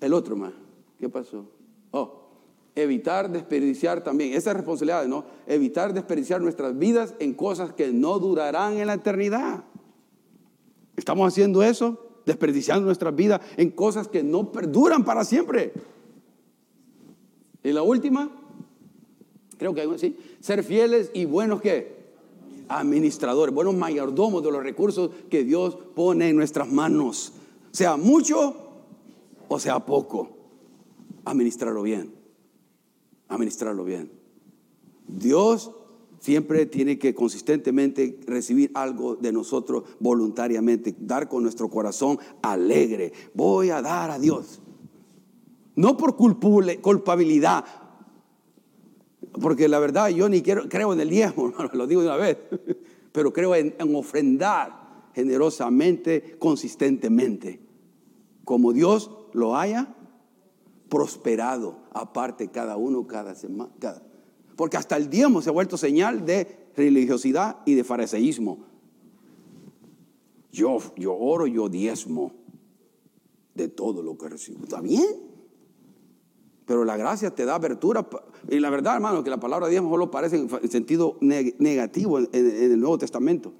El 0.00 0.12
otro 0.14 0.36
más, 0.36 0.52
¿qué 0.98 1.08
pasó? 1.08 1.48
Oh, 1.90 2.21
evitar 2.74 3.30
desperdiciar 3.30 4.02
también, 4.02 4.32
esa 4.34 4.52
responsabilidad, 4.54 5.06
¿no? 5.06 5.24
Evitar 5.46 5.92
desperdiciar 5.92 6.40
nuestras 6.40 6.78
vidas 6.78 7.14
en 7.18 7.34
cosas 7.34 7.72
que 7.72 7.92
no 7.92 8.18
durarán 8.18 8.78
en 8.78 8.86
la 8.86 8.94
eternidad. 8.94 9.64
¿Estamos 10.96 11.28
haciendo 11.28 11.62
eso? 11.62 11.98
Desperdiciando 12.24 12.86
nuestras 12.86 13.14
vidas 13.14 13.40
en 13.56 13.70
cosas 13.70 14.08
que 14.08 14.22
no 14.22 14.52
perduran 14.52 15.04
para 15.04 15.24
siempre. 15.24 15.72
Y 17.62 17.72
la 17.72 17.82
última, 17.82 18.30
creo 19.58 19.74
que 19.74 19.98
sí, 19.98 20.16
ser 20.40 20.64
fieles 20.64 21.10
y 21.14 21.24
buenos 21.24 21.60
que 21.60 22.02
administradores, 22.68 23.54
buenos 23.54 23.74
mayordomos 23.74 24.42
de 24.42 24.50
los 24.50 24.62
recursos 24.62 25.10
que 25.30 25.44
Dios 25.44 25.76
pone 25.94 26.30
en 26.30 26.36
nuestras 26.36 26.70
manos. 26.70 27.34
Sea 27.70 27.96
mucho 27.96 28.56
o 29.48 29.58
sea 29.58 29.80
poco, 29.80 30.30
administrarlo 31.24 31.82
bien. 31.82 32.21
Administrarlo 33.32 33.84
bien. 33.84 34.10
Dios 35.08 35.72
siempre 36.20 36.66
tiene 36.66 36.98
que 36.98 37.14
consistentemente 37.14 38.20
recibir 38.26 38.70
algo 38.74 39.16
de 39.16 39.32
nosotros 39.32 39.84
voluntariamente, 40.00 40.94
dar 40.98 41.28
con 41.28 41.42
nuestro 41.42 41.68
corazón 41.68 42.18
alegre. 42.42 43.12
Voy 43.34 43.70
a 43.70 43.80
dar 43.80 44.10
a 44.10 44.18
Dios. 44.18 44.60
No 45.74 45.96
por 45.96 46.16
culpabilidad, 46.16 47.64
porque 49.40 49.66
la 49.66 49.78
verdad 49.78 50.10
yo 50.10 50.28
ni 50.28 50.42
quiero, 50.42 50.68
creo 50.68 50.92
en 50.92 51.00
el 51.00 51.08
diezmo, 51.08 51.52
lo 51.72 51.86
digo 51.86 52.02
de 52.02 52.08
una 52.08 52.16
vez, 52.16 52.36
pero 53.12 53.32
creo 53.32 53.54
en, 53.54 53.74
ofrendar 53.94 55.08
generosamente, 55.14 56.36
consistentemente, 56.38 57.60
como 58.44 58.74
Dios 58.74 59.10
lo 59.32 59.56
haya 59.56 59.96
prosperado, 60.92 61.78
aparte 61.94 62.48
cada 62.48 62.76
uno, 62.76 63.06
cada 63.06 63.34
semana, 63.34 63.72
porque 64.56 64.76
hasta 64.76 64.98
el 64.98 65.08
diezmo 65.08 65.40
se 65.40 65.48
ha 65.48 65.52
vuelto 65.52 65.78
señal 65.78 66.26
de 66.26 66.68
religiosidad 66.76 67.60
y 67.64 67.74
de 67.74 67.82
fariseísmo. 67.82 68.58
Yo, 70.52 70.76
yo 70.96 71.16
oro, 71.16 71.46
yo 71.46 71.70
diezmo 71.70 72.32
de 73.54 73.68
todo 73.68 74.02
lo 74.02 74.18
que 74.18 74.28
recibo. 74.28 74.64
¿Está 74.64 74.82
bien? 74.82 75.06
Pero 76.66 76.84
la 76.84 76.98
gracia 76.98 77.34
te 77.34 77.46
da 77.46 77.54
abertura. 77.54 78.06
Y 78.50 78.60
la 78.60 78.68
verdad, 78.68 78.96
hermano, 78.96 79.24
que 79.24 79.30
la 79.30 79.40
palabra 79.40 79.68
diezmo 79.68 79.88
solo 79.88 80.10
parece 80.10 80.36
en 80.36 80.70
sentido 80.70 81.16
negativo 81.22 82.18
en, 82.18 82.28
el 82.32 82.78
Nuevo 82.78 82.98
Testamento. 82.98 83.54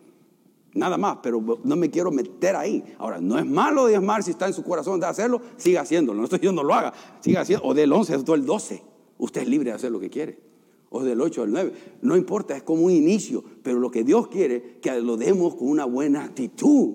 Nada 0.74 0.96
más, 0.96 1.18
pero 1.22 1.60
no 1.64 1.76
me 1.76 1.90
quiero 1.90 2.10
meter 2.10 2.56
ahí. 2.56 2.82
Ahora, 2.98 3.20
no 3.20 3.38
es 3.38 3.44
malo 3.44 3.86
diezmar 3.86 4.22
si 4.22 4.30
está 4.30 4.46
en 4.46 4.54
su 4.54 4.62
corazón 4.62 4.98
de 5.00 5.06
hacerlo, 5.06 5.40
siga 5.56 5.82
haciéndolo. 5.82 6.18
No 6.18 6.24
estoy 6.24 6.38
diciendo 6.38 6.62
no 6.62 6.68
lo 6.68 6.74
haga, 6.74 6.94
siga 7.20 7.42
haciendo. 7.42 7.66
O 7.66 7.74
del 7.74 7.92
11 7.92 8.14
hasta 8.14 8.34
el 8.34 8.46
12. 8.46 8.82
Usted 9.18 9.42
es 9.42 9.48
libre 9.48 9.70
de 9.70 9.76
hacer 9.76 9.92
lo 9.92 10.00
que 10.00 10.08
quiere. 10.08 10.40
O 10.88 11.02
del 11.02 11.20
8 11.20 11.42
al 11.42 11.52
9. 11.52 11.72
No 12.00 12.16
importa, 12.16 12.56
es 12.56 12.62
como 12.62 12.84
un 12.84 12.90
inicio. 12.90 13.44
Pero 13.62 13.78
lo 13.80 13.90
que 13.90 14.02
Dios 14.02 14.28
quiere, 14.28 14.78
que 14.80 14.98
lo 15.00 15.16
demos 15.18 15.56
con 15.56 15.68
una 15.68 15.84
buena 15.84 16.24
actitud. 16.24 16.94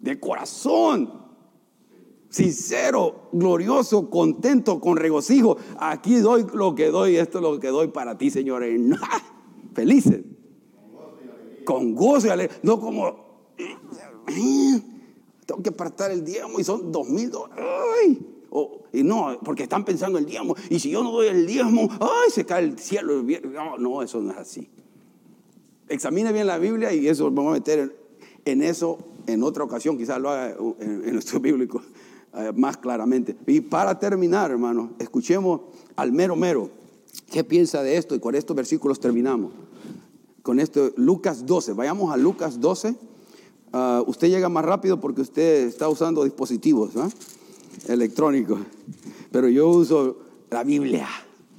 De 0.00 0.18
corazón 0.18 1.22
sincero, 2.32 3.28
glorioso, 3.32 4.08
contento, 4.08 4.80
con 4.80 4.96
regocijo. 4.96 5.58
Aquí 5.78 6.16
doy 6.16 6.46
lo 6.54 6.74
que 6.74 6.86
doy, 6.86 7.16
esto 7.16 7.38
es 7.38 7.42
lo 7.42 7.60
que 7.60 7.68
doy 7.68 7.88
para 7.88 8.16
ti, 8.16 8.30
señores. 8.30 8.80
Felices. 9.74 10.22
Con 11.64 11.94
gozo. 11.94 12.28
No 12.62 12.80
como, 12.80 13.16
tengo 15.46 15.62
que 15.62 15.70
apartar 15.70 16.10
el 16.10 16.24
diezmo 16.24 16.58
y 16.58 16.64
son 16.64 16.92
dos 16.92 17.08
mil 17.08 17.30
dólares. 17.30 18.18
y 18.92 19.02
no, 19.02 19.38
porque 19.44 19.64
están 19.64 19.84
pensando 19.84 20.18
el 20.18 20.26
diezmo. 20.26 20.54
Y 20.70 20.78
si 20.78 20.90
yo 20.90 21.02
no 21.02 21.10
doy 21.10 21.28
el 21.28 21.46
diezmo, 21.46 21.88
ay, 22.00 22.30
se 22.30 22.44
cae 22.44 22.64
el 22.64 22.78
cielo. 22.78 23.22
No, 23.22 23.78
no, 23.78 24.02
eso 24.02 24.20
no 24.20 24.32
es 24.32 24.38
así. 24.38 24.68
Examine 25.88 26.32
bien 26.32 26.46
la 26.46 26.58
Biblia 26.58 26.92
y 26.92 27.06
eso 27.06 27.30
vamos 27.30 27.50
a 27.50 27.54
meter 27.54 27.94
en, 28.44 28.62
eso 28.62 28.98
en 29.26 29.42
otra 29.42 29.64
ocasión, 29.64 29.98
quizás 29.98 30.20
lo 30.20 30.30
haga 30.30 30.56
en, 30.80 31.02
en 31.04 31.12
nuestro 31.12 31.40
bíblico. 31.40 31.82
Eh, 32.34 32.50
más 32.54 32.78
claramente. 32.78 33.36
Y 33.46 33.60
para 33.60 33.98
terminar, 33.98 34.50
hermano, 34.50 34.92
escuchemos 34.98 35.60
al 35.96 36.12
mero 36.12 36.34
mero. 36.34 36.70
¿Qué 37.30 37.44
piensa 37.44 37.82
de 37.82 37.98
esto? 37.98 38.14
Y 38.14 38.20
con 38.20 38.34
estos 38.34 38.56
versículos 38.56 38.98
terminamos. 38.98 39.52
Con 40.42 40.58
esto, 40.58 40.92
Lucas 40.96 41.46
12. 41.46 41.72
Vayamos 41.72 42.12
a 42.12 42.16
Lucas 42.16 42.60
12. 42.60 42.96
Ah, 43.72 44.02
usted 44.06 44.28
llega 44.28 44.48
más 44.48 44.64
rápido 44.64 45.00
porque 45.00 45.20
usted 45.20 45.66
está 45.66 45.88
usando 45.88 46.24
dispositivos 46.24 46.90
electrónicos. 47.86 48.60
Pero 49.30 49.48
yo 49.48 49.68
uso 49.68 50.18
la 50.50 50.64
Biblia. 50.64 51.08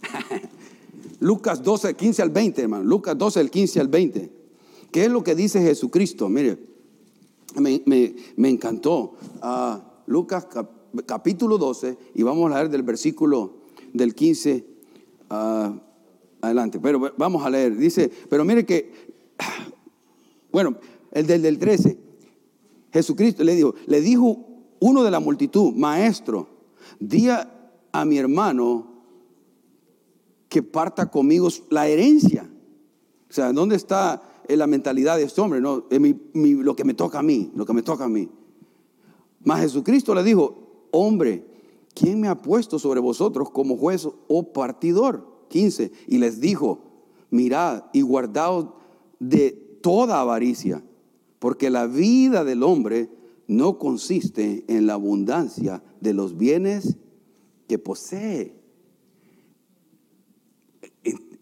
Lucas 1.19 1.63
12, 1.63 1.95
15 1.95 2.21
al 2.21 2.29
20, 2.29 2.61
hermano. 2.61 2.83
Lucas 2.83 3.17
12, 3.17 3.39
el 3.39 3.49
15 3.49 3.79
al 3.79 3.87
20. 3.87 4.31
¿Qué 4.91 5.05
es 5.05 5.11
lo 5.11 5.23
que 5.23 5.33
dice 5.33 5.61
Jesucristo? 5.61 6.27
Mire, 6.27 6.59
me, 7.55 8.49
encantó. 8.49 9.15
Uh, 9.41 9.77
Lucas 10.05 10.47
capítulo 11.05 11.57
12 11.57 11.97
y 12.13 12.23
vamos 12.23 12.51
a 12.51 12.55
leer 12.55 12.69
del 12.69 12.83
versículo 12.83 13.53
del 13.93 14.13
15 14.13 14.65
ah, 15.29 15.73
adelante. 16.43 16.79
Pero 16.79 17.13
vamos 17.17 17.45
a 17.45 17.49
leer. 17.49 17.75
Dice, 17.75 18.11
pero 18.29 18.45
mire 18.45 18.65
que, 18.65 18.91
bueno, 20.51 20.77
el 21.11 21.25
del, 21.25 21.41
del 21.41 21.57
13. 21.57 21.97
Jesucristo 22.91 23.43
le 23.43 23.55
dijo, 23.55 23.73
le 23.87 24.01
dijo 24.01 24.37
uno 24.79 25.03
de 25.03 25.11
la 25.11 25.19
multitud, 25.19 25.73
maestro, 25.73 26.47
di 26.99 27.29
a 27.29 28.05
mi 28.05 28.17
hermano 28.17 28.93
que 30.49 30.61
parta 30.61 31.09
conmigo 31.09 31.47
la 31.69 31.87
herencia. 31.87 32.47
O 33.29 33.33
sea, 33.33 33.51
¿dónde 33.51 33.75
está 33.75 34.21
la 34.47 34.67
mentalidad 34.67 35.17
de 35.17 35.23
este 35.23 35.41
hombre? 35.41 35.59
No, 35.59 35.85
lo 35.89 36.75
que 36.75 36.83
me 36.83 36.93
toca 36.93 37.19
a 37.19 37.23
mí, 37.23 37.51
lo 37.55 37.65
que 37.65 37.73
me 37.73 37.81
toca 37.81 38.03
a 38.03 38.09
mí. 38.09 38.29
Mas 39.43 39.61
Jesucristo 39.61 40.13
le 40.13 40.23
dijo, 40.23 40.87
hombre, 40.91 41.43
¿quién 41.95 42.21
me 42.21 42.27
ha 42.27 42.39
puesto 42.39 42.77
sobre 42.77 42.99
vosotros 42.99 43.49
como 43.49 43.77
juez 43.77 44.07
o 44.27 44.53
partidor? 44.53 45.32
15. 45.49 45.91
Y 46.07 46.17
les 46.17 46.39
dijo, 46.39 46.79
mirad 47.29 47.85
y 47.93 48.01
guardaos 48.01 48.69
de 49.19 49.51
toda 49.81 50.21
avaricia, 50.21 50.83
porque 51.39 51.69
la 51.69 51.87
vida 51.87 52.43
del 52.43 52.63
hombre 52.63 53.09
no 53.47 53.77
consiste 53.77 54.63
en 54.67 54.87
la 54.87 54.93
abundancia 54.93 55.83
de 55.99 56.13
los 56.13 56.37
bienes 56.37 56.97
que 57.67 57.77
posee. 57.77 58.55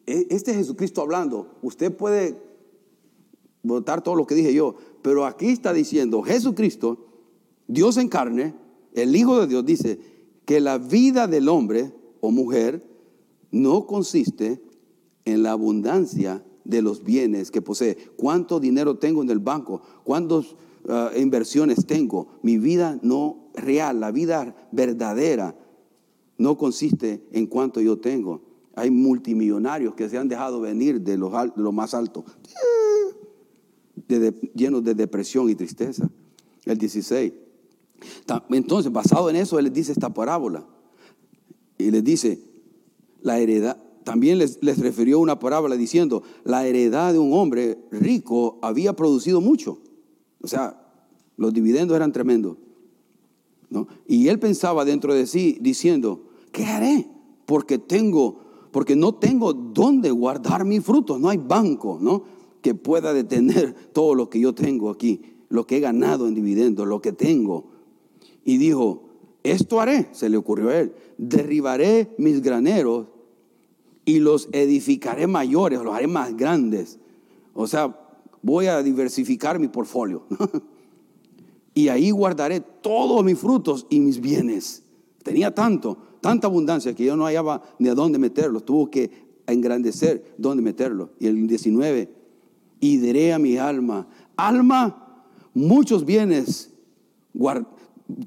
Este 0.06 0.52
es 0.52 0.58
Jesucristo 0.58 1.02
hablando. 1.02 1.56
Usted 1.62 1.95
puede 1.95 2.36
votar 3.64 4.02
todo 4.02 4.16
lo 4.16 4.26
que 4.26 4.36
dije 4.36 4.54
yo, 4.54 4.76
pero 5.02 5.26
aquí 5.26 5.47
está 5.47 5.74
diciendo 5.74 6.22
Jesucristo, 6.22 7.08
Dios 7.68 7.97
en 7.97 8.10
carne, 8.10 8.56
el 8.93 9.16
Hijo 9.16 9.39
de 9.39 9.47
Dios, 9.47 9.66
dice 9.66 9.99
que 10.45 10.60
la 10.60 10.78
vida 10.78 11.28
del 11.28 11.47
hombre 11.47 11.93
o 12.20 12.32
mujer 12.32 12.84
no 13.52 13.86
consiste 13.86 14.62
en 15.26 15.43
la 15.43 15.52
abundancia 15.52 16.43
de 16.64 16.82
los 16.82 17.04
bienes 17.04 17.52
que 17.52 17.62
posee. 17.62 17.97
¿Cuánto 18.18 18.60
dinero 18.60 18.97
tengo 18.97 19.22
en 19.22 19.30
el 19.30 19.39
banco? 19.39 19.82
¿Cuántas 20.04 20.56
ah, 20.88 21.12
inversiones 21.18 21.86
tengo? 21.86 22.39
Mi 22.41 22.58
vida 22.58 22.99
no 23.02 23.49
real, 23.54 23.99
la 23.99 24.12
vida 24.12 24.56
verdadera, 24.72 25.56
no 26.38 26.58
consiste 26.58 27.24
en 27.32 27.47
cuánto 27.47 27.82
yo 27.82 27.99
tengo. 27.99 28.41
Hay 28.76 28.89
multimillonarios 28.89 29.95
que 29.95 30.10
se 30.10 30.18
han 30.18 30.28
dejado 30.28 30.62
venir 30.62 31.02
de 31.02 31.18
lo, 31.18 31.72
más 31.72 31.93
alto, 31.93 32.24
llenos 34.56 34.84
de 34.84 34.93
depresión 34.95 35.49
y 35.49 35.56
tristeza. 35.56 36.10
El 36.66 36.78
16. 36.78 37.34
Entonces, 38.49 38.91
basado 38.91 39.30
en 39.30 39.36
eso, 39.36 39.60
él 39.60 39.66
les 39.66 39.74
dice 39.74 39.91
esta 39.91 40.14
parábola. 40.14 40.66
Y 41.78 41.91
les 41.91 42.04
dice, 42.04 42.39
la 43.22 43.39
heredad, 43.39 43.78
también 44.03 44.38
les, 44.38 44.61
les, 44.61 44.80
refirió 44.80 45.19
una 45.19 45.39
parábola 45.39 45.76
diciendo, 45.76 46.24
la 46.43 46.65
heredad 46.65 47.13
de 47.13 47.19
un 47.19 47.34
hombre 47.34 47.78
rico 47.91 48.57
había 48.61 48.93
producido 48.93 49.41
mucho. 49.41 49.80
O 50.41 50.47
sea, 50.47 50.82
los 51.38 51.53
dividendos 51.53 51.95
eran 51.95 52.11
tremendos. 52.11 52.57
¿no? 53.69 53.88
Y 54.05 54.28
él 54.28 54.38
pensaba 54.38 54.86
dentro 54.86 55.13
de 55.13 55.26
sí 55.26 55.57
diciendo, 55.61 56.24
¿qué 56.51 56.65
haré? 56.65 57.07
Porque 57.45 57.80
tengo, 57.80 58.39
porque 58.72 58.95
no 58.95 59.15
tengo 59.15 59.53
dónde 59.53 60.11
guardar 60.11 60.65
mis 60.65 60.84
frutos. 60.84 61.19
No 61.19 61.30
hay 61.30 61.38
banco, 61.38 61.97
¿no? 61.99 62.24
Que 62.61 62.76
pueda 62.76 63.13
detener 63.13 63.74
todo 63.93 64.13
lo 64.13 64.30
que 64.30 64.39
yo 64.39 64.53
tengo 64.53 64.89
aquí, 64.89 65.22
lo 65.49 65.65
que 65.65 65.78
he 65.78 65.80
ganado 65.80 66.28
en 66.28 66.36
dividendos, 66.36 66.88
lo 66.88 67.01
que 67.01 67.13
tengo. 67.13 67.72
Y 68.43 68.57
dijo, 68.57 69.03
esto 69.43 69.81
haré, 69.81 70.09
se 70.11 70.29
le 70.29 70.37
ocurrió 70.37 70.69
a 70.69 70.79
él, 70.79 70.93
derribaré 71.17 72.13
mis 72.17 72.41
graneros 72.41 73.07
y 74.05 74.19
los 74.19 74.49
edificaré 74.51 75.27
mayores, 75.27 75.81
los 75.81 75.93
haré 75.93 76.07
más 76.07 76.35
grandes. 76.35 76.99
O 77.53 77.67
sea, 77.67 77.97
voy 78.41 78.67
a 78.67 78.81
diversificar 78.83 79.59
mi 79.59 79.67
portfolio. 79.67 80.23
y 81.73 81.87
ahí 81.87 82.11
guardaré 82.11 82.59
todos 82.59 83.23
mis 83.23 83.37
frutos 83.37 83.87
y 83.89 83.99
mis 83.99 84.19
bienes. 84.19 84.83
Tenía 85.23 85.53
tanto, 85.53 85.97
tanta 86.21 86.47
abundancia 86.47 86.93
que 86.93 87.05
yo 87.05 87.15
no 87.15 87.25
hallaba 87.25 87.61
ni 87.79 87.89
a 87.89 87.95
dónde 87.95 88.19
meterlo. 88.19 88.61
Tuvo 88.61 88.89
que 88.89 89.11
engrandecer 89.47 90.35
dónde 90.37 90.63
meterlo. 90.63 91.11
Y 91.19 91.27
el 91.27 91.47
19, 91.47 92.09
y 92.79 92.97
diré 92.97 93.33
a 93.33 93.39
mi 93.39 93.57
alma, 93.57 94.07
alma, 94.35 95.25
muchos 95.53 96.05
bienes, 96.05 96.71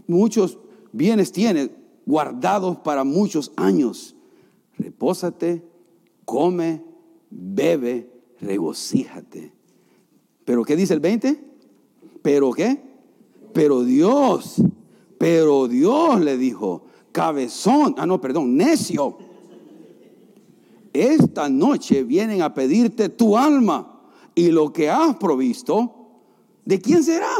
muchos 0.07 0.59
bienes 0.97 1.33
tienes 1.33 1.71
guardados 2.07 2.79
para 2.79 3.05
muchos 3.05 3.53
años 3.57 4.15
repósate, 4.79 5.63
come, 6.25 6.83
bebe, 7.31 8.11
regocíjate. 8.41 9.53
¿Pero 10.45 10.65
qué 10.65 10.77
dice 10.77 10.95
el 10.95 11.01
20? 11.01 11.43
¿Pero 12.23 12.53
qué? 12.53 12.83
Pero 13.53 13.85
Dios, 13.85 14.63
pero 15.19 15.69
Dios 15.69 16.21
le 16.21 16.37
dijo, 16.37 16.87
cabezón, 17.13 17.95
ah 17.99 18.07
no, 18.07 18.21
perdón, 18.21 18.57
necio. 18.57 19.19
Esta 20.93 21.49
noche 21.49 22.05
vienen 22.05 22.43
a 22.43 22.55
pedirte 22.55 23.09
tu 23.09 23.37
alma 23.37 24.01
y 24.35 24.51
lo 24.51 24.73
que 24.73 24.91
has 24.91 25.17
provisto, 25.17 26.09
¿de 26.65 26.81
quién 26.81 27.03
será? 27.03 27.31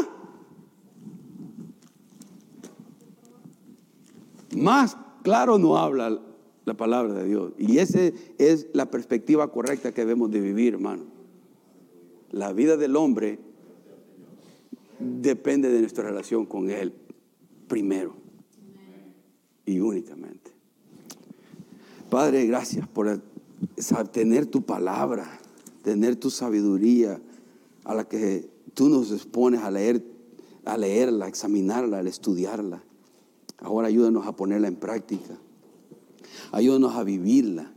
Más 4.55 4.97
claro 5.23 5.57
no 5.57 5.77
habla 5.77 6.19
la 6.65 6.73
palabra 6.73 7.13
de 7.13 7.27
Dios. 7.27 7.53
Y 7.57 7.77
esa 7.77 7.99
es 8.37 8.67
la 8.73 8.89
perspectiva 8.89 9.51
correcta 9.51 9.91
que 9.93 10.01
debemos 10.01 10.31
de 10.31 10.41
vivir, 10.41 10.73
hermano. 10.73 11.03
La 12.31 12.53
vida 12.53 12.75
del 12.77 12.95
hombre 12.95 13.39
depende 14.99 15.69
de 15.69 15.79
nuestra 15.79 16.03
relación 16.03 16.45
con 16.45 16.69
Él 16.69 16.93
primero 17.67 18.15
y 19.65 19.79
únicamente. 19.79 20.51
Padre, 22.09 22.45
gracias 22.45 22.87
por 22.87 23.21
tener 24.11 24.45
tu 24.45 24.61
palabra, 24.63 25.39
tener 25.83 26.15
tu 26.15 26.29
sabiduría 26.29 27.19
a 27.83 27.93
la 27.93 28.07
que 28.07 28.49
tú 28.73 28.89
nos 28.89 29.11
expones 29.11 29.61
a 29.61 29.71
leer, 29.71 30.03
a 30.65 30.77
leerla, 30.77 31.25
a 31.25 31.27
examinarla, 31.29 31.97
a 31.97 32.01
estudiarla. 32.01 32.83
Ahora 33.59 33.87
ayúdanos 33.87 34.27
a 34.27 34.35
ponerla 34.35 34.67
en 34.67 34.75
práctica. 34.75 35.37
Ayúdanos 36.51 36.95
a 36.95 37.03
vivirla. 37.03 37.71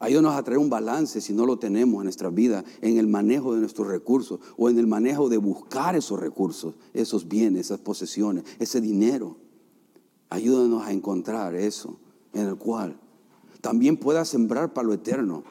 Ayúdanos 0.00 0.34
a 0.34 0.42
traer 0.42 0.58
un 0.58 0.70
balance 0.70 1.20
si 1.20 1.32
no 1.32 1.44
lo 1.44 1.58
tenemos 1.58 1.98
en 1.98 2.04
nuestra 2.04 2.30
vida, 2.30 2.64
en 2.82 2.98
el 2.98 3.08
manejo 3.08 3.54
de 3.54 3.60
nuestros 3.60 3.88
recursos 3.88 4.38
o 4.56 4.70
en 4.70 4.78
el 4.78 4.86
manejo 4.86 5.28
de 5.28 5.38
buscar 5.38 5.96
esos 5.96 6.20
recursos, 6.20 6.74
esos 6.94 7.26
bienes, 7.26 7.66
esas 7.66 7.80
posesiones, 7.80 8.44
ese 8.60 8.80
dinero. 8.80 9.36
Ayúdanos 10.30 10.86
a 10.86 10.92
encontrar 10.92 11.56
eso 11.56 11.98
en 12.32 12.46
el 12.46 12.56
cual 12.56 13.00
también 13.60 13.96
pueda 13.96 14.24
sembrar 14.24 14.72
para 14.72 14.86
lo 14.86 14.94
eterno. 14.94 15.44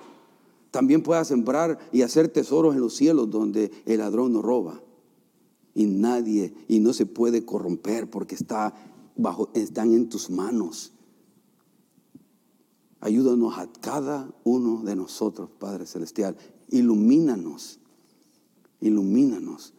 También 0.72 1.02
pueda 1.02 1.24
sembrar 1.26 1.78
y 1.92 2.02
hacer 2.02 2.28
tesoros 2.30 2.76
en 2.76 2.82
los 2.82 2.96
cielos 2.96 3.30
donde 3.30 3.72
el 3.86 4.00
ladrón 4.00 4.34
no 4.34 4.42
roba. 4.42 4.82
Y 5.74 5.86
nadie, 5.86 6.54
y 6.68 6.80
no 6.80 6.94
se 6.94 7.06
puede 7.06 7.46
corromper 7.46 8.10
porque 8.10 8.36
está 8.36 8.74
bajo, 9.18 9.50
están 9.54 9.94
en 9.94 10.10
tus 10.10 10.30
manos. 10.30 10.94
Ayúdanos 13.00 13.58
a 13.58 13.72
cada 13.80 14.32
uno 14.44 14.84
de 14.84 14.96
nosotros, 14.96 15.50
Padre 15.60 15.86
Celestial. 15.86 16.36
Ilumínanos, 16.70 17.80
ilumínanos 18.82 19.74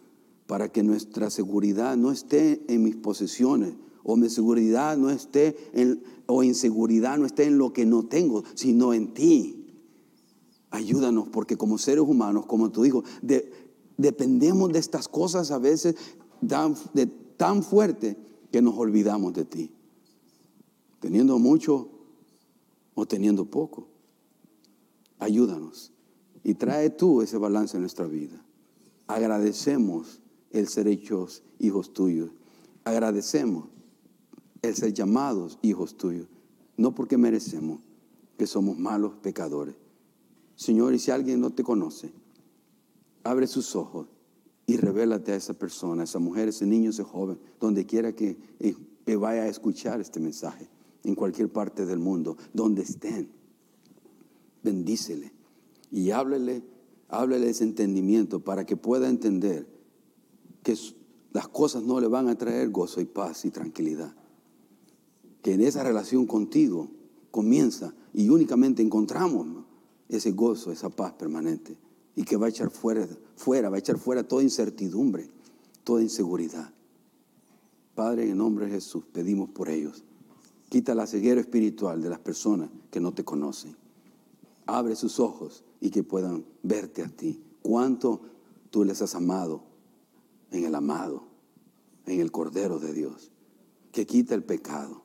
para 0.47 0.71
que 0.71 0.83
nuestra 0.83 1.31
seguridad 1.31 1.97
no 1.97 2.11
esté 2.11 2.65
en 2.69 2.83
mis 2.83 2.97
posesiones 2.97 3.75
o 4.03 4.17
mi 4.17 4.31
seguridad 4.31 4.97
no 4.97 5.11
esté 5.11 5.57
en, 5.75 6.03
o 6.27 6.43
inseguridad 6.43 7.19
no 7.19 7.27
esté 7.27 7.45
en 7.45 7.59
lo 7.59 7.75
que 7.75 7.85
no 7.85 8.07
tengo, 8.07 8.45
sino 8.55 8.95
en 8.95 9.13
ti. 9.13 9.67
Ayúdanos 10.71 11.29
porque 11.29 11.57
como 11.57 11.77
seres 11.77 12.05
humanos, 12.05 12.47
como 12.47 12.71
tú 12.71 12.83
dijo, 12.83 13.05
dependemos 13.97 14.73
de 14.73 14.79
estas 14.79 15.09
cosas 15.09 15.51
a 15.51 15.59
veces 15.59 15.97
tan, 16.47 16.75
de, 16.95 17.07
tan 17.07 17.63
fuerte 17.63 18.17
que 18.51 18.63
nos 18.63 18.77
olvidamos 18.77 19.35
de 19.35 19.45
ti. 19.45 19.71
Teniendo 21.01 21.39
mucho, 21.39 21.89
o 22.99 23.07
teniendo 23.07 23.45
poco. 23.45 23.87
Ayúdanos 25.21 25.93
y 26.43 26.55
trae 26.55 26.91
tú 26.91 27.23
ese 27.23 27.39
balance 27.39 27.77
en 27.77 27.83
nuestra 27.83 28.07
vida. 28.07 28.45
Agradecemos 29.07 30.21
el 30.51 30.67
ser 30.67 30.89
hechos 30.89 31.45
hijos 31.61 31.93
tuyos. 31.93 32.31
Agradecemos 32.83 33.67
el 34.63 34.75
ser 34.75 34.93
llamados 34.93 35.59
hijos 35.63 35.97
tuyos. 35.97 36.27
No 36.77 36.93
porque 36.93 37.17
merecemos 37.17 37.81
que 38.37 38.49
somos 38.49 38.77
malos 38.79 39.15
pecadores. 39.23 39.77
Señor, 40.57 40.93
y 40.93 40.99
si 40.99 41.13
alguien 41.13 41.41
no 41.41 41.51
te 41.51 41.63
conoce, 41.63 42.13
abre 43.23 43.47
sus 43.47 43.77
ojos 43.77 44.09
y 44.69 44.77
revélate 44.77 45.33
a 45.33 45.35
esa 45.35 45.55
persona, 45.55 46.03
a 46.03 46.05
esa 46.05 46.21
mujer, 46.21 46.49
ese 46.49 46.65
niño, 46.65 46.91
ese 46.91 47.03
joven, 47.03 47.41
donde 47.59 47.87
quiera 47.87 48.15
que 48.15 48.37
vaya 49.19 49.43
a 49.43 49.49
escuchar 49.49 50.01
este 50.01 50.21
mensaje 50.21 50.69
en 51.03 51.17
cualquier 51.17 51.49
parte 51.49 51.85
del 51.87 51.99
mundo, 51.99 52.37
donde 52.53 52.83
estén. 52.83 53.29
Bendícele 54.63 55.33
y 55.91 56.13
háblele 56.13 56.63
Háblele 57.09 57.49
ese 57.49 57.65
entendimiento 57.65 58.41
para 58.41 58.67
que 58.67 58.77
pueda 58.77 59.09
entender 59.09 59.67
que 60.63 60.77
las 61.33 61.49
cosas 61.49 61.83
no 61.83 62.01
le 62.01 62.07
van 62.07 62.29
a 62.29 62.37
traer 62.37 62.69
gozo 62.69 63.01
y 63.01 63.07
paz 63.07 63.47
y 63.47 63.51
tranquilidad. 63.51 64.15
Que 65.43 65.55
en 65.55 65.63
esa 65.63 65.83
relación 65.83 66.27
contigo 66.27 66.91
comienza 67.31 67.95
y 68.13 68.29
únicamente 68.29 68.83
encontramos 68.83 69.47
ese 70.11 70.33
gozo, 70.33 70.71
esa 70.71 70.91
paz 70.91 71.15
permanente. 71.15 71.79
Y 72.15 72.25
que 72.25 72.37
va 72.37 72.47
a 72.47 72.51
echar 72.51 72.71
fuera, 72.71 73.07
fuera, 73.37 73.69
va 73.69 73.77
a 73.77 73.79
echar 73.79 73.99
fuera 73.99 74.27
toda 74.27 74.43
incertidumbre, 74.43 75.29
toda 75.85 76.03
inseguridad. 76.03 76.73
Padre, 77.95 78.25
en 78.25 78.31
el 78.31 78.39
nombre 78.39 78.67
de 78.67 78.73
Jesús, 78.73 79.05
pedimos 79.13 79.51
por 79.51 79.69
ellos. 79.69 80.05
Quita 80.69 80.95
la 80.95 81.07
ceguera 81.07 81.41
espiritual 81.41 82.03
de 82.03 82.11
las 82.11 82.19
personas 82.19 82.71
que 82.91 83.01
no 83.01 83.13
te 83.13 83.25
conocen. 83.25 83.77
Abre 84.67 84.97
sus 84.97 85.19
ojos 85.19 85.65
y 85.81 85.91
que 85.91 86.03
puedan 86.03 86.45
verte 86.63 87.03
a 87.03 87.09
ti. 87.09 87.41
Cuánto 87.63 88.21
tú 88.71 88.85
les 88.85 89.01
has 89.03 89.15
amado 89.15 89.63
en 90.51 90.65
el 90.65 90.75
amado, 90.75 91.25
en 92.07 92.21
el 92.21 92.31
Cordero 92.31 92.79
de 92.79 92.93
Dios, 92.93 93.31
que 93.93 94.07
quita 94.07 94.35
el 94.35 94.45
pecado, 94.45 95.03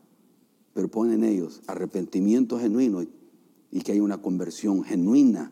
pero 0.74 0.90
pone 0.90 1.16
en 1.16 1.24
ellos 1.24 1.62
arrepentimiento 1.68 2.60
genuino 2.60 3.04
y 3.72 3.82
que 3.82 3.94
haya 3.94 4.04
una 4.04 4.22
conversión 4.22 4.84
genuina 4.84 5.52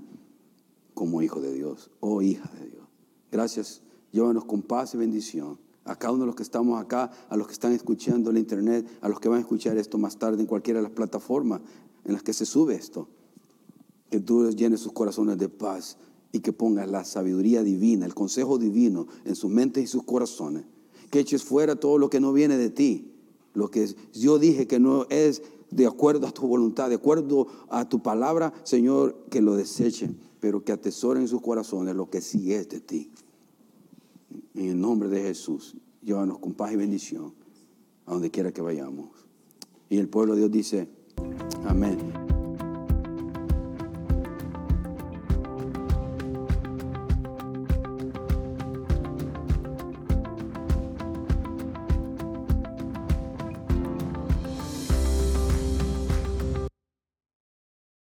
como 1.01 1.23
hijo 1.23 1.41
de 1.41 1.51
Dios 1.51 1.89
oh, 1.99 2.21
hija 2.21 2.47
de 2.59 2.69
Dios. 2.69 2.83
Gracias. 3.31 3.81
Llévanos 4.11 4.45
con 4.45 4.61
paz 4.61 4.93
y 4.93 4.97
bendición 4.97 5.57
a 5.83 5.95
cada 5.95 6.13
uno 6.13 6.25
de 6.25 6.27
los 6.27 6.35
que 6.35 6.43
estamos 6.43 6.79
acá, 6.79 7.09
a 7.27 7.35
los 7.35 7.47
que 7.47 7.53
están 7.53 7.71
escuchando 7.71 8.29
el 8.29 8.37
internet, 8.37 8.87
a 9.01 9.09
los 9.09 9.19
que 9.19 9.27
van 9.27 9.39
a 9.39 9.41
escuchar 9.41 9.79
esto 9.79 9.97
más 9.97 10.17
tarde 10.17 10.41
en 10.41 10.45
cualquiera 10.45 10.79
de 10.79 10.83
las 10.83 10.91
plataformas 10.91 11.61
en 12.05 12.13
las 12.13 12.21
que 12.21 12.33
se 12.33 12.45
sube 12.45 12.75
esto. 12.75 13.07
Que 14.11 14.19
tú 14.19 14.47
llenes 14.51 14.81
sus 14.81 14.91
corazones 14.91 15.39
de 15.39 15.49
paz 15.49 15.97
y 16.31 16.41
que 16.41 16.53
pongas 16.53 16.87
la 16.87 17.03
sabiduría 17.03 17.63
divina, 17.63 18.05
el 18.05 18.13
consejo 18.13 18.59
divino 18.59 19.07
en 19.25 19.35
sus 19.35 19.49
mentes 19.49 19.83
y 19.83 19.87
sus 19.87 20.03
corazones. 20.03 20.65
Que 21.09 21.21
eches 21.21 21.43
fuera 21.43 21.77
todo 21.77 21.97
lo 21.97 22.11
que 22.11 22.19
no 22.19 22.31
viene 22.31 22.57
de 22.57 22.69
ti. 22.69 23.11
Lo 23.55 23.71
que 23.71 23.91
yo 24.13 24.37
dije 24.37 24.67
que 24.67 24.79
no 24.79 25.07
es 25.09 25.41
de 25.71 25.87
acuerdo 25.87 26.27
a 26.27 26.31
tu 26.31 26.47
voluntad, 26.47 26.89
de 26.89 26.95
acuerdo 26.95 27.47
a 27.69 27.87
tu 27.87 28.01
palabra, 28.03 28.53
Señor, 28.63 29.25
que 29.29 29.41
lo 29.41 29.55
desechen, 29.55 30.17
pero 30.39 30.63
que 30.63 30.71
atesoren 30.71 31.23
en 31.23 31.27
sus 31.27 31.41
corazones 31.41 31.95
lo 31.95 32.09
que 32.09 32.21
sí 32.21 32.53
es 32.53 32.69
de 32.69 32.79
ti. 32.79 33.11
En 34.53 34.69
el 34.69 34.79
nombre 34.79 35.09
de 35.09 35.21
Jesús, 35.21 35.75
llévanos 36.01 36.39
con 36.39 36.53
paz 36.53 36.73
y 36.73 36.75
bendición 36.75 37.33
a 38.05 38.13
donde 38.13 38.29
quiera 38.29 38.51
que 38.51 38.61
vayamos. 38.61 39.09
Y 39.89 39.97
el 39.97 40.09
pueblo 40.09 40.33
de 40.33 40.39
Dios 40.39 40.51
dice, 40.51 40.89
amén. 41.65 42.20